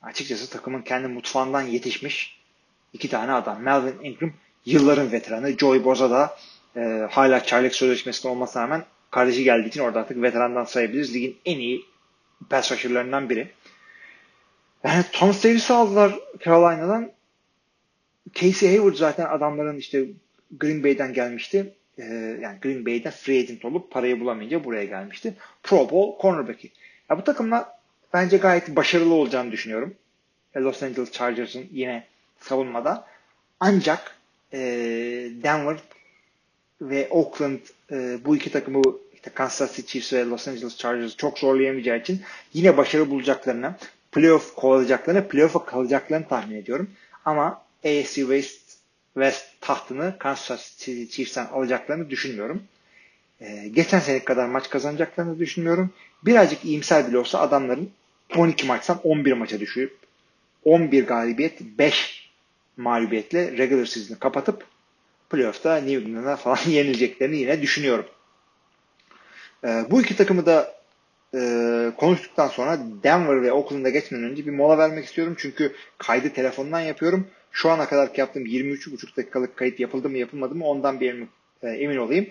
Açıkçası 0.01 0.49
takımın 0.49 0.81
kendi 0.81 1.07
mutfağından 1.07 1.61
yetişmiş 1.61 2.39
iki 2.93 3.09
tane 3.09 3.31
adam. 3.31 3.61
Melvin 3.61 4.03
Ingram 4.03 4.31
yılların 4.65 5.11
veteranı. 5.11 5.57
Joey 5.57 5.83
Bosa 5.83 6.11
da 6.11 6.37
e, 6.75 7.07
hala 7.11 7.43
çaylak 7.43 7.75
sözleşmesinde 7.75 8.27
olmasına 8.27 8.63
rağmen 8.63 8.85
kardeşi 9.11 9.43
geldiği 9.43 9.67
için 9.67 9.81
orada 9.81 9.99
artık 9.99 10.21
veterandan 10.21 10.63
sayabiliriz. 10.63 11.13
Ligin 11.13 11.37
en 11.45 11.59
iyi 11.59 11.85
pass 12.49 12.71
rusher'larından 12.71 13.29
biri. 13.29 13.51
Yani 14.83 15.03
Tom 15.11 15.29
Davis'i 15.29 15.73
aldılar 15.73 16.19
Carolina'dan. 16.45 17.11
Casey 18.33 18.69
Hayward 18.69 18.95
zaten 18.95 19.25
adamların 19.25 19.77
işte 19.77 20.05
Green 20.59 20.83
Bay'den 20.83 21.13
gelmişti. 21.13 21.73
Ee, 21.97 22.03
yani 22.41 22.59
Green 22.61 22.85
Bay'den 22.85 23.11
free 23.11 23.39
agent 23.39 23.65
olup 23.65 23.91
parayı 23.91 24.19
bulamayınca 24.19 24.63
buraya 24.63 24.85
gelmişti. 24.85 25.33
Pro 25.63 25.89
Bowl 25.89 26.21
cornerback'i. 26.21 26.71
Ya 27.09 27.17
bu 27.17 27.23
takımla 27.23 27.76
bence 28.13 28.37
gayet 28.37 28.75
başarılı 28.75 29.13
olacağını 29.13 29.51
düşünüyorum. 29.51 29.95
Los 30.55 30.83
Angeles 30.83 31.11
Chargers'ın 31.11 31.65
yine 31.71 32.07
savunmada. 32.39 33.07
Ancak 33.59 34.15
e, 34.53 34.59
Denver 35.43 35.77
ve 36.81 37.07
Oakland 37.09 37.59
e, 37.91 38.25
bu 38.25 38.35
iki 38.35 38.51
takımı 38.51 38.81
işte 39.13 39.31
Kansas 39.33 39.75
City 39.75 39.91
Chiefs 39.91 40.13
ve 40.13 40.25
Los 40.25 40.47
Angeles 40.47 40.77
Chargers 40.77 41.15
çok 41.15 41.39
zorlayamayacağı 41.39 41.97
için 41.97 42.21
yine 42.53 42.77
başarı 42.77 43.09
bulacaklarını, 43.09 43.75
playoff 44.11 44.55
kovalayacaklarını, 44.55 45.27
playoff'a 45.27 45.65
kalacaklarını 45.65 46.27
tahmin 46.27 46.55
ediyorum. 46.55 46.89
Ama 47.25 47.61
AFC 47.85 48.13
West, 48.13 48.61
West 49.13 49.45
tahtını 49.61 50.15
Kansas 50.19 50.77
City 50.77 51.05
Chiefs'ten 51.05 51.45
alacaklarını 51.45 52.09
düşünmüyorum. 52.09 52.63
Ee, 53.41 53.67
geçen 53.67 53.99
sene 53.99 54.23
kadar 54.23 54.45
maç 54.45 54.69
kazanacaklarını 54.69 55.39
düşünmüyorum. 55.39 55.93
Birazcık 56.25 56.65
iyimser 56.65 57.07
bile 57.07 57.17
olsa 57.17 57.39
adamların 57.39 57.91
12 58.37 58.65
maçtan 58.65 58.99
11 59.03 59.33
maça 59.33 59.59
düşüp 59.59 59.97
11 60.63 61.07
galibiyet 61.07 61.61
5 61.61 62.29
mağlubiyetle 62.77 63.57
regular 63.57 63.85
season'ı 63.85 64.19
kapatıp 64.19 64.65
playoff'ta 65.29 65.75
New 65.75 66.09
England'a 66.09 66.35
falan 66.35 66.57
yenileceklerini 66.67 67.37
yine 67.37 67.61
düşünüyorum. 67.61 68.05
Ee, 69.63 69.85
bu 69.89 70.01
iki 70.01 70.15
takımı 70.15 70.45
da 70.45 70.77
e, 71.35 71.41
konuştuktan 71.97 72.47
sonra 72.47 72.79
Denver 73.03 73.41
ve 73.41 73.51
Oakland'a 73.51 73.89
geçmeden 73.89 74.23
önce 74.23 74.45
bir 74.45 74.51
mola 74.51 74.77
vermek 74.77 75.05
istiyorum. 75.05 75.35
Çünkü 75.37 75.75
kaydı 75.97 76.33
telefondan 76.33 76.79
yapıyorum. 76.79 77.27
Şu 77.51 77.69
ana 77.69 77.87
kadar 77.87 78.09
yaptığım 78.17 78.45
23,5 78.45 79.17
dakikalık 79.17 79.57
kayıt 79.57 79.79
yapıldı 79.79 80.09
mı 80.09 80.17
yapılmadı 80.17 80.55
mı 80.55 80.65
ondan 80.65 80.99
bir 80.99 81.09
emin, 81.09 81.29
e, 81.63 81.69
emin 81.69 81.97
olayım. 81.97 82.27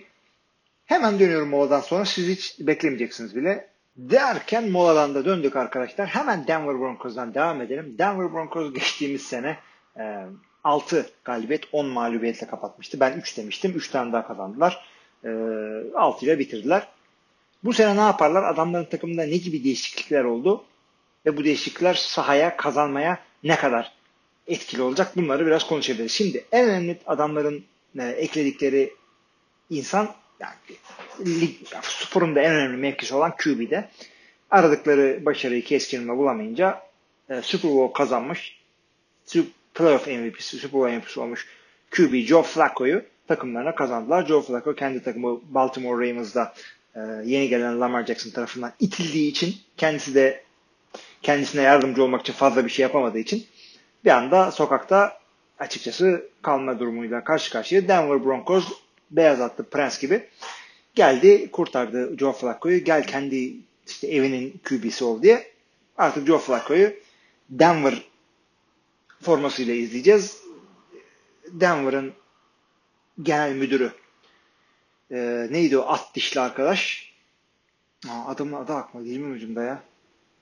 Hemen 0.86 1.20
dönüyorum 1.20 1.48
moladan 1.48 1.80
sonra. 1.80 2.04
Siz 2.04 2.28
hiç 2.28 2.56
beklemeyeceksiniz 2.60 3.36
bile. 3.36 3.68
Derken 3.96 4.70
moladan 4.70 5.14
da 5.14 5.24
döndük 5.24 5.56
arkadaşlar. 5.56 6.06
Hemen 6.06 6.46
Denver 6.46 6.80
Broncos'dan 6.80 7.34
devam 7.34 7.60
edelim. 7.60 7.94
Denver 7.98 8.32
Broncos 8.32 8.74
geçtiğimiz 8.74 9.22
sene 9.22 9.58
e, 9.98 10.26
6 10.64 11.10
galibiyet 11.24 11.64
10 11.72 11.86
mağlubiyetle 11.86 12.46
kapatmıştı. 12.46 13.00
Ben 13.00 13.18
3 13.18 13.36
demiştim. 13.36 13.72
3 13.76 13.90
tane 13.90 14.12
daha 14.12 14.26
kazandılar. 14.26 14.84
E, 15.24 15.28
6 15.94 16.24
ile 16.24 16.38
bitirdiler. 16.38 16.88
Bu 17.64 17.72
sene 17.72 17.96
ne 17.96 18.00
yaparlar? 18.00 18.42
Adamların 18.42 18.84
takımında 18.84 19.22
ne 19.22 19.36
gibi 19.36 19.64
değişiklikler 19.64 20.24
oldu? 20.24 20.64
Ve 21.26 21.36
bu 21.36 21.44
değişiklikler 21.44 21.94
sahaya 21.94 22.56
kazanmaya 22.56 23.18
ne 23.44 23.56
kadar 23.56 23.92
etkili 24.46 24.82
olacak? 24.82 25.16
Bunları 25.16 25.46
biraz 25.46 25.66
konuşabiliriz. 25.66 26.12
Şimdi 26.12 26.44
en 26.52 26.68
önemli 26.68 26.98
adamların 27.06 27.64
e, 27.98 28.04
ekledikleri 28.08 28.92
insan 29.70 30.08
yani 30.40 30.54
lig, 31.40 31.54
sporun 31.82 32.34
da 32.34 32.40
en 32.40 32.52
önemli 32.52 32.76
mevkisi 32.76 33.14
olan 33.14 33.34
QB'de. 33.36 33.88
Aradıkları 34.50 35.26
başarıyı 35.26 35.64
keskinme 35.64 36.16
bulamayınca 36.16 36.82
e, 37.30 37.42
Super 37.42 37.70
Bowl 37.70 37.92
kazanmış 37.92 38.60
playoff 39.74 40.06
MVP'si, 40.06 40.58
Super 40.58 40.80
Bowl 40.80 40.96
MVP'si 40.96 41.20
olmuş 41.20 41.46
QB 41.90 42.14
Joe 42.14 42.42
Flacco'yu 42.42 43.02
takımlarına 43.28 43.74
kazandılar. 43.74 44.26
Joe 44.26 44.42
Flacco 44.42 44.74
kendi 44.74 45.02
takımı 45.02 45.40
Baltimore 45.48 46.10
Ravens'da 46.10 46.54
e, 46.94 47.00
yeni 47.24 47.48
gelen 47.48 47.80
Lamar 47.80 48.06
Jackson 48.06 48.30
tarafından 48.30 48.72
itildiği 48.80 49.30
için 49.30 49.56
kendisi 49.76 50.14
de 50.14 50.44
kendisine 51.22 51.62
yardımcı 51.62 52.02
olmak 52.02 52.20
için 52.20 52.32
fazla 52.32 52.64
bir 52.64 52.70
şey 52.70 52.82
yapamadığı 52.82 53.18
için 53.18 53.46
bir 54.04 54.10
anda 54.10 54.50
sokakta 54.50 55.18
açıkçası 55.58 56.28
kalma 56.42 56.78
durumuyla 56.78 57.24
karşı 57.24 57.52
karşıya 57.52 57.88
Denver 57.88 58.24
Broncos 58.24 58.72
beyaz 59.10 59.40
atlı 59.40 59.64
prens 59.64 59.98
gibi 60.00 60.28
geldi 60.94 61.50
kurtardı 61.50 62.18
Joe 62.18 62.32
Flacco'yu 62.32 62.84
gel 62.84 63.06
kendi 63.06 63.52
işte 63.86 64.06
evinin 64.06 64.60
QB'si 64.68 65.04
ol 65.04 65.22
diye 65.22 65.52
artık 65.98 66.26
Joe 66.26 66.38
Flacco'yu 66.38 66.92
Denver 67.50 68.02
formasıyla 69.22 69.74
izleyeceğiz. 69.74 70.42
Denver'ın 71.50 72.12
genel 73.22 73.52
müdürü 73.52 73.92
e, 75.10 75.46
neydi 75.50 75.78
o 75.78 75.82
at 75.82 76.14
dişli 76.14 76.40
arkadaş? 76.40 77.12
Aa, 78.08 78.26
adamın 78.26 78.52
adı 78.52 78.74
aklıma 78.74 79.04
dilimin 79.04 79.34
ucunda 79.34 79.62
ya. 79.62 79.82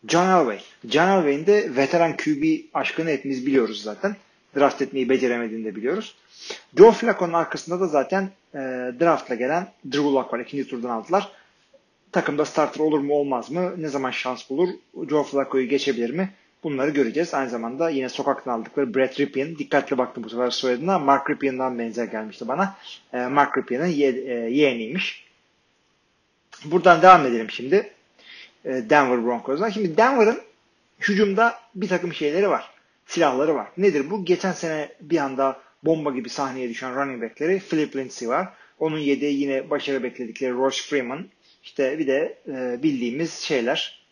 John 0.08 0.26
Elway. 0.26 0.60
John 0.84 1.08
Elway'in 1.08 1.46
de 1.46 1.76
veteran 1.76 2.16
QB 2.16 2.44
aşkını 2.74 3.10
hepimiz 3.10 3.46
biliyoruz 3.46 3.82
zaten. 3.82 4.16
Draft 4.56 4.82
etmeyi 4.82 5.08
beceremediğini 5.08 5.64
de 5.64 5.76
biliyoruz. 5.76 6.16
Joe 6.76 6.92
Flacco'nun 6.92 7.32
arkasında 7.32 7.80
da 7.80 7.86
zaten 7.86 8.30
e, 8.54 8.58
draftla 9.00 9.34
gelen 9.34 9.68
Drew 9.86 10.10
Lock 10.10 10.32
var. 10.32 10.38
İkinci 10.38 10.68
turdan 10.68 10.88
aldılar. 10.88 11.28
Takımda 12.12 12.44
starter 12.44 12.80
olur 12.80 12.98
mu 12.98 13.14
olmaz 13.14 13.50
mı? 13.50 13.74
Ne 13.78 13.88
zaman 13.88 14.10
şans 14.10 14.50
bulur? 14.50 14.68
Joe 15.10 15.22
Flacco'yu 15.22 15.68
geçebilir 15.68 16.10
mi? 16.10 16.30
Bunları 16.64 16.90
göreceğiz. 16.90 17.34
Aynı 17.34 17.50
zamanda 17.50 17.90
yine 17.90 18.08
sokaktan 18.08 18.52
aldıkları 18.52 18.94
Brett 18.94 19.20
Ripien. 19.20 19.58
Dikkatli 19.58 19.98
baktım 19.98 20.24
bu 20.24 20.30
sefer 20.30 20.50
soyadına. 20.50 20.98
Mark 20.98 21.30
Ripien'dan 21.30 21.78
benzer 21.78 22.04
gelmişti 22.04 22.48
bana. 22.48 22.76
E, 23.12 23.18
Mark 23.26 23.58
Ripien'in 23.58 23.84
e, 23.84 24.32
yeğeniymiş. 24.50 25.24
Buradan 26.64 27.02
devam 27.02 27.26
edelim 27.26 27.50
şimdi. 27.50 27.92
E, 28.64 28.70
Denver 28.90 29.24
Broncos'dan. 29.24 29.70
Şimdi 29.70 29.96
Denver'ın 29.96 30.40
hücumda 31.00 31.54
bir 31.74 31.88
takım 31.88 32.12
şeyleri 32.12 32.48
var. 32.48 32.70
Silahları 33.06 33.54
var. 33.54 33.66
Nedir 33.76 34.10
bu? 34.10 34.24
Geçen 34.24 34.52
sene 34.52 34.88
bir 35.00 35.18
anda 35.18 35.60
bomba 35.84 36.10
gibi 36.10 36.28
sahneye 36.28 36.68
düşen 36.68 36.94
running 36.94 37.22
backleri 37.22 37.60
Philip 37.60 37.96
Lindsay 37.96 38.28
var. 38.28 38.48
Onun 38.78 38.98
yedeği 38.98 39.40
yine 39.40 39.70
başarı 39.70 40.02
bekledikleri 40.02 40.52
Roche 40.52 40.82
Freeman. 40.82 41.28
İşte 41.62 41.98
bir 41.98 42.06
de 42.06 42.38
e, 42.48 42.82
bildiğimiz 42.82 43.32
şeyler 43.32 44.04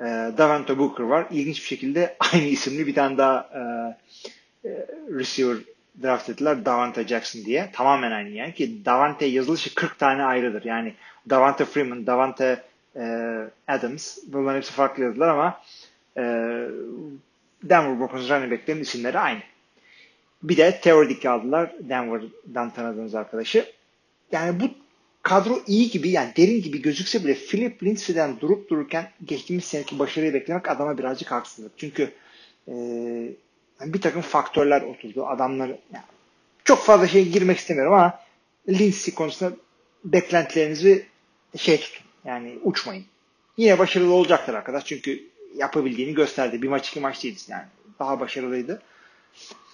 e, 0.00 0.04
Davante 0.38 0.78
Booker 0.78 1.04
var. 1.04 1.26
İlginç 1.30 1.56
bir 1.56 1.66
şekilde 1.66 2.16
aynı 2.34 2.44
isimli 2.44 2.86
bir 2.86 2.94
tane 2.94 3.18
daha 3.18 3.50
e, 3.54 3.60
e, 4.68 4.86
receiver 5.18 5.56
draft 6.02 6.30
ettiler 6.30 6.64
Davante 6.64 7.08
Jackson 7.08 7.44
diye. 7.44 7.70
Tamamen 7.72 8.10
aynı 8.10 8.28
yani 8.28 8.54
ki 8.54 8.84
Davante 8.84 9.26
yazılışı 9.26 9.74
40 9.74 9.98
tane 9.98 10.24
ayrıdır. 10.24 10.64
Yani 10.64 10.94
Davante 11.30 11.64
Freeman, 11.64 12.06
Davante 12.06 12.62
e, 12.96 13.36
Adams 13.68 14.18
bunların 14.26 14.56
hepsi 14.56 14.72
farklı 14.72 15.02
yazdılar 15.02 15.28
ama 15.28 15.60
e, 16.16 16.22
Denver 17.62 17.98
Broncos 17.98 18.30
running 18.30 18.52
back'lerin 18.52 18.80
isimleri 18.80 19.18
aynı. 19.18 19.40
Bir 20.42 20.56
de 20.56 20.80
teoretik 20.80 21.26
aldılar 21.26 21.74
Denver'dan 21.80 22.70
tanıdığınız 22.70 23.14
arkadaşı. 23.14 23.72
Yani 24.32 24.60
bu 24.60 24.64
kadro 25.22 25.62
iyi 25.66 25.90
gibi 25.90 26.10
yani 26.10 26.32
derin 26.36 26.62
gibi 26.62 26.82
gözükse 26.82 27.24
bile 27.24 27.34
Philip 27.34 27.82
Lindsay'den 27.82 28.40
durup 28.40 28.70
dururken 28.70 29.10
geçtiğimiz 29.24 29.64
seneki 29.64 29.98
başarıyı 29.98 30.34
beklemek 30.34 30.68
adama 30.68 30.98
birazcık 30.98 31.32
haksızlık. 31.32 31.72
Çünkü 31.76 32.12
e, 32.68 32.74
bir 33.80 34.00
takım 34.00 34.22
faktörler 34.22 34.82
oturdu. 34.82 35.26
Adamlar 35.26 35.68
yani 35.68 36.04
çok 36.64 36.84
fazla 36.84 37.08
şey 37.08 37.28
girmek 37.28 37.58
istemiyorum 37.58 37.92
ama 37.92 38.18
Lindsay 38.68 39.14
konusunda 39.14 39.56
beklentilerinizi 40.04 41.06
şey 41.56 41.80
tutun. 41.80 42.06
Yani 42.24 42.58
uçmayın. 42.62 43.04
Yine 43.56 43.78
başarılı 43.78 44.12
olacaktır 44.12 44.54
arkadaş. 44.54 44.86
Çünkü 44.86 45.22
yapabildiğini 45.56 46.14
gösterdi. 46.14 46.62
Bir 46.62 46.68
maç 46.68 46.88
iki 46.88 47.00
maç 47.00 47.24
değiliz 47.24 47.46
yani. 47.48 47.64
Daha 47.98 48.20
başarılıydı. 48.20 48.82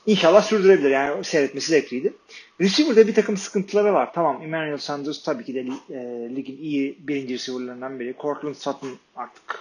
İnşallah 0.07 0.43
sürdürebilir. 0.43 0.91
Yani 0.91 1.25
seyretmesi 1.25 1.71
zevkliydi. 1.71 2.13
Receiver'da 2.61 3.07
bir 3.07 3.15
takım 3.15 3.37
sıkıntıları 3.37 3.95
var. 3.95 4.13
Tamam 4.15 4.43
Emmanuel 4.43 4.79
Sanders 4.79 5.23
tabii 5.23 5.45
ki 5.45 5.55
de 5.55 5.61
e, 5.61 5.67
ligin 6.37 6.59
iyi 6.59 6.97
birinci 6.99 7.35
receiver'larından 7.35 8.01
biri. 8.01 8.15
Cortland 8.21 8.55
Sutton 8.55 8.99
artık 9.17 9.61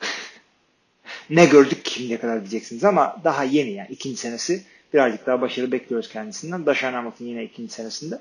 ne 1.30 1.46
gördük 1.46 1.88
şimdiye 1.88 2.20
kadar 2.20 2.40
diyeceksiniz 2.40 2.84
ama 2.84 3.16
daha 3.24 3.44
yeni 3.44 3.70
yani 3.70 3.88
ikinci 3.90 4.16
senesi. 4.16 4.62
Birazcık 4.94 5.26
daha 5.26 5.40
başarı 5.40 5.72
bekliyoruz 5.72 6.08
kendisinden. 6.08 6.66
Dashawn 6.66 6.94
Hamilton 6.94 7.24
yine 7.24 7.44
ikinci 7.44 7.72
senesinde. 7.72 8.20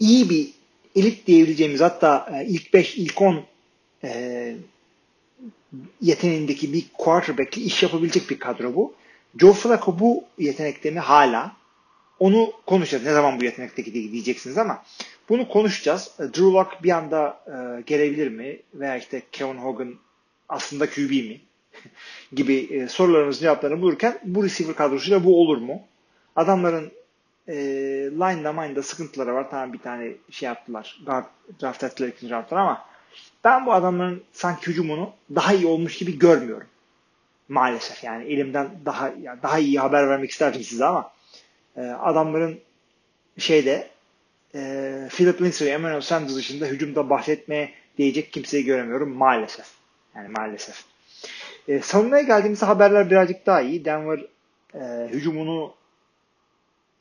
İyi 0.00 0.30
bir 0.30 0.50
elit 0.96 1.26
diyebileceğimiz 1.26 1.80
hatta 1.80 2.30
e, 2.34 2.46
ilk 2.46 2.74
5, 2.74 2.96
ilk 2.96 3.22
10 3.22 3.44
e, 4.04 4.54
yeteneğindeki 6.00 6.72
bir 6.72 6.86
quarterback'li 6.98 7.62
iş 7.62 7.82
yapabilecek 7.82 8.30
bir 8.30 8.38
kadro 8.38 8.74
bu. 8.74 8.94
Joe 9.38 9.52
Flacco 9.52 9.98
bu 9.98 10.24
yetenekte 10.38 10.94
hala? 10.94 11.52
Onu 12.18 12.52
konuşacağız. 12.66 13.04
Ne 13.04 13.12
zaman 13.12 13.40
bu 13.40 13.44
yetenekteki 13.44 13.94
diyeceksiniz 13.94 14.58
ama 14.58 14.82
bunu 15.28 15.48
konuşacağız. 15.48 16.10
E, 16.18 16.22
Drew 16.22 16.42
Lock 16.42 16.82
bir 16.82 16.90
anda 16.90 17.40
e, 17.46 17.82
gelebilir 17.82 18.28
mi? 18.28 18.58
Veya 18.74 18.96
işte 18.96 19.22
Kevin 19.32 19.58
Hogan 19.58 19.94
aslında 20.48 20.90
QB 20.90 21.10
mi? 21.10 21.40
gibi 22.32 22.56
e, 22.56 22.88
sorularımızın 22.88 23.40
cevaplarını 23.40 23.82
bulurken 23.82 24.18
bu 24.24 24.44
receiver 24.44 24.74
kadrosuyla 24.74 25.24
bu 25.24 25.40
olur 25.40 25.58
mu? 25.58 25.82
Adamların 26.36 26.92
e, 27.48 27.54
line'da 28.12 28.52
mine'da 28.52 28.82
sıkıntıları 28.82 29.34
var. 29.34 29.50
Tamam 29.50 29.72
bir 29.72 29.78
tane 29.78 30.12
şey 30.30 30.46
yaptılar. 30.46 31.00
Draft 31.62 31.84
ettiler 31.84 32.08
ikinci 32.08 32.32
draftlar 32.32 32.58
ama 32.58 32.87
ben 33.44 33.66
bu 33.66 33.72
adamların 33.72 34.22
sanki 34.32 34.66
hücumunu 34.66 35.12
daha 35.34 35.52
iyi 35.52 35.66
olmuş 35.66 35.98
gibi 35.98 36.18
görmüyorum. 36.18 36.66
Maalesef 37.48 38.04
yani 38.04 38.24
elimden 38.24 38.70
daha 38.84 39.12
yani 39.22 39.42
daha 39.42 39.58
iyi 39.58 39.80
haber 39.80 40.08
vermek 40.08 40.30
isterdim 40.30 40.62
size 40.62 40.84
ama 40.84 41.12
e, 41.76 41.80
adamların 41.80 42.60
şeyde 43.38 43.88
e, 44.54 44.60
Philip 45.10 45.42
Lindsay 45.42 45.72
Emmanuel 45.72 46.00
Sanders 46.00 46.36
dışında 46.36 46.66
hücumda 46.66 47.10
bahsetmeye 47.10 47.72
değecek 47.98 48.32
kimseyi 48.32 48.64
göremiyorum 48.64 49.10
maalesef. 49.10 49.66
Yani 50.14 50.28
maalesef. 50.28 50.84
E, 51.68 51.80
savunmaya 51.80 52.22
geldiğimizde 52.22 52.66
haberler 52.66 53.10
birazcık 53.10 53.46
daha 53.46 53.60
iyi. 53.60 53.84
Denver 53.84 54.20
e, 54.74 55.08
hücumunu 55.08 55.74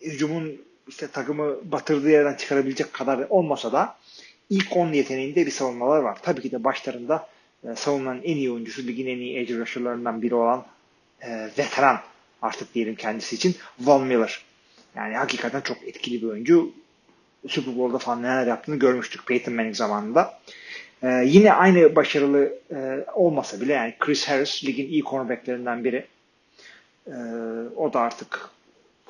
hücumun 0.02 0.62
işte 0.88 1.08
takımı 1.08 1.72
batırdığı 1.72 2.10
yerden 2.10 2.34
çıkarabilecek 2.34 2.93
kadar 2.93 3.26
olmasa 3.30 3.72
da 3.72 3.96
ilk 4.50 4.78
10 4.78 4.94
yeteneğinde 4.94 5.46
bir 5.46 5.52
savunmalar 5.52 6.00
var. 6.00 6.18
Tabii 6.22 6.42
ki 6.42 6.52
de 6.52 6.64
başlarında 6.64 7.30
e, 7.64 7.76
savunmanın 7.76 8.22
en 8.24 8.36
iyi 8.36 8.52
oyuncusu, 8.52 8.88
ligin 8.88 9.08
en 9.08 9.18
iyi 9.18 9.38
edge 9.38 9.58
rusherlarından 9.58 10.22
biri 10.22 10.36
olan 10.36 10.66
e, 11.22 11.50
veteran 11.58 12.02
artık 12.42 12.74
diyelim 12.74 12.96
kendisi 12.96 13.36
için 13.36 13.56
Von 13.80 14.04
Miller. 14.08 14.42
Yani 14.96 15.16
hakikaten 15.18 15.62
çok 15.62 15.78
etkili 15.88 16.22
bir 16.22 16.28
oyuncu. 16.28 16.72
Super 17.48 17.78
Bowl'da 17.78 17.98
falan 17.98 18.24
neler 18.24 18.48
yaptığını 18.48 18.76
görmüştük 18.76 19.28
Peyton 19.28 19.54
Manning 19.54 19.76
zamanında. 19.76 20.40
Ee, 21.04 21.24
yine 21.26 21.54
aynı 21.54 21.96
başarılı 21.96 22.54
e, 22.72 23.06
olmasa 23.14 23.62
bile 23.62 23.74
yani 23.74 23.96
Chris 24.00 24.28
Harris 24.28 24.64
ligin 24.64 24.88
iyi 24.88 25.04
cornerbacklerinden 25.04 25.84
biri. 25.84 26.06
Ee, 27.08 27.12
o 27.76 27.94
da 27.94 28.00
artık 28.00 28.50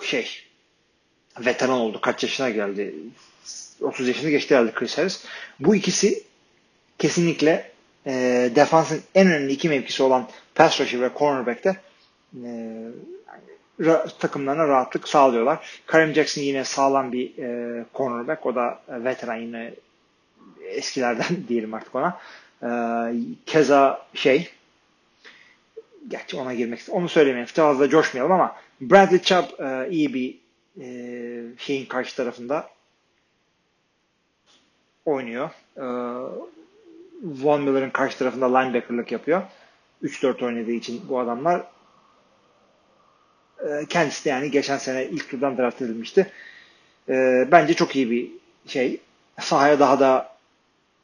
şey 0.01 0.29
veteran 1.39 1.79
oldu. 1.79 2.01
Kaç 2.01 2.23
yaşına 2.23 2.49
geldi? 2.49 2.95
30 3.81 4.07
yaşını 4.07 4.29
geçti 4.29 4.55
herhalde 4.55 4.71
Chris 4.73 4.97
Harris. 4.97 5.25
Bu 5.59 5.75
ikisi 5.75 6.23
kesinlikle 6.97 7.71
e, 8.05 8.11
defansın 8.55 9.01
en 9.15 9.27
önemli 9.27 9.53
iki 9.53 9.69
mevkisi 9.69 10.03
olan 10.03 10.29
pass 10.55 10.81
rusher 10.81 11.01
ve 11.01 11.09
cornerback'te 11.19 11.77
e, 12.35 12.49
ra- 13.79 14.09
takımlarına 14.19 14.67
rahatlık 14.67 15.07
sağlıyorlar. 15.07 15.81
Kareem 15.85 16.13
Jackson 16.13 16.41
yine 16.41 16.63
sağlam 16.63 17.11
bir 17.11 17.37
e, 17.37 17.85
cornerback. 17.95 18.45
O 18.45 18.55
da 18.55 18.79
e, 18.89 19.03
veteran 19.03 19.35
yine 19.35 19.73
eskilerden 20.65 21.37
diyelim 21.47 21.73
artık 21.73 21.95
ona. 21.95 22.19
E, 22.63 22.69
keza 23.45 24.05
şey 24.13 24.49
gerçi 26.07 26.37
ona 26.37 26.53
girmek 26.53 26.79
onu 26.89 27.09
söylemeyelim. 27.09 27.53
Fazla 27.53 27.89
coşmayalım 27.89 28.31
ama 28.31 28.55
Bradley 28.81 29.21
Chubb 29.21 29.59
e, 29.59 29.89
iyi 29.89 30.13
bir 30.13 30.37
e, 30.81 30.87
şeyin 31.57 31.85
karşı 31.85 32.15
tarafında 32.15 32.69
oynuyor. 35.07 35.49
E, 35.77 35.85
Von 37.23 37.61
Miller'ın 37.61 37.89
karşı 37.89 38.17
tarafında 38.17 38.57
linebacker'lık 38.57 39.11
yapıyor. 39.11 39.41
3-4 40.03 40.45
oynadığı 40.45 40.71
için 40.71 41.01
bu 41.09 41.19
adamlar 41.19 41.63
e, 43.59 43.85
kendisi 43.89 44.25
de 44.25 44.29
yani 44.29 44.51
geçen 44.51 44.77
sene 44.77 45.05
ilk 45.05 45.29
turdan 45.29 45.57
draft 45.57 45.81
edilmişti. 45.81 46.31
E, 47.09 47.47
bence 47.51 47.73
çok 47.73 47.95
iyi 47.95 48.11
bir 48.11 48.31
şey. 48.67 49.01
Sahaya 49.39 49.79
daha 49.79 49.99
da 49.99 50.37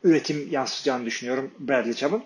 üretim 0.04 0.48
yansıtacağını 0.52 1.06
düşünüyorum 1.06 1.52
Bradley 1.60 1.94
Chubb'ın. 1.94 2.24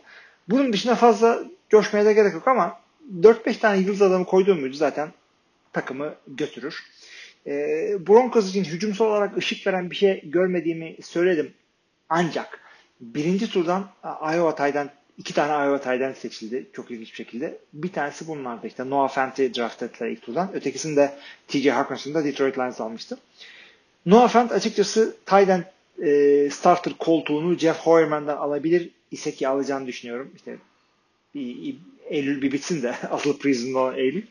Bunun 0.47 0.73
dışında 0.73 0.95
fazla 0.95 1.43
coşmaya 1.69 2.05
da 2.05 2.11
gerek 2.11 2.33
yok 2.33 2.47
ama 2.47 2.79
4-5 3.21 3.59
tane 3.59 3.77
yıldız 3.77 4.01
adamı 4.01 4.25
koyduğum 4.25 4.59
muydu 4.59 4.75
zaten 4.75 5.09
takımı 5.73 6.15
götürür. 6.27 6.83
E, 7.47 7.51
Broncos 8.07 8.49
için 8.49 8.63
hücumsal 8.63 9.05
olarak 9.05 9.37
ışık 9.37 9.67
veren 9.67 9.91
bir 9.91 9.95
şey 9.95 10.29
görmediğimi 10.29 10.95
söyledim. 11.03 11.53
Ancak 12.09 12.67
Birinci 13.01 13.49
turdan 13.49 13.89
Iowa 14.03 14.55
Tay'dan 14.55 14.89
iki 15.17 15.33
tane 15.33 15.65
Iowa 15.65 15.81
Tay'dan 15.81 16.13
seçildi 16.13 16.65
çok 16.73 16.91
ilginç 16.91 17.11
bir 17.11 17.15
şekilde. 17.15 17.57
Bir 17.73 17.91
tanesi 17.91 18.27
bunlardı 18.27 18.67
işte 18.67 18.89
Noah 18.89 19.09
Fant'i 19.09 19.55
draft 19.55 19.83
ettiler 19.83 20.09
ilk 20.09 20.21
turdan. 20.21 20.49
Ötekisini 20.53 20.95
de 20.95 21.15
TJ 21.47 21.67
Hawkinson'ı 21.67 22.13
da 22.13 22.23
Detroit 22.23 22.57
Lions 22.57 22.81
almıştı. 22.81 23.17
Noah 24.05 24.29
Fant 24.29 24.51
açıkçası 24.51 25.15
Tay'dan 25.25 25.63
e, 26.03 26.49
starter 26.51 26.93
koltuğunu 26.93 27.57
Jeff 27.57 27.77
Hoyerman'dan 27.77 28.37
alabilir 28.37 28.89
ise 29.11 29.31
ki 29.31 29.47
alacağını 29.47 29.87
düşünüyorum. 29.87 30.31
İşte 30.35 30.57
bir, 31.35 31.75
Eylül 32.05 32.41
bir 32.41 32.51
bitsin 32.51 32.81
de 32.81 32.95
asıl 33.11 33.37
prison'da 33.37 33.79
olan 33.79 33.97
Eylül. 33.97 34.23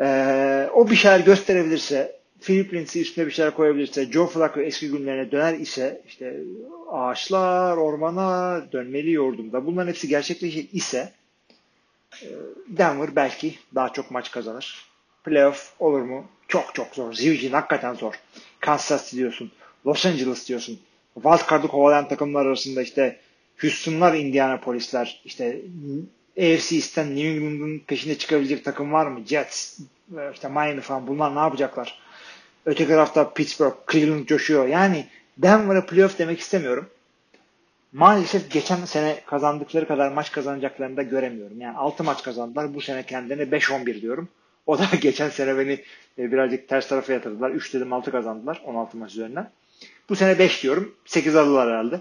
Ee, 0.00 0.70
o 0.74 0.90
bir 0.90 0.96
şeyler 0.96 1.20
gösterebilirse 1.20 2.19
Philip 2.40 2.74
Lindsay 2.74 3.02
üstüne 3.02 3.26
bir 3.26 3.30
şeyler 3.30 3.54
koyabilirse 3.54 4.12
Joe 4.12 4.26
Flacco 4.26 4.60
eski 4.60 4.88
günlerine 4.90 5.30
döner 5.30 5.54
ise 5.54 6.02
işte 6.08 6.40
ağaçlar 6.90 7.76
ormana 7.76 8.62
dönmeli 8.72 9.12
yordumda 9.12 9.66
bunların 9.66 9.88
hepsi 9.88 10.08
gerçekleşir 10.08 10.68
ise 10.72 11.12
e, 12.22 12.28
Denver 12.68 13.16
belki 13.16 13.54
daha 13.74 13.92
çok 13.92 14.10
maç 14.10 14.30
kazanır. 14.30 14.84
Playoff 15.24 15.72
olur 15.78 16.00
mu? 16.00 16.24
Çok 16.48 16.74
çok 16.74 16.94
zor. 16.94 17.16
Division 17.16 17.52
hakikaten 17.52 17.94
zor. 17.94 18.14
Kansas 18.60 19.04
City 19.04 19.16
diyorsun. 19.16 19.52
Los 19.86 20.06
Angeles 20.06 20.48
diyorsun. 20.48 20.80
Wildcard'ı 21.14 21.68
kovalayan 21.68 22.08
takımlar 22.08 22.46
arasında 22.46 22.82
işte 22.82 23.20
Houston'lar, 23.60 24.14
Indianapolis'ler, 24.14 25.20
işte 25.24 25.60
AFC 26.38 26.76
East'ten 26.76 27.16
New 27.16 27.28
England'ın 27.28 27.78
peşinde 27.78 28.18
çıkabilecek 28.18 28.64
takım 28.64 28.92
var 28.92 29.06
mı? 29.06 29.20
Jets, 29.26 29.78
işte 30.32 30.48
Miami 30.48 30.80
falan 30.80 31.06
bunlar 31.06 31.34
ne 31.34 31.38
yapacaklar? 31.38 31.98
Öteki 32.66 32.88
tarafta 32.88 33.32
Pittsburgh, 33.32 33.74
Cleveland 33.92 34.26
coşuyor. 34.26 34.66
Yani 34.66 35.06
Denver'a 35.38 35.86
playoff 35.86 36.18
demek 36.18 36.40
istemiyorum. 36.40 36.86
Maalesef 37.92 38.50
geçen 38.50 38.84
sene 38.84 39.20
kazandıkları 39.26 39.88
kadar 39.88 40.12
maç 40.12 40.32
kazanacaklarını 40.32 40.96
da 40.96 41.02
göremiyorum. 41.02 41.60
Yani 41.60 41.76
6 41.76 42.04
maç 42.04 42.22
kazandılar. 42.22 42.74
Bu 42.74 42.80
sene 42.80 43.06
kendilerine 43.06 43.42
5-11 43.58 44.00
diyorum. 44.00 44.28
O 44.66 44.78
da 44.78 44.84
geçen 45.00 45.28
sene 45.28 45.58
beni 45.58 45.84
e, 46.18 46.32
birazcık 46.32 46.68
ters 46.68 46.88
tarafa 46.88 47.12
yatırdılar. 47.12 47.50
3 47.50 47.74
dedim 47.74 47.92
6 47.92 48.10
kazandılar 48.10 48.62
16 48.64 48.96
maç 48.96 49.12
üzerinden. 49.12 49.50
Bu 50.08 50.16
sene 50.16 50.38
5 50.38 50.62
diyorum. 50.62 50.94
8 51.04 51.36
aldılar 51.36 51.68
herhalde. 51.68 52.00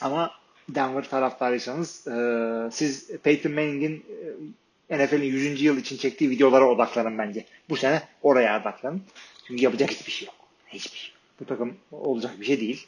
Ama 0.00 0.30
Denver 0.68 1.08
taraftarıysanız 1.08 2.06
e, 2.06 2.20
siz 2.72 3.10
Peyton 3.22 3.52
Manning'in 3.52 3.96
e, 3.96 4.16
NFL'in 4.90 5.24
100. 5.24 5.62
yıl 5.62 5.78
için 5.78 5.96
çektiği 5.96 6.30
videolara 6.30 6.68
odaklanın 6.68 7.18
bence. 7.18 7.44
Bu 7.68 7.76
sene 7.76 8.02
oraya 8.22 8.60
odaklanın. 8.60 9.02
Çünkü 9.46 9.64
yapacak 9.64 9.90
hiçbir 9.90 10.12
şey 10.12 10.26
yok. 10.26 10.34
Hiçbir 10.66 10.98
şey. 10.98 11.12
Bu 11.40 11.44
takım 11.44 11.76
olacak 11.92 12.40
bir 12.40 12.44
şey 12.44 12.60
değil. 12.60 12.86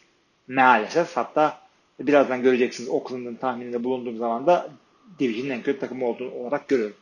Maalesef 0.48 1.16
hatta 1.16 1.60
birazdan 2.00 2.42
göreceksiniz 2.42 2.88
Oakland'ın 2.88 3.34
tahmininde 3.34 3.84
bulunduğum 3.84 4.18
zaman 4.18 4.46
da 4.46 4.70
Division'ın 5.18 5.50
en 5.50 5.62
kötü 5.62 5.80
takımı 5.80 6.06
olduğunu 6.06 6.34
olarak 6.34 6.68
görüyorum. 6.68 6.96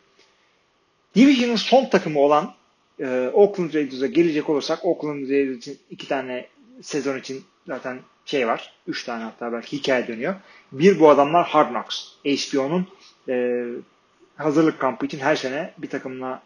Division'ın 1.15 1.57
son 1.57 1.85
takımı 1.85 2.21
olan 2.21 2.55
e, 3.01 3.31
Oakland 3.35 3.75
Raiders'a 3.75 4.07
gelecek 4.07 4.49
olursak 4.49 4.85
Oakland 4.85 5.31
Raiders 5.31 5.57
için 5.57 5.79
iki 5.91 6.09
tane 6.09 6.47
sezon 6.83 7.19
için 7.19 7.45
zaten 7.67 8.01
şey 8.25 8.47
var. 8.47 8.73
Üç 8.87 9.05
tane 9.05 9.25
hatta 9.25 9.53
belki 9.53 9.77
hikaye 9.77 10.09
dönüyor. 10.09 10.35
Bir 10.73 11.01
bu 11.01 11.11
adamlar 11.11 11.47
Hard 11.47 11.71
Knocks. 11.71 12.09
HBO'nun 12.25 12.87
e, 13.29 13.65
hazırlık 14.39 14.81
kampı 14.81 15.07
için 15.07 15.19
her 15.19 15.37
sene 15.37 15.75
bir 15.79 15.91
takımla 15.91 16.43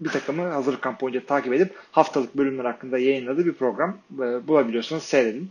bir 0.00 0.10
takımı 0.10 0.48
hazırlık 0.48 0.82
kampı 0.82 1.00
boyunca 1.00 1.26
takip 1.26 1.52
edip 1.52 1.74
haftalık 1.92 2.36
bölümler 2.36 2.64
hakkında 2.64 2.98
yayınladığı 2.98 3.46
bir 3.46 3.52
program. 3.52 3.98
E, 4.14 4.48
bulabiliyorsanız 4.48 5.02
seyredin. 5.02 5.50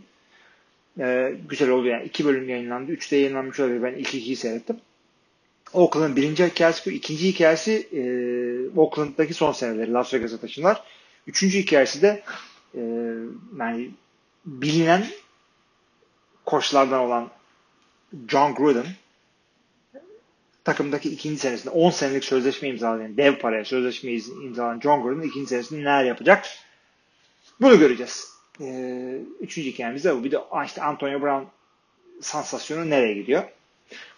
E, 1.00 1.34
güzel 1.48 1.70
oluyor 1.70 1.96
yani. 1.96 2.06
iki 2.06 2.24
bölüm 2.24 2.48
yayınlandı. 2.48 2.92
Üçte 2.92 3.16
yayınlanmış 3.16 3.60
olabilir. 3.60 3.82
Ben 3.82 3.92
ilk 3.92 4.14
ikiyi 4.14 4.36
seyrettim. 4.36 4.76
Oakland'ın 5.72 6.16
birinci 6.16 6.46
hikayesi 6.46 6.90
bu. 6.90 6.94
İkinci 6.94 7.28
hikayesi 7.28 7.88
e, 7.92 8.02
Oakland'daki 8.80 9.34
son 9.34 9.52
seneleri. 9.52 9.92
Las 9.92 10.14
Vegas'a 10.14 10.38
taşınlar. 10.38 10.82
Üçüncü 11.26 11.58
hikayesi 11.58 12.02
de 12.02 12.22
e, 12.74 12.80
yani 13.58 13.90
bilinen 14.46 15.06
koçlardan 16.44 17.00
olan 17.00 17.30
John 18.28 18.54
Gruden 18.54 18.86
takımdaki 20.64 21.08
ikinci 21.10 21.38
senesinde 21.38 21.70
10 21.70 21.90
senelik 21.90 22.24
sözleşme 22.24 22.68
imzalayan, 22.68 23.16
dev 23.16 23.38
paraya 23.38 23.64
sözleşme 23.64 24.12
imzalayan 24.44 24.80
John 24.80 25.02
Gruden 25.02 25.28
ikinci 25.28 25.46
senesinde 25.46 25.80
neler 25.80 26.04
yapacak? 26.04 26.46
Bunu 27.60 27.78
göreceğiz. 27.78 28.32
Ee, 28.60 29.18
üçüncü 29.40 29.70
hikayemiz 29.70 30.04
de 30.04 30.16
bu. 30.16 30.24
Bir 30.24 30.30
de 30.30 30.38
işte 30.66 30.82
Antonio 30.82 31.20
Brown 31.20 31.44
sansasyonu 32.20 32.90
nereye 32.90 33.14
gidiyor? 33.14 33.42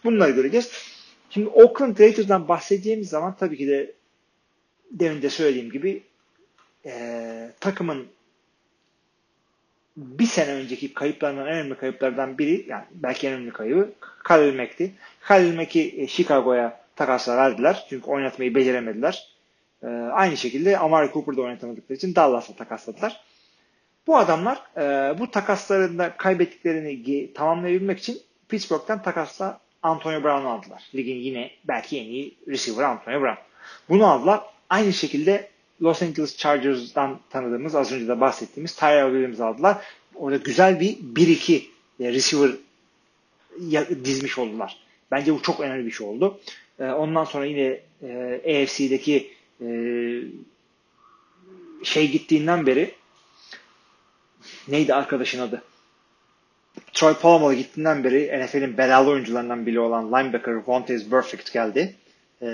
Bunları 0.04 0.30
göreceğiz. 0.30 0.72
Şimdi 1.30 1.48
Oakland 1.48 1.98
Raiders'dan 1.98 2.48
bahsedeceğimiz 2.48 3.08
zaman 3.08 3.36
tabii 3.36 3.56
ki 3.56 3.68
de 3.68 3.92
demin 4.90 5.22
de 5.22 5.30
söylediğim 5.30 5.70
gibi 5.70 6.02
e, 6.86 7.50
takımın 7.60 8.06
bir 9.96 10.26
sene 10.26 10.52
önceki 10.52 10.94
kayıplarından 10.94 11.46
en 11.46 11.52
önemli 11.52 11.74
kayıplardan 11.74 12.38
biri 12.38 12.66
yani 12.68 12.84
belki 12.90 13.28
en 13.28 13.32
önemli 13.32 13.52
kaybı 13.52 13.92
Khalil 14.24 14.56
Mack'ti. 14.56 14.92
Khalil 15.20 15.56
Mack'i 15.56 16.02
e, 16.02 16.06
Chicago'ya 16.06 16.80
takasla 16.96 17.36
verdiler. 17.36 17.86
Çünkü 17.90 18.06
oynatmayı 18.06 18.54
beceremediler. 18.54 19.34
Ee, 19.82 19.86
aynı 20.12 20.36
şekilde 20.36 20.78
Amari 20.78 21.12
Cooper'da 21.12 21.42
oynatamadıkları 21.42 21.96
için 21.96 22.14
Dallas'a 22.14 22.56
takasladılar. 22.56 23.20
Bu 24.06 24.16
adamlar 24.16 24.62
e, 24.76 25.18
bu 25.18 25.30
takaslarında 25.30 26.16
kaybettiklerini 26.16 27.32
tamamlayabilmek 27.32 27.98
için 27.98 28.18
Pittsburgh'ten 28.48 29.02
takasla 29.02 29.60
Antonio 29.82 30.22
Brown'u 30.22 30.48
aldılar. 30.48 30.82
Ligin 30.94 31.16
yine 31.16 31.50
belki 31.64 32.00
en 32.00 32.04
iyi 32.04 32.36
receiver 32.48 32.84
Antonio 32.84 33.20
Brown. 33.20 33.40
Bunu 33.88 34.06
aldılar. 34.06 34.40
Aynı 34.70 34.92
şekilde 34.92 35.48
Los 35.82 36.02
Angeles 36.02 36.36
Chargers'dan 36.36 37.20
tanıdığımız 37.30 37.74
az 37.74 37.92
önce 37.92 38.08
de 38.08 38.20
bahsettiğimiz 38.20 38.74
Tyrell 38.76 39.10
Williams 39.10 39.40
aldılar. 39.40 39.84
Orada 40.14 40.36
güzel 40.36 40.80
bir 40.80 40.96
1-2 40.96 41.62
receiver 42.00 42.50
dizmiş 44.04 44.38
oldular. 44.38 44.84
Bence 45.10 45.34
bu 45.34 45.42
çok 45.42 45.60
önemli 45.60 45.86
bir 45.86 45.90
şey 45.90 46.06
oldu. 46.06 46.40
Ee, 46.80 46.84
ondan 46.84 47.24
sonra 47.24 47.44
yine 47.44 47.80
e, 48.02 48.62
AFC'deki 48.62 49.30
e, 49.60 49.68
şey 51.84 52.10
gittiğinden 52.10 52.66
beri 52.66 52.94
neydi 54.68 54.94
arkadaşın 54.94 55.40
adı? 55.40 55.62
Troy 56.92 57.14
Polamalu 57.14 57.54
gittiğinden 57.54 58.04
beri 58.04 58.44
NFL'in 58.44 58.78
belalı 58.78 59.10
oyuncularından 59.10 59.66
biri 59.66 59.80
olan 59.80 60.06
linebacker 60.08 60.52
Vontaze 60.66 61.10
Perfect 61.10 61.52
geldi 61.52 61.94
e, 62.42 62.46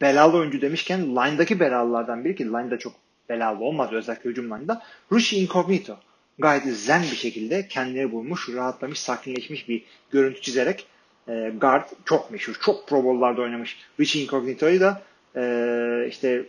belalı 0.00 0.36
oyuncu 0.36 0.60
demişken 0.60 1.00
line'daki 1.00 1.60
belalılardan 1.60 2.24
biri 2.24 2.36
ki 2.36 2.44
line'da 2.44 2.78
çok 2.78 2.92
belalı 3.28 3.64
olmaz 3.64 3.92
özellikle 3.92 4.30
hücum 4.30 4.50
line'da. 4.50 4.82
Rushi 5.12 5.36
Incognito 5.36 5.96
gayet 6.38 6.64
zen 6.64 7.02
bir 7.02 7.16
şekilde 7.16 7.68
kendini 7.68 8.12
bulmuş, 8.12 8.48
rahatlamış, 8.48 9.00
sakinleşmiş 9.00 9.68
bir 9.68 9.84
görüntü 10.10 10.40
çizerek 10.40 10.86
e, 11.28 11.52
guard 11.60 11.84
çok 12.04 12.30
meşhur, 12.30 12.54
çok 12.60 12.88
Pro 12.88 13.04
Bowl'larda 13.04 13.42
oynamış. 13.42 13.78
Richie 14.00 14.22
Incognito'yu 14.22 14.80
da 14.80 15.02
e, 15.36 16.06
işte 16.08 16.44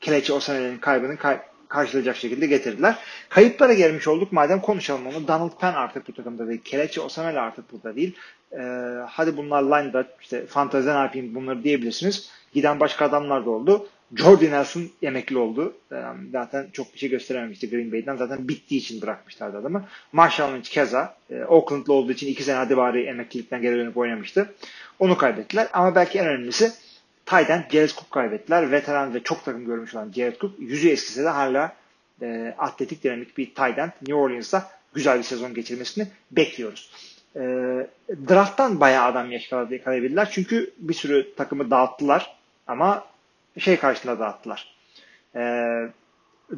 Kelechi 0.00 0.32
Osane'nin 0.32 0.78
kaybını 0.78 1.16
kay 1.16 1.40
karşılayacak 1.68 2.16
şekilde 2.16 2.46
getirdiler. 2.46 2.98
Kayıplara 3.28 3.72
gelmiş 3.72 4.08
olduk. 4.08 4.32
Madem 4.32 4.60
konuşalım 4.60 5.06
onu. 5.06 5.28
Donald 5.28 5.60
Penn 5.60 5.74
artık 5.74 6.08
bu 6.08 6.12
takımda 6.12 6.48
değil. 6.48 6.60
Kelechi 6.64 7.00
Osamele 7.00 7.40
artık 7.40 7.72
burada 7.72 7.96
değil. 7.96 8.14
Ee, 8.52 8.58
hadi 9.08 9.36
bunlar 9.36 9.62
line'da 9.62 10.06
işte 10.20 10.46
fantezi 10.46 10.88
ne 10.88 10.92
yapayım 10.92 11.34
bunları 11.34 11.64
diyebilirsiniz. 11.64 12.30
Giden 12.52 12.80
başka 12.80 13.04
adamlar 13.04 13.46
da 13.46 13.50
oldu. 13.50 13.88
Jordan 14.14 14.50
Nelson 14.50 14.90
emekli 15.02 15.38
oldu. 15.38 15.74
Ee, 15.92 16.02
zaten 16.32 16.66
çok 16.72 16.94
bir 16.94 16.98
şey 16.98 17.08
gösterememişti 17.08 17.70
Green 17.70 17.92
Bay'den. 17.92 18.16
Zaten 18.16 18.48
bittiği 18.48 18.80
için 18.80 19.02
bırakmışlardı 19.02 19.58
adamı. 19.58 19.84
Marshall 20.12 20.54
Lynch 20.54 20.68
keza 20.68 21.16
e, 21.30 21.44
Oakland'lı 21.44 21.92
olduğu 21.92 22.12
için 22.12 22.26
iki 22.26 22.42
sene 22.42 22.56
hadi 22.56 22.76
bari 22.76 23.02
emeklilikten 23.02 23.62
geri 23.62 23.76
dönüp 23.76 23.96
oynamıştı. 23.96 24.54
Onu 24.98 25.18
kaybettiler. 25.18 25.68
Ama 25.72 25.94
belki 25.94 26.18
en 26.18 26.26
önemlisi 26.26 26.72
Tayden 27.26 27.66
Jared 27.72 27.90
Cook 27.90 28.10
kaybettiler. 28.10 28.70
Veteran 28.70 29.14
ve 29.14 29.22
çok 29.22 29.44
takım 29.44 29.66
görmüş 29.66 29.94
olan 29.94 30.12
Jared 30.12 30.40
Cook 30.40 30.52
yüzü 30.58 30.88
eskisi 30.88 31.24
de 31.24 31.28
hala 31.28 31.72
e, 32.22 32.54
atletik 32.58 33.04
dinamik 33.04 33.38
bir 33.38 33.54
Tayden 33.54 33.92
New 34.02 34.14
Orleans'ta 34.14 34.70
güzel 34.94 35.18
bir 35.18 35.24
sezon 35.24 35.54
geçirmesini 35.54 36.06
bekliyoruz. 36.30 36.90
E, 37.36 37.40
draft'tan 38.28 38.80
bayağı 38.80 39.06
adam 39.06 39.32
yakalayabildiler. 39.70 40.30
Çünkü 40.30 40.70
bir 40.78 40.94
sürü 40.94 41.34
takımı 41.34 41.70
dağıttılar 41.70 42.36
ama 42.66 43.04
şey 43.58 43.76
karşılığında 43.76 44.20
dağıttılar. 44.20 44.74
E, 45.34 45.40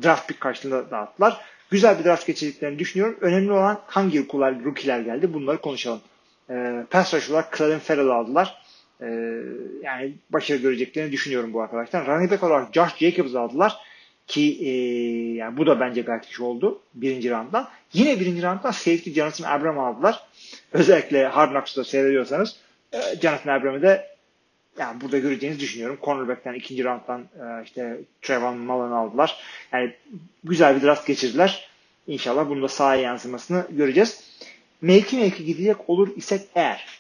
draft 0.03 0.29
pick 0.29 0.41
karşılığında 0.41 0.91
dağıttılar. 0.91 1.41
Güzel 1.71 1.99
bir 1.99 2.05
draft 2.05 2.27
geçirdiklerini 2.27 2.79
düşünüyorum. 2.79 3.17
Önemli 3.21 3.53
olan 3.53 3.81
hangi 3.87 4.29
rookie'ler 4.29 5.01
geldi 5.01 5.35
bunları 5.35 5.61
konuşalım. 5.61 6.01
E, 6.51 6.85
pass 6.91 7.15
rush 7.15 7.31
olarak 7.31 7.57
Clelin 7.57 7.79
Ferrell 7.79 8.09
aldılar. 8.09 8.69
Ee, 9.01 9.07
yani 9.83 10.15
başarı 10.31 10.59
göreceklerini 10.59 11.13
düşünüyorum 11.13 11.53
bu 11.53 11.63
arkadaşlar. 11.63 12.07
Running 12.07 12.31
back 12.31 12.43
olarak 12.43 12.75
Josh 12.75 12.97
Jacobs 12.97 13.35
aldılar. 13.35 13.77
Ki 14.29 14.59
e, 14.61 14.71
yani 15.35 15.57
bu 15.57 15.67
da 15.67 15.81
bence 15.81 16.03
gayet 16.03 16.27
iş 16.27 16.41
oldu 16.41 16.83
birinci 16.95 17.31
rounddan. 17.31 17.69
Yine 17.93 18.21
birinci 18.21 18.43
rounddan 18.43 18.71
safety 18.71 19.11
Jonathan 19.11 19.59
Abram 19.59 19.79
aldılar. 19.79 20.27
Özellikle 20.73 21.27
Hard 21.27 21.51
Knocks'ta 21.51 21.85
seyrediyorsanız 21.85 22.57
e, 22.93 22.99
Jonathan 23.23 23.53
Abram'ı 23.53 23.83
da 23.83 24.07
yani 24.79 25.01
burada 25.01 25.19
göreceğinizi 25.19 25.61
düşünüyorum. 25.61 25.99
Cornerback'ten 26.03 26.55
ikinci 26.55 26.85
rounddan 26.85 27.21
e, 27.21 27.65
işte 27.65 28.01
Trevon 28.23 28.59
Mullen 28.59 28.91
aldılar. 28.91 29.37
Yani 29.73 29.95
güzel 30.45 30.77
bir 30.77 30.83
draft 30.83 31.07
geçirdiler. 31.07 31.69
İnşallah 32.07 32.49
bunu 32.49 32.63
da 32.63 32.69
sahaya 32.69 33.03
yansımasını 33.03 33.67
göreceğiz. 33.71 34.25
Mevki 34.83 35.17
mevki 35.17 35.45
gidecek 35.45 35.91
olur 35.91 36.17
isek 36.17 36.41
eğer 36.55 36.99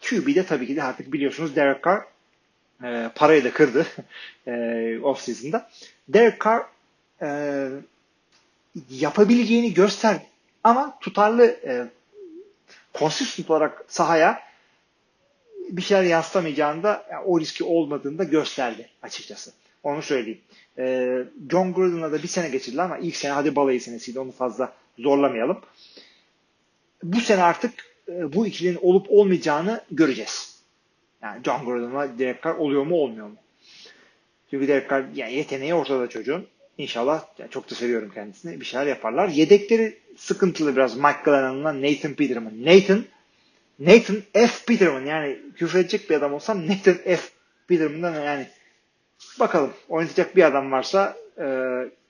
QB'de 0.00 0.46
tabii 0.46 0.66
ki 0.66 0.76
de 0.76 0.82
artık 0.82 1.12
biliyorsunuz 1.12 1.56
Derek 1.56 1.84
Carr 1.84 2.11
e, 2.84 3.10
parayı 3.14 3.44
da 3.44 3.52
kırdı 3.52 3.86
e, 4.46 4.98
off 5.02 5.20
season'da. 5.20 5.70
Derek 6.08 6.44
Carr 6.44 6.62
e, 7.22 7.68
yapabileceğini 8.90 9.74
gösterdi 9.74 10.26
ama 10.64 10.98
tutarlı 11.00 11.44
e, 11.46 11.86
consistent 12.94 13.50
olarak 13.50 13.84
sahaya 13.88 14.42
bir 15.70 15.82
şeyler 15.82 16.02
yansıtamayacağını 16.02 16.82
da 16.82 17.06
yani 17.10 17.24
o 17.24 17.40
riski 17.40 17.64
olmadığını 17.64 18.18
da 18.18 18.24
gösterdi 18.24 18.88
açıkçası. 19.02 19.52
Onu 19.82 20.02
söyleyeyim. 20.02 20.40
E, 20.78 21.18
John 21.50 21.74
Gruden'la 21.74 22.12
da 22.12 22.22
bir 22.22 22.28
sene 22.28 22.48
geçirdiler 22.48 22.84
ama 22.84 22.98
ilk 22.98 23.16
sene 23.16 23.32
hadi 23.32 23.56
balayı 23.56 23.80
senesiydi. 23.80 24.20
Onu 24.20 24.32
fazla 24.32 24.72
zorlamayalım. 24.98 25.60
Bu 27.02 27.20
sene 27.20 27.42
artık 27.42 27.74
e, 28.08 28.32
bu 28.32 28.46
ikilinin 28.46 28.78
olup 28.82 29.06
olmayacağını 29.10 29.84
göreceğiz. 29.90 30.51
Yani 31.22 31.44
John 31.44 31.64
Gruden'la 31.64 32.18
Derek 32.18 32.42
Carr 32.42 32.54
oluyor 32.54 32.86
mu 32.86 32.96
olmuyor 32.96 33.26
mu? 33.26 33.36
Çünkü 34.50 34.68
Derek 34.68 34.90
Carr 34.90 35.04
yani 35.14 35.34
yeteneği 35.34 35.74
ortada 35.74 36.08
çocuğun. 36.08 36.46
İnşallah 36.78 37.24
yani 37.38 37.50
çok 37.50 37.70
da 37.70 37.74
seviyorum 37.74 38.10
kendisini. 38.14 38.60
Bir 38.60 38.64
şeyler 38.64 38.86
yaparlar. 38.86 39.28
Yedekleri 39.28 39.98
sıkıntılı 40.16 40.76
biraz. 40.76 40.96
Mike 40.96 41.18
Glennon'la 41.24 41.82
Nathan 41.82 42.14
Peterman. 42.14 42.64
Nathan 42.64 43.04
Nathan 43.78 44.16
F. 44.32 44.66
Peterman 44.66 45.06
yani 45.06 45.38
küfredecek 45.56 46.10
bir 46.10 46.14
adam 46.14 46.34
olsam 46.34 46.66
Nathan 46.66 46.94
F. 46.94 47.20
Peterman'dan 47.68 48.22
yani 48.22 48.46
bakalım 49.40 49.72
oynatacak 49.88 50.36
bir 50.36 50.42
adam 50.42 50.72
varsa 50.72 51.16
e, 51.38 51.44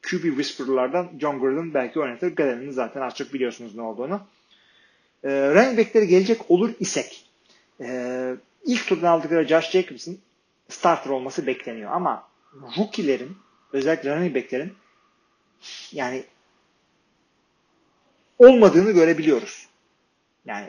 QB 0.02 0.22
Whisperer'lardan 0.22 1.10
John 1.20 1.38
Gordon 1.38 1.74
belki 1.74 2.00
oynatır. 2.00 2.36
Glennon'ın 2.36 2.70
zaten 2.70 3.00
az 3.00 3.14
çok 3.14 3.34
biliyorsunuz 3.34 3.74
ne 3.74 3.82
olduğunu. 3.82 4.20
E, 5.24 5.30
running 5.30 5.78
back'leri 5.78 6.06
gelecek 6.06 6.50
olur 6.50 6.70
isek 6.80 7.24
e, 7.80 8.34
ilk 8.64 8.86
turdan 8.86 9.12
aldıkları 9.12 9.48
Josh 9.48 9.70
Jacobs'ın 9.70 10.20
starter 10.68 11.10
olması 11.10 11.46
bekleniyor 11.46 11.92
ama 11.92 12.28
rookie'lerin 12.78 13.36
özellikle 13.72 14.16
running 14.16 14.36
back'lerin 14.36 14.74
yani 15.92 16.24
olmadığını 18.38 18.90
görebiliyoruz. 18.90 19.68
Yani 20.44 20.66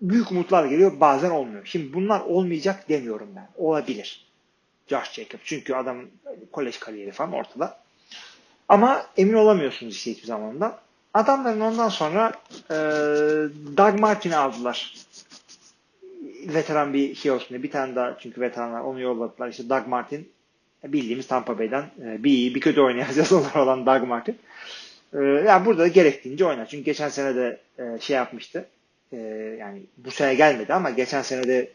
büyük 0.00 0.30
umutlar 0.30 0.64
geliyor 0.64 1.00
bazen 1.00 1.30
olmuyor. 1.30 1.66
Şimdi 1.66 1.92
bunlar 1.92 2.20
olmayacak 2.20 2.88
demiyorum 2.88 3.28
ben. 3.36 3.48
Olabilir. 3.56 4.26
Josh 4.86 5.12
Jacob. 5.12 5.38
Çünkü 5.44 5.74
adam 5.74 6.04
kolej 6.52 6.78
kariyeri 6.78 7.12
falan 7.12 7.32
ortada. 7.32 7.80
Ama 8.68 9.06
emin 9.16 9.34
olamıyorsunuz 9.34 9.94
işte 9.94 10.10
hiçbir 10.10 10.26
zaman 10.26 10.60
da. 10.60 10.80
Adamların 11.14 11.60
ondan 11.60 11.88
sonra 11.88 12.32
e, 12.70 12.74
Doug 13.76 14.00
Martin'i 14.00 14.36
aldılar. 14.36 14.94
Veteran 16.48 16.94
bir 16.94 17.14
şey 17.14 17.30
olsun 17.30 17.48
diye. 17.48 17.62
Bir 17.62 17.70
tane 17.70 17.94
daha 17.96 18.18
çünkü 18.18 18.40
veteranlar 18.40 18.80
onu 18.80 19.00
yolladılar. 19.00 19.48
İşte 19.48 19.68
Doug 19.68 19.86
Martin 19.86 20.28
bildiğimiz 20.84 21.26
Tampa 21.26 21.58
Bay'den 21.58 21.84
e, 22.04 22.24
bir 22.24 22.30
iyi 22.30 22.54
bir 22.54 22.60
kötü 22.60 22.80
oynayan 22.80 23.10
sezonlar 23.12 23.54
olan 23.54 23.86
Doug 23.86 24.08
Martin. 24.08 24.38
E, 25.12 25.18
yani 25.18 25.66
burada 25.66 25.82
da 25.82 25.88
gerektiğince 25.88 26.44
oynar. 26.44 26.66
Çünkü 26.66 26.84
geçen 26.84 27.08
sene 27.08 27.34
de 27.34 27.60
e, 27.78 28.00
şey 28.00 28.16
yapmıştı 28.16 28.68
yani 29.58 29.82
bu 29.96 30.10
sene 30.10 30.34
gelmedi 30.34 30.74
ama 30.74 30.90
geçen 30.90 31.22
sene 31.22 31.44
de 31.44 31.70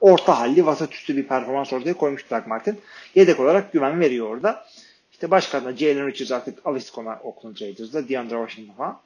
orta 0.00 0.40
halli 0.40 0.66
vasatüstü 0.66 1.16
bir 1.16 1.26
performans 1.26 1.72
ortaya 1.72 1.94
koymuştu 1.94 2.30
Doug 2.30 2.46
Martin. 2.46 2.80
Yedek 3.14 3.40
olarak 3.40 3.72
güven 3.72 4.00
veriyor 4.00 4.26
orada. 4.26 4.66
İşte 5.12 5.30
başkan 5.30 5.64
da 5.64 5.76
Jalen 5.76 6.06
Richards 6.06 6.32
artık 6.32 6.66
alıştık 6.66 6.98
ona 6.98 7.20
Oakland 7.22 7.60
Raiders'da. 7.60 8.08
DeAndre 8.08 8.36
Washington 8.46 8.74
falan. 8.74 9.00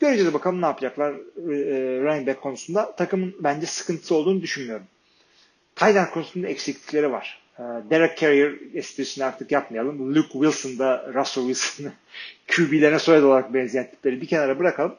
Göreceğiz 0.00 0.34
bakalım 0.34 0.62
ne 0.62 0.66
yapacaklar 0.66 1.12
e, 1.12 1.16
running 2.02 2.28
back 2.28 2.42
konusunda. 2.42 2.96
Takımın 2.96 3.34
bence 3.40 3.66
sıkıntısı 3.66 4.14
olduğunu 4.14 4.42
düşünmüyorum. 4.42 4.86
Tight 5.76 6.10
konusunda 6.10 6.48
eksiklikleri 6.48 7.12
var. 7.12 7.42
E, 7.58 7.62
Derek 7.62 8.18
Carrier 8.18 8.54
esprisini 8.74 9.24
artık 9.24 9.52
yapmayalım. 9.52 10.14
Luke 10.14 10.32
Wilson'da 10.32 11.12
Russell 11.14 11.44
Wilson'ı 11.46 11.92
QB'lerine 12.48 12.98
soyad 12.98 13.22
olarak 13.22 13.54
benzeyen 13.54 13.90
tipleri 13.90 14.20
bir 14.20 14.26
kenara 14.26 14.58
bırakalım 14.58 14.96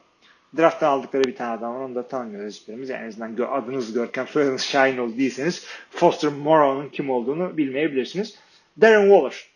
drafttan 0.56 0.88
aldıkları 0.88 1.24
bir 1.24 1.36
tane 1.36 1.50
adam 1.50 1.74
var. 1.74 1.80
Onu 1.80 1.94
da 1.94 2.08
tanımıyoruz 2.08 2.60
hiçbirimiz. 2.60 2.88
Yani 2.88 3.04
en 3.04 3.08
azından 3.08 3.36
gö 3.36 3.46
adınız 3.46 3.92
Görkem, 3.92 4.28
soyadınız 4.28 4.62
Şahin 4.62 4.98
oldu 4.98 5.16
değilseniz 5.16 5.66
Foster 5.90 6.30
Moreau'nun 6.32 6.88
kim 6.88 7.10
olduğunu 7.10 7.56
bilmeyebilirsiniz. 7.56 8.38
Darren 8.80 9.02
Waller. 9.02 9.48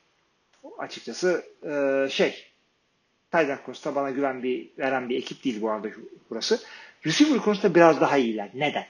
Açıkçası 0.79 1.45
e, 1.65 2.07
şey 2.11 2.52
Titan 3.33 3.59
konusunda 3.67 3.95
bana 3.95 4.11
güven 4.11 4.43
bir 4.43 4.69
veren 4.79 5.09
bir 5.09 5.17
ekip 5.17 5.45
değil 5.45 5.63
bu 5.63 5.71
arada 5.71 5.89
burası. 6.31 6.61
Receiver 7.07 7.39
konusunda 7.39 7.75
biraz 7.75 8.01
daha 8.01 8.19
iyiler. 8.19 8.49
Neden? 8.55 8.87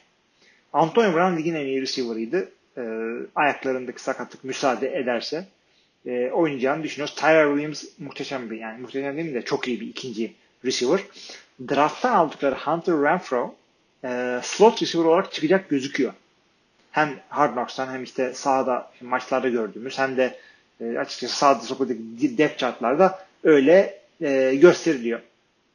Antonio 0.72 1.14
Brown 1.14 1.36
ligin 1.36 1.54
en 1.54 1.66
iyi 1.66 1.82
receiver'ıydı. 1.82 2.52
E, 2.76 2.82
ayaklarındaki 3.34 4.02
sakatlık 4.02 4.44
müsaade 4.44 4.96
ederse 4.98 5.46
e, 6.06 6.30
oynayacağını 6.30 6.82
düşünüyoruz. 6.82 7.14
Tyler 7.14 7.46
Williams 7.46 7.84
muhteşem 7.98 8.50
bir 8.50 8.58
yani 8.58 8.80
muhteşem 8.80 9.16
değil 9.16 9.28
mi 9.28 9.34
de 9.34 9.42
çok 9.42 9.68
iyi 9.68 9.80
bir 9.80 9.86
ikinci 9.86 10.32
receiver 10.64 11.00
drafttan 11.68 12.12
aldıkları 12.12 12.54
Hunter 12.54 12.94
Renfro 12.94 13.54
e, 14.04 14.40
slot 14.42 14.82
receiver 14.82 15.04
olarak 15.04 15.32
çıkacak 15.32 15.68
gözüküyor. 15.68 16.12
Hem 16.90 17.20
Hard 17.28 17.52
Knocks'tan 17.52 17.92
hem 17.92 18.02
işte 18.02 18.34
sahada 18.34 18.90
maçlarda 19.00 19.48
gördüğümüz 19.48 19.98
hem 19.98 20.16
de 20.16 20.38
e, 20.80 20.98
açıkçası 20.98 21.36
sahada 21.36 21.60
sokudaki 21.60 22.38
depth 22.38 22.58
chartlarda 22.58 23.18
öyle 23.44 24.01
e, 24.22 24.54
gösteriliyor. 24.54 25.20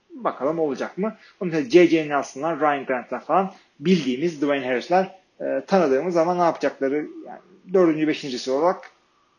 Bakalım 0.10 0.60
olacak 0.60 0.98
mı? 0.98 1.16
Onun 1.42 1.52
için 1.52 1.70
J.J. 1.70 2.10
Nelson'lar, 2.10 2.60
Ryan 2.60 2.86
Grant'lar 2.86 3.26
falan 3.26 3.54
bildiğimiz 3.80 4.42
Dwayne 4.42 4.66
Harris'ler 4.66 5.16
e, 5.42 5.62
tanıdığımız 5.68 6.14
zaman 6.14 6.40
ne 6.40 6.44
yapacakları 6.44 6.96
yani 7.28 7.40
dördüncü, 7.74 8.08
beşincisi 8.08 8.52
olarak 8.52 8.92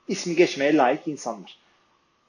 ismi 0.08 0.36
geçmeye 0.36 0.76
layık 0.76 1.08
insanlar. 1.08 1.58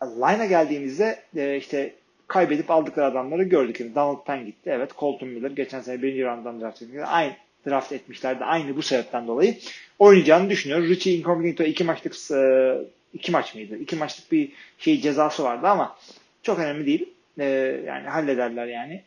Line'a 0.03 0.45
geldiğimizde 0.45 1.19
e, 1.35 1.57
işte 1.57 1.93
kaybedip 2.27 2.71
aldıkları 2.71 3.05
adamları 3.05 3.43
gördük. 3.43 3.79
Yani 3.79 3.95
Donald 3.95 4.25
Penn 4.25 4.45
gitti. 4.45 4.69
Evet 4.73 4.91
Colton 4.99 5.29
Miller 5.29 5.51
geçen 5.51 5.81
sene 5.81 6.01
birinci 6.01 6.25
rounddan 6.25 6.61
draft 6.61 6.81
etmişler. 6.81 7.05
Aynı 7.07 7.33
draft 7.67 7.91
etmişlerdi. 7.91 8.43
Aynı 8.43 8.75
bu 8.75 8.81
sebepten 8.81 9.27
dolayı 9.27 9.57
oynayacağını 9.99 10.49
düşünüyor. 10.49 10.83
Richie 10.83 11.13
Incognito 11.13 11.63
iki 11.63 11.83
maçlık 11.83 12.31
e, 12.31 12.75
iki 13.13 13.31
maç 13.31 13.55
mıydı? 13.55 13.77
İki 13.77 13.95
maçlık 13.95 14.31
bir 14.31 14.51
şey 14.77 15.01
cezası 15.01 15.43
vardı 15.43 15.67
ama 15.67 15.95
çok 16.43 16.59
önemli 16.59 16.85
değil. 16.85 17.13
E, 17.37 17.45
yani 17.85 18.07
hallederler 18.07 18.65
yani. 18.67 19.03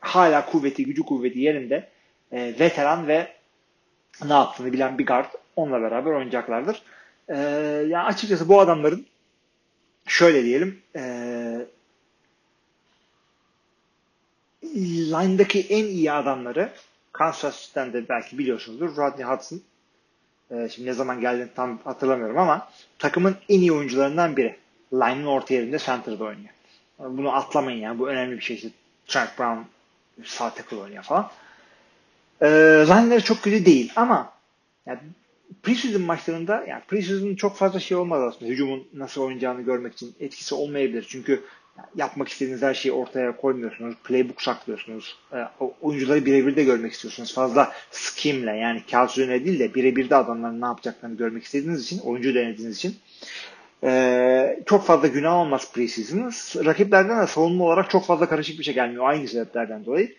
Hala 0.00 0.46
kuvveti, 0.46 0.84
gücü 0.84 1.02
kuvveti 1.02 1.38
yerinde. 1.38 1.88
E, 2.32 2.54
veteran 2.60 3.08
ve 3.08 3.32
ne 4.24 4.32
yaptığını 4.32 4.72
bilen 4.72 4.98
bir 4.98 5.06
guard 5.06 5.30
onunla 5.56 5.82
beraber 5.82 6.10
oynayacaklardır. 6.10 6.82
yani 7.88 7.98
açıkçası 7.98 8.48
bu 8.48 8.60
adamların 8.60 9.06
şöyle 10.06 10.44
diyelim 10.44 10.82
line'daki 14.76 15.66
en 15.68 15.84
iyi 15.84 16.12
adamları 16.12 16.72
Kansas'tan 17.12 17.92
de 17.92 18.08
belki 18.08 18.38
biliyorsunuzdur. 18.38 18.96
Rodney 18.96 19.26
Hudson. 19.26 19.60
Ee, 20.50 20.68
şimdi 20.68 20.88
ne 20.88 20.92
zaman 20.92 21.20
geldiğini 21.20 21.54
tam 21.54 21.78
hatırlamıyorum 21.78 22.38
ama 22.38 22.68
takımın 22.98 23.36
en 23.48 23.60
iyi 23.60 23.72
oyuncularından 23.72 24.36
biri. 24.36 24.56
Line'ın 24.92 25.26
orta 25.26 25.54
yerinde 25.54 25.78
center'da 25.78 26.24
oynuyor. 26.24 26.54
Bunu 26.98 27.34
atlamayın 27.34 27.78
yani. 27.78 27.98
Bu 27.98 28.08
önemli 28.08 28.36
bir 28.36 28.42
şey. 28.42 28.56
İşte 28.56 28.68
Trent 29.06 29.38
Brown 29.38 29.60
sağ 30.24 30.54
tackle 30.54 30.76
oynuyor 30.76 31.02
falan. 31.02 31.30
Ee, 32.42 33.20
çok 33.24 33.42
kötü 33.42 33.66
değil 33.66 33.92
ama 33.96 34.32
yani 34.86 34.98
preseason 35.62 36.02
maçlarında 36.02 36.64
yani 36.68 36.82
preseason'ın 36.88 37.34
çok 37.34 37.56
fazla 37.56 37.80
şey 37.80 37.96
olmaz 37.96 38.22
aslında. 38.22 38.50
Hücumun 38.50 38.88
nasıl 38.94 39.22
oynayacağını 39.22 39.62
görmek 39.62 39.92
için 39.92 40.14
etkisi 40.20 40.54
olmayabilir. 40.54 41.06
Çünkü 41.08 41.42
yapmak 41.96 42.28
istediğiniz 42.28 42.62
her 42.62 42.74
şeyi 42.74 42.92
ortaya 42.92 43.36
koymuyorsunuz. 43.36 43.94
Playbook 44.04 44.42
saklıyorsunuz. 44.42 45.18
E, 45.32 45.36
oyuncuları 45.80 46.26
birebir 46.26 46.56
de 46.56 46.64
görmek 46.64 46.92
istiyorsunuz. 46.92 47.34
Fazla 47.34 47.72
scheme'le 47.90 48.56
yani 48.56 48.82
kağıt 48.90 49.10
üzerine 49.10 49.44
değil 49.44 49.58
de 49.58 49.74
birebir 49.74 50.10
de 50.10 50.16
adamların 50.16 50.60
ne 50.60 50.66
yapacaklarını 50.66 51.16
görmek 51.16 51.44
istediğiniz 51.44 51.82
için, 51.82 51.98
oyuncu 51.98 52.34
denediğiniz 52.34 52.76
için 52.76 52.96
e, 53.84 54.62
çok 54.66 54.84
fazla 54.84 55.08
günah 55.08 55.34
olmaz 55.34 55.72
preseason'ın. 55.72 56.32
Rakiplerden 56.64 57.22
de 57.22 57.26
savunma 57.26 57.64
olarak 57.64 57.90
çok 57.90 58.06
fazla 58.06 58.28
karışık 58.28 58.58
bir 58.58 58.64
şey 58.64 58.74
gelmiyor. 58.74 59.08
Aynı 59.08 59.28
sebeplerden 59.28 59.84
dolayı. 59.84 60.14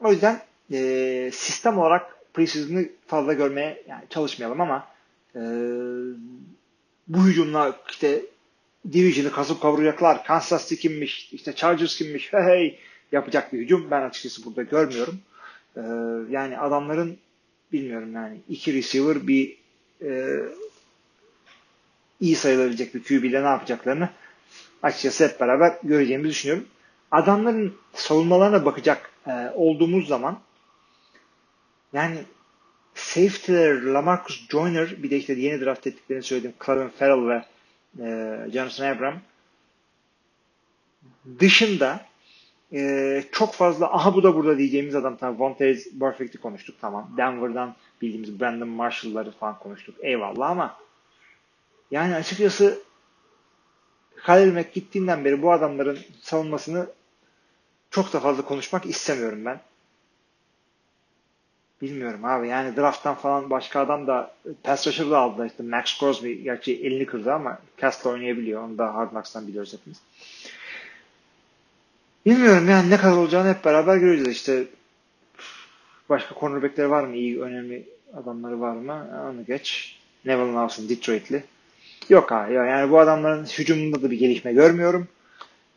O 0.00 0.12
yüzden 0.12 0.40
e, 0.72 1.30
sistem 1.32 1.78
olarak 1.78 2.16
preseason'ı 2.34 2.88
fazla 3.06 3.32
görmeye 3.32 3.82
yani 3.88 4.04
çalışmayalım 4.10 4.60
ama 4.60 4.86
e, 5.36 5.40
bu 7.08 7.26
hücumla 7.26 7.76
işte 7.90 8.22
Division'ı 8.92 9.32
kasıp 9.32 9.62
kavuracaklar. 9.62 10.24
Kansas 10.24 10.68
City 10.68 10.88
kimmiş, 10.88 11.32
işte 11.32 11.52
Chargers 11.52 11.96
kimmiş, 11.96 12.32
hey 12.32 12.42
hey 12.42 12.78
yapacak 13.12 13.52
bir 13.52 13.58
hücum. 13.58 13.90
Ben 13.90 14.02
açıkçası 14.02 14.44
burada 14.44 14.62
görmüyorum. 14.62 15.18
Ee, 15.76 15.80
yani 16.30 16.58
adamların 16.58 17.18
bilmiyorum 17.72 18.12
yani 18.14 18.40
iki 18.48 18.74
receiver 18.74 19.26
bir 19.26 19.56
e, 20.02 20.40
iyi 22.24 22.36
sayılabilecek 22.36 22.94
bir 22.94 23.02
QB 23.02 23.24
ile 23.24 23.42
ne 23.42 23.46
yapacaklarını 23.46 24.08
açıkçası 24.82 25.28
hep 25.28 25.40
beraber 25.40 25.78
göreceğimizi 25.82 26.30
düşünüyorum. 26.30 26.66
Adamların 27.10 27.74
savunmalarına 27.92 28.64
bakacak 28.64 29.10
e, 29.26 29.50
olduğumuz 29.54 30.08
zaman 30.08 30.38
yani 31.92 32.18
safety'ler 32.94 33.82
Lamarcus 33.82 34.48
Joyner 34.48 35.02
bir 35.02 35.10
de 35.10 35.16
işte 35.16 35.32
yeni 35.32 35.60
draft 35.60 35.86
ettiklerini 35.86 36.22
söyledim. 36.22 36.54
Clavin 36.66 36.88
Farrell 36.88 37.28
ve 37.28 37.44
e, 37.98 38.38
Jonathan 38.52 38.96
Abram 38.96 39.20
dışında 41.40 42.06
e, 42.72 43.24
çok 43.32 43.54
fazla 43.54 43.94
aha 43.94 44.14
bu 44.14 44.22
da 44.22 44.34
burada 44.34 44.58
diyeceğimiz 44.58 44.94
adam 44.94 45.16
tamam 45.16 45.40
Vontaze 45.40 45.98
Perfect'i 46.00 46.38
konuştuk 46.38 46.76
tamam. 46.80 47.14
Denver'dan 47.16 47.74
bildiğimiz 48.02 48.40
Brandon 48.40 48.68
Marshall'ları 48.68 49.30
falan 49.30 49.58
konuştuk. 49.58 49.94
Eyvallah 50.00 50.50
ama 50.50 50.83
yani 51.90 52.14
açıkçası 52.14 52.82
Khalil 54.16 54.52
Mack 54.52 54.74
gittiğinden 54.74 55.24
beri 55.24 55.42
bu 55.42 55.52
adamların 55.52 55.98
savunmasını 56.22 56.86
çok 57.90 58.12
da 58.12 58.20
fazla 58.20 58.44
konuşmak 58.44 58.86
istemiyorum 58.86 59.44
ben. 59.44 59.60
Bilmiyorum 61.82 62.24
abi 62.24 62.48
yani 62.48 62.76
drafttan 62.76 63.14
falan 63.14 63.50
başka 63.50 63.80
adam 63.80 64.06
da 64.06 64.34
pass 64.62 64.86
rusher 64.86 65.10
da 65.10 65.18
aldı 65.18 65.46
işte 65.46 65.62
Max 65.62 65.98
Crosby 65.98 66.32
gerçi 66.32 66.76
elini 66.76 67.06
kırdı 67.06 67.32
ama 67.32 67.58
cast 67.80 68.06
oynayabiliyor. 68.06 68.62
Onu 68.62 68.78
da 68.78 68.94
Hard 68.94 69.10
Knocks'tan 69.10 69.46
biliyoruz 69.46 69.72
hepimiz. 69.72 70.00
Bilmiyorum 72.26 72.68
yani 72.68 72.90
ne 72.90 72.96
kadar 72.96 73.16
olacağını 73.16 73.48
hep 73.48 73.64
beraber 73.64 73.96
göreceğiz 73.96 74.36
işte. 74.36 74.64
Başka 76.08 76.34
cornerback'leri 76.40 76.90
var 76.90 77.04
mı? 77.04 77.16
İyi 77.16 77.40
önemli 77.40 77.88
adamları 78.16 78.60
var 78.60 78.72
mı? 78.72 79.30
Onu 79.30 79.44
geç. 79.46 79.98
Neville 80.24 80.52
Lawson 80.52 80.88
Detroit'li. 80.88 81.44
Yok 82.08 82.32
abi 82.32 82.54
yani 82.54 82.90
bu 82.90 83.00
adamların 83.00 83.44
hücumunda 83.44 84.02
da 84.02 84.10
bir 84.10 84.18
gelişme 84.18 84.52
görmüyorum. 84.52 85.08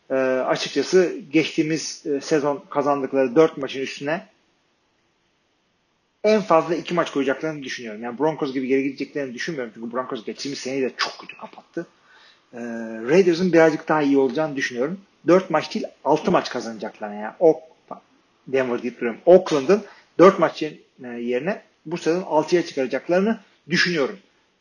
Ee, 0.09 0.15
açıkçası 0.47 1.17
geçtiğimiz 1.32 2.05
e, 2.05 2.21
sezon 2.21 2.63
kazandıkları 2.69 3.36
4 3.36 3.57
maçın 3.57 3.82
üstüne 3.82 4.28
en 6.23 6.41
fazla 6.41 6.75
2 6.75 6.93
maç 6.93 7.11
koyacaklarını 7.11 7.63
düşünüyorum. 7.63 8.03
Yani 8.03 8.19
Broncos 8.19 8.53
gibi 8.53 8.67
geri 8.67 8.84
gideceklerini 8.84 9.34
düşünmüyorum. 9.34 9.71
Çünkü 9.75 9.91
Broncos 9.91 10.25
geçtiğimiz 10.25 10.59
seneyi 10.59 10.82
de 10.82 10.91
çok 10.97 11.17
kötü 11.19 11.38
kapattı. 11.38 11.88
Ee, 12.53 12.57
Raiders'ın 13.09 13.53
birazcık 13.53 13.88
daha 13.88 14.01
iyi 14.01 14.17
olacağını 14.17 14.55
düşünüyorum. 14.55 14.99
4 15.28 15.49
maç 15.49 15.75
değil 15.75 15.86
6 16.03 16.32
maç 16.32 16.49
kazanacaklar. 16.49 17.13
Yani 17.13 17.34
o 17.39 17.61
Denver 18.47 18.84
deyip. 18.84 19.03
Oakland'ın 19.25 19.84
4 20.19 20.39
maç 20.39 20.63
e, 20.63 20.78
yerine 21.03 21.61
bu 21.86 21.97
sezon 21.97 22.21
6'ya 22.21 22.65
çıkaracaklarını 22.65 23.39
düşünüyorum. 23.69 24.19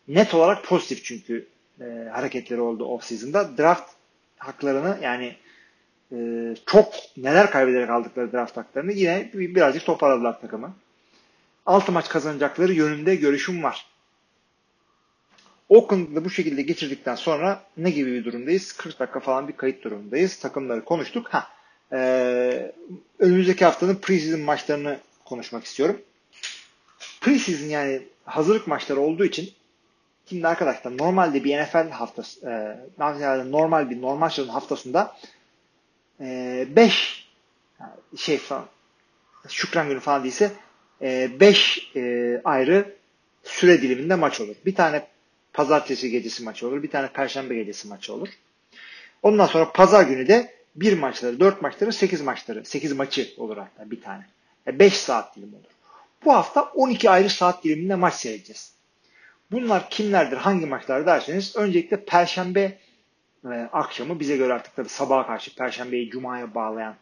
Net 0.08 0.34
olarak 0.34 0.64
pozitif 0.64 1.04
çünkü 1.04 1.46
e, 1.80 2.08
hareketleri 2.12 2.60
oldu 2.60 2.84
off-season'da. 2.84 3.58
Draft 3.58 3.90
haklarını 4.38 4.98
yani 5.02 5.36
e, 6.12 6.16
çok 6.66 6.94
neler 7.16 7.50
kaybederek 7.50 7.90
aldıkları 7.90 8.32
draft 8.32 8.56
haklarını 8.56 8.92
yine 8.92 9.30
birazcık 9.34 9.84
toparladılar 9.84 10.40
takımı. 10.40 10.74
6 11.66 11.92
maç 11.92 12.08
kazanacakları 12.08 12.72
yönünde 12.72 13.16
görüşüm 13.16 13.62
var. 13.62 13.86
Oakland'da 15.68 16.24
bu 16.24 16.30
şekilde 16.30 16.62
geçirdikten 16.62 17.14
sonra 17.14 17.62
ne 17.76 17.90
gibi 17.90 18.12
bir 18.12 18.24
durumdayız? 18.24 18.72
40 18.72 18.98
dakika 18.98 19.20
falan 19.20 19.48
bir 19.48 19.56
kayıt 19.56 19.84
durumundayız. 19.84 20.38
Takımları 20.38 20.84
konuştuk. 20.84 21.28
Ha, 21.28 21.48
e, 21.92 22.72
önümüzdeki 23.18 23.64
haftanın 23.64 23.94
preseason 23.94 24.40
maçlarını 24.40 24.98
konuşmak 25.24 25.64
istiyorum. 25.64 26.00
Preseason 27.20 27.66
yani 27.66 28.02
hazırlık 28.24 28.66
maçları 28.66 29.00
olduğu 29.00 29.24
için 29.24 29.50
Şimdi 30.28 30.48
arkadaşlar 30.48 30.98
normalde 30.98 31.44
bir 31.44 31.62
NFL 31.62 31.90
haftası 31.90 32.48
e, 33.00 33.50
normal 33.50 33.90
bir 33.90 34.02
normal 34.02 34.28
sezon 34.28 34.52
haftasında 34.52 35.16
5 36.20 37.26
e, 37.80 38.16
şey 38.16 38.38
falan 38.38 38.66
Şükran 39.48 39.88
günü 39.88 40.00
falan 40.00 40.24
değilse 40.24 40.52
5 41.00 41.90
e, 41.94 42.00
e, 42.00 42.40
ayrı 42.44 42.94
süre 43.44 43.82
diliminde 43.82 44.14
maç 44.14 44.40
olur. 44.40 44.54
Bir 44.66 44.74
tane 44.74 45.06
pazartesi 45.52 46.10
gecesi 46.10 46.42
maçı 46.42 46.68
olur. 46.68 46.82
Bir 46.82 46.90
tane 46.90 47.08
perşembe 47.08 47.54
gecesi 47.54 47.88
maçı 47.88 48.12
olur. 48.14 48.28
Ondan 49.22 49.46
sonra 49.46 49.72
pazar 49.72 50.02
günü 50.02 50.28
de 50.28 50.54
bir 50.76 50.98
maçları, 50.98 51.40
dört 51.40 51.62
maçları, 51.62 51.92
sekiz 51.92 52.20
maçları, 52.20 52.64
sekiz 52.64 52.92
maçı 52.92 53.28
olur 53.36 53.56
hatta 53.56 53.90
bir 53.90 54.02
tane. 54.02 54.26
5 54.66 54.96
saat 54.96 55.36
dilim 55.36 55.54
olur. 55.54 55.70
Bu 56.24 56.34
hafta 56.34 56.62
12 56.62 57.10
ayrı 57.10 57.30
saat 57.30 57.64
diliminde 57.64 57.94
maç 57.94 58.14
seyredeceğiz. 58.14 58.75
Bunlar 59.50 59.90
kimlerdir, 59.90 60.36
hangi 60.36 60.66
maçlar 60.66 61.06
derseniz 61.06 61.56
öncelikle 61.56 62.04
Perşembe 62.04 62.78
e, 63.44 63.68
akşamı 63.72 64.20
bize 64.20 64.36
göre 64.36 64.52
artık 64.52 64.76
tabii 64.76 64.88
sabaha 64.88 65.26
karşı 65.26 65.54
Perşembeyi 65.54 66.10
Cuma'ya 66.10 66.54
bağlayan 66.54 66.94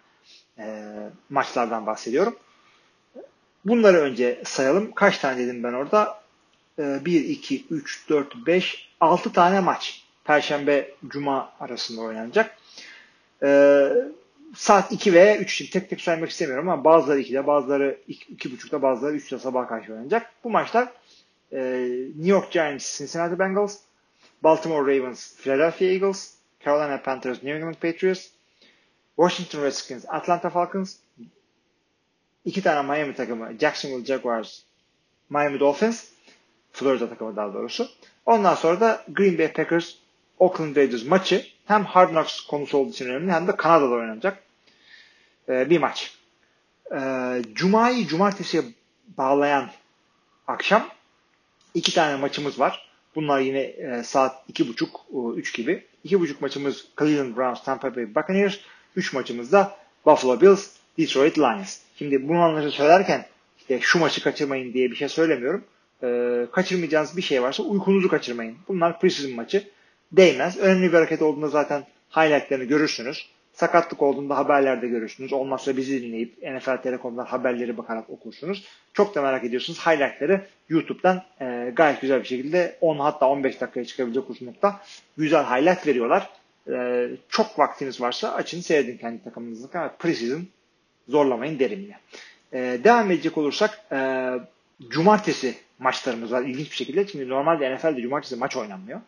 e, 0.58 0.94
maçlardan 1.30 1.86
bahsediyorum. 1.86 2.36
Bunları 3.64 3.96
önce 3.96 4.42
sayalım. 4.44 4.92
Kaç 4.92 5.18
tane 5.18 5.38
dedim 5.38 5.62
ben 5.62 5.72
orada? 5.72 6.20
E, 6.78 7.04
1, 7.04 7.24
2, 7.24 7.66
3, 7.70 8.08
4, 8.08 8.46
5, 8.46 8.88
6 9.00 9.32
tane 9.32 9.60
maç. 9.60 10.04
Perşembe, 10.24 10.90
Cuma 11.08 11.52
arasında 11.60 12.00
oynanacak. 12.00 12.58
E, 13.42 13.88
saat 14.54 14.92
2 14.92 15.12
veya 15.12 15.38
3 15.38 15.60
için 15.60 15.80
tek 15.80 15.90
tek 15.90 16.00
saymak 16.00 16.30
istemiyorum 16.30 16.68
ama 16.68 16.84
bazıları 16.84 17.20
2'de, 17.20 17.46
bazıları 17.46 17.98
2.30'da, 18.08 18.82
bazıları 18.82 19.16
3'te 19.16 19.38
sabah 19.38 19.68
karşı 19.68 19.92
oynanacak. 19.92 20.32
Bu 20.44 20.50
maçlar 20.50 20.88
ee, 21.54 21.60
New 22.16 22.30
York 22.30 22.50
Giants, 22.50 22.98
Cincinnati 22.98 23.38
Bengals, 23.38 23.78
Baltimore 24.42 24.82
Ravens, 24.82 25.36
Philadelphia 25.36 25.88
Eagles, 25.88 26.34
Carolina 26.64 27.02
Panthers, 27.02 27.42
New 27.42 27.56
England 27.56 27.74
Patriots, 27.74 28.28
Washington 29.16 29.62
Redskins, 29.62 30.04
Atlanta 30.08 30.50
Falcons, 30.50 30.96
iki 32.44 32.62
tane 32.62 32.82
Miami 32.82 33.14
takımı, 33.14 33.52
Jacksonville 33.60 34.04
Jaguars, 34.04 34.62
Miami 35.30 35.60
Dolphins, 35.60 36.04
Florida 36.72 37.08
takımı 37.08 37.36
daha 37.36 37.54
doğrusu. 37.54 37.88
Ondan 38.26 38.54
sonra 38.54 38.80
da 38.80 39.04
Green 39.08 39.38
Bay 39.38 39.52
Packers, 39.52 39.94
Oakland 40.38 40.76
Raiders 40.76 41.04
maçı 41.04 41.46
hem 41.64 41.84
Hard 41.84 42.10
Knocks 42.10 42.40
konusu 42.40 42.78
olduğu 42.78 42.90
için 42.90 43.06
önemli 43.08 43.32
hem 43.32 43.48
de 43.48 43.56
Kanada'da 43.56 43.94
oynanacak 43.94 44.42
ee, 45.48 45.70
bir 45.70 45.78
maç. 45.78 46.18
Ee, 46.94 47.42
Cuma'yı 47.54 48.06
cumartesiye 48.06 48.62
bağlayan 49.18 49.70
akşam 50.46 50.88
iki 51.74 51.94
tane 51.94 52.16
maçımız 52.16 52.60
var. 52.60 52.88
Bunlar 53.14 53.40
yine 53.40 53.60
e, 53.60 54.02
saat 54.04 54.44
iki 54.48 54.68
buçuk, 54.68 55.00
e, 55.12 55.18
üç 55.36 55.54
gibi. 55.54 55.84
İki 56.04 56.20
buçuk 56.20 56.40
maçımız 56.40 56.86
Cleveland 56.98 57.36
Browns, 57.36 57.64
Tampa 57.64 57.96
Bay 57.96 58.14
Buccaneers. 58.14 58.58
Üç 58.96 59.12
maçımız 59.12 59.52
da 59.52 59.76
Buffalo 60.06 60.40
Bills, 60.40 60.70
Detroit 60.98 61.38
Lions. 61.38 61.78
Şimdi 61.98 62.28
bunları 62.28 62.70
söylerken 62.70 63.26
işte 63.58 63.78
şu 63.80 63.98
maçı 63.98 64.22
kaçırmayın 64.22 64.72
diye 64.72 64.90
bir 64.90 64.96
şey 64.96 65.08
söylemiyorum. 65.08 65.64
E, 66.02 66.46
kaçırmayacağınız 66.52 67.16
bir 67.16 67.22
şey 67.22 67.42
varsa 67.42 67.62
uykunuzu 67.62 68.08
kaçırmayın. 68.08 68.56
Bunlar 68.68 69.00
preseason 69.00 69.36
maçı. 69.36 69.68
Değmez. 70.12 70.58
Önemli 70.58 70.88
bir 70.88 70.96
hareket 70.96 71.22
olduğunda 71.22 71.48
zaten 71.48 71.86
highlightlerini 72.16 72.68
görürsünüz. 72.68 73.28
Sakatlık 73.54 74.02
olduğunda 74.02 74.36
haberlerde 74.36 74.88
görürsünüz. 74.88 75.32
Olmazsa 75.32 75.76
bizi 75.76 76.02
dinleyip 76.02 76.42
NFL 76.42 76.76
Telekom'dan 76.82 77.24
haberleri 77.24 77.78
bakarak 77.78 78.10
okursunuz. 78.10 78.64
Çok 78.92 79.14
da 79.14 79.22
merak 79.22 79.44
ediyorsunuz. 79.44 79.78
Highlightları 79.78 80.46
YouTube'dan 80.68 81.22
e, 81.40 81.72
gayet 81.76 82.00
güzel 82.00 82.20
bir 82.20 82.26
şekilde 82.26 82.76
10 82.80 82.98
hatta 82.98 83.28
15 83.28 83.60
dakikaya 83.60 83.86
çıkabilecek 83.86 84.30
uzunlukta 84.30 84.80
güzel 85.18 85.44
highlight 85.44 85.86
veriyorlar. 85.86 86.30
E, 86.70 87.08
çok 87.28 87.58
vaktiniz 87.58 88.00
varsa 88.00 88.32
açın 88.32 88.60
seyredin 88.60 88.96
kendi 88.96 89.24
takımınızı. 89.24 89.68
Ama 89.74 89.88
preseason 89.98 90.46
zorlamayın 91.08 91.58
derim 91.58 91.80
yine. 91.80 91.98
E, 92.52 92.84
devam 92.84 93.10
edecek 93.10 93.38
olursak 93.38 93.80
e, 93.92 94.30
cumartesi 94.88 95.54
maçlarımız 95.78 96.32
var 96.32 96.42
ilginç 96.42 96.70
bir 96.70 96.76
şekilde. 96.76 97.06
Şimdi 97.06 97.28
normalde 97.28 97.74
NFL'de 97.74 98.02
cumartesi 98.02 98.36
maç 98.36 98.56
oynanmıyor. 98.56 99.00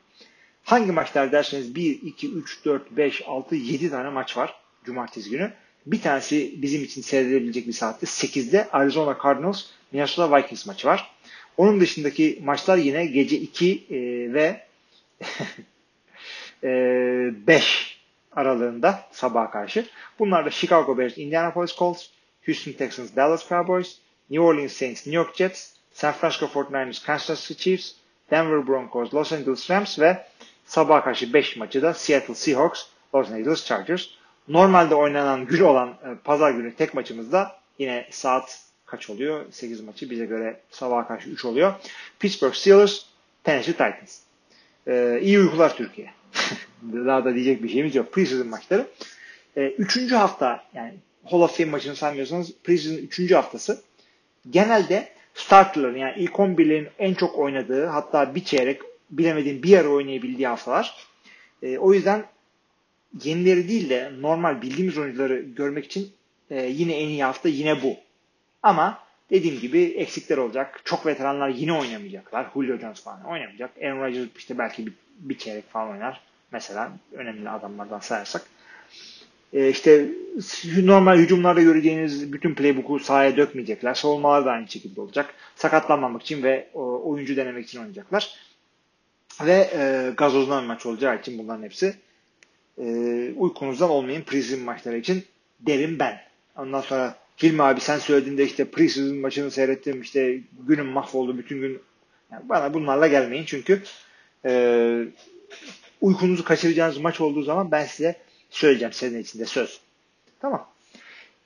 Hangi 0.66 0.92
maçlar 0.92 1.32
derseniz 1.32 1.74
1, 1.74 2.02
2, 2.02 2.32
3, 2.32 2.64
4, 2.64 2.90
5, 2.90 3.22
6, 3.26 3.54
7 3.56 3.90
tane 3.90 4.08
maç 4.08 4.36
var 4.36 4.54
cumartesi 4.84 5.30
günü. 5.30 5.52
Bir 5.86 6.00
tanesi 6.00 6.54
bizim 6.62 6.84
için 6.84 7.02
seyredilebilecek 7.02 7.66
bir 7.66 7.72
saatte 7.72 8.06
8'de 8.06 8.68
Arizona 8.72 9.18
Cardinals 9.22 9.64
Minnesota 9.92 10.36
Vikings 10.36 10.66
maçı 10.66 10.88
var. 10.88 11.10
Onun 11.56 11.80
dışındaki 11.80 12.40
maçlar 12.44 12.76
yine 12.76 13.06
gece 13.06 13.36
2 13.36 13.86
e, 13.90 13.96
ve 14.32 14.66
e, 16.64 16.68
5 17.46 17.98
aralığında 18.32 19.04
sabaha 19.12 19.50
karşı. 19.50 19.86
Bunlar 20.18 20.46
da 20.46 20.50
Chicago 20.50 20.98
Bears, 20.98 21.18
Indianapolis 21.18 21.76
Colts, 21.76 22.06
Houston 22.46 22.72
Texans, 22.72 23.16
Dallas 23.16 23.48
Cowboys, 23.48 23.96
New 24.30 24.46
Orleans 24.46 24.72
Saints, 24.72 25.06
New 25.06 25.16
York 25.16 25.36
Jets, 25.36 25.72
San 25.92 26.12
Francisco 26.12 26.46
49ers, 26.46 27.06
Kansas 27.06 27.40
City 27.40 27.62
Chiefs, 27.62 27.92
Denver 28.30 28.66
Broncos, 28.66 29.14
Los 29.14 29.32
Angeles 29.32 29.70
Rams 29.70 29.98
ve 29.98 30.26
Sabah 30.66 31.04
karşı 31.04 31.32
5 31.32 31.56
maçı 31.56 31.82
da 31.82 31.94
Seattle 31.94 32.34
Seahawks, 32.34 32.82
Los 33.14 33.30
Angeles 33.30 33.64
Chargers. 33.64 34.06
Normalde 34.48 34.94
oynanan 34.94 35.46
gün 35.46 35.62
olan 35.62 35.88
e, 35.88 36.08
pazar 36.24 36.50
günü 36.50 36.74
tek 36.74 36.94
maçımızda 36.94 37.56
yine 37.78 38.06
saat 38.10 38.60
kaç 38.86 39.10
oluyor? 39.10 39.44
8 39.50 39.80
maçı 39.80 40.10
bize 40.10 40.26
göre 40.26 40.60
sabah 40.70 41.08
karşı 41.08 41.30
3 41.30 41.44
oluyor. 41.44 41.74
Pittsburgh 42.18 42.54
Steelers, 42.54 43.02
Tennessee 43.44 43.72
Titans. 43.72 44.20
Ee, 44.88 45.18
iyi 45.22 45.38
uykular 45.38 45.76
Türkiye. 45.76 46.10
Daha 46.82 47.24
da 47.24 47.34
diyecek 47.34 47.62
bir 47.62 47.68
şeyimiz 47.68 47.94
yok. 47.94 48.12
Preseason 48.12 48.46
maçları. 48.46 48.86
Ee, 49.56 49.66
üçüncü 49.66 50.14
hafta 50.14 50.64
yani 50.74 50.94
Hall 51.24 51.40
of 51.40 51.56
Fame 51.56 51.70
maçını 51.70 51.96
saymıyorsanız 51.96 52.52
preseason 52.64 52.98
üçüncü 52.98 53.34
haftası 53.34 53.82
genelde 54.50 55.08
starterların 55.34 55.98
yani 55.98 56.14
ilk 56.16 56.32
11'lerin 56.32 56.88
en 56.98 57.14
çok 57.14 57.38
oynadığı 57.38 57.86
hatta 57.86 58.34
bir 58.34 58.44
çeyrek 58.44 58.80
bilemediğim 59.11 59.62
bir 59.62 59.78
ara 59.78 59.88
oynayabildiği 59.88 60.48
haftalar. 60.48 61.07
Ee, 61.62 61.78
o 61.78 61.94
yüzden 61.94 62.24
yenileri 63.24 63.68
değil 63.68 63.90
de 63.90 64.12
normal 64.20 64.62
bildiğimiz 64.62 64.98
oyuncuları 64.98 65.38
görmek 65.40 65.84
için 65.84 66.11
e, 66.50 66.66
yine 66.66 66.96
en 66.96 67.09
iyi 67.09 67.24
hafta 67.24 67.48
yine 67.48 67.82
bu. 67.82 67.96
Ama 68.62 68.98
dediğim 69.30 69.61
gibi 69.61 69.82
eksikler 69.82 70.36
olacak. 70.36 70.80
Çok 70.84 71.07
veteranlar 71.07 71.48
yine 71.48 71.72
oynamayacaklar. 71.72 72.46
Julio 72.54 72.78
Jones 72.78 73.02
falan 73.02 73.24
oynamayacak. 73.24 73.70
Aaron 73.82 74.00
Rodgers 74.00 74.28
işte 74.38 74.59
belki 74.59 74.86
bir, 74.86 74.92
bir 75.18 75.38
çeyrek 75.38 75.70
falan 75.70 75.90
oynar. 75.90 76.20
Mesela 76.52 76.92
önemli 77.12 77.50
adamlardan 77.50 78.00
sayarsak. 78.00 78.42
E, 79.52 79.68
işte 79.68 80.09
normal 80.82 81.16
hücumlarda 81.16 81.62
göreceğiniz 81.62 82.32
bütün 82.32 82.54
playbook'u 82.54 83.00
sahaya 83.00 83.36
dökmeyecekler. 83.36 83.94
Savunmalar 83.94 84.44
da 84.44 84.50
aynı 84.50 84.68
şekilde 84.68 85.00
olacak. 85.00 85.34
Sakatlanmamak 85.57 86.22
için 86.22 86.42
ve 86.42 86.68
o, 86.74 87.11
oyuncu 87.11 87.36
denemek 87.36 87.66
için 87.66 87.78
oynayacaklar. 87.78 88.45
Ve 89.41 89.70
e, 89.74 90.12
gazozdan 90.16 90.64
maç 90.64 90.87
olacağı 90.87 91.18
için 91.18 91.39
bunların 91.39 91.62
hepsi 91.62 91.95
e, 92.78 92.84
uykunuzdan 93.37 93.91
olmayın 93.91 94.22
preseason 94.22 94.64
maçları 94.64 94.97
için 94.97 95.24
derim 95.61 95.99
ben. 95.99 96.20
Ondan 96.57 96.80
sonra 96.80 97.16
Hilmi 97.43 97.62
abi 97.62 97.80
sen 97.80 97.99
söylediğinde 97.99 98.45
işte 98.45 98.64
preseason 98.64 99.16
maçını 99.16 99.51
seyrettim 99.51 100.01
işte 100.01 100.41
günüm 100.66 100.87
mahvoldu 100.87 101.39
bütün 101.39 101.61
gün. 101.61 101.80
Yani 102.32 102.49
bana 102.49 102.74
bunlarla 102.74 103.07
gelmeyin 103.07 103.45
çünkü 103.45 103.82
e, 104.45 105.03
uykunuzu 106.01 106.45
kaçıracağınız 106.45 106.99
maç 106.99 107.20
olduğu 107.20 107.43
zaman 107.43 107.70
ben 107.70 107.84
size 107.84 108.16
söyleyeceğim 108.51 108.93
senin 108.93 109.22
içinde 109.22 109.45
söz. 109.45 109.80
Tamam. 110.41 110.68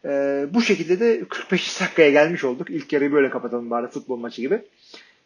E, 0.05 0.09
bu 0.51 0.62
şekilde 0.62 1.01
de 1.01 1.24
45 1.28 1.80
dakikaya 1.80 2.11
gelmiş 2.11 2.45
olduk. 2.45 2.70
İlk 2.70 2.93
yarıyı 2.93 3.12
böyle 3.12 3.30
kapatalım 3.30 3.70
bari 3.70 3.86
futbol 3.86 4.16
maçı 4.16 4.41
gibi. 4.41 4.62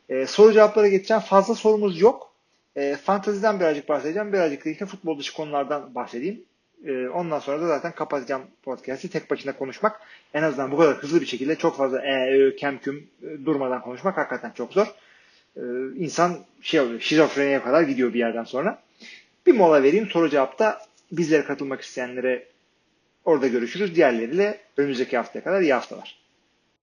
E, 0.09 0.27
soru 0.27 0.53
cevaplara 0.53 0.89
geçeceğim. 0.89 1.23
Fazla 1.23 1.55
sorumuz 1.55 2.01
yok. 2.01 2.34
E, 2.77 2.97
fantaziden 2.97 3.61
birazcık 3.61 3.89
bahsedeceğim. 3.89 4.33
Birazcık 4.33 4.65
da 4.65 4.71
işte 4.71 4.87
futbol 4.87 5.19
dışı 5.19 5.35
konulardan 5.35 5.95
bahsedeyim. 5.95 6.43
E, 6.85 7.09
ondan 7.09 7.39
sonra 7.39 7.61
da 7.61 7.67
zaten 7.67 7.93
kapatacağım 7.93 8.43
podcast'i. 8.63 9.11
Tek 9.11 9.31
başına 9.31 9.57
konuşmak 9.57 10.01
en 10.35 10.43
azından 10.43 10.73
bu 10.73 10.77
kadar 10.77 10.97
hızlı 10.97 11.21
bir 11.21 11.27
şekilde 11.27 11.57
çok 11.57 11.77
fazla 11.77 12.07
e, 12.07 12.41
ö, 12.41 12.57
kem 12.57 12.79
küm 12.79 13.09
e, 13.23 13.45
durmadan 13.45 13.83
konuşmak 13.83 14.17
hakikaten 14.17 14.51
çok 14.51 14.73
zor. 14.73 14.87
E, 15.57 15.63
insan 15.97 16.39
şey 16.63 16.81
oluyor, 16.81 17.01
şizofreniye 17.01 17.63
kadar 17.63 17.83
gidiyor 17.83 18.15
bir 18.15 18.19
yerden 18.19 18.45
sonra. 18.45 18.83
Bir 19.47 19.55
mola 19.55 19.83
vereyim. 19.83 20.09
Soru 20.11 20.31
cevapta 20.31 20.81
bizlere 21.13 21.45
katılmak 21.45 21.81
isteyenlere 21.81 22.47
orada 23.25 23.47
görüşürüz. 23.49 23.97
Diğerleriyle 23.97 24.61
önümüzdeki 24.77 25.17
haftaya 25.17 25.45
kadar 25.45 25.61
iyi 25.61 25.73
haftalar. 25.73 26.24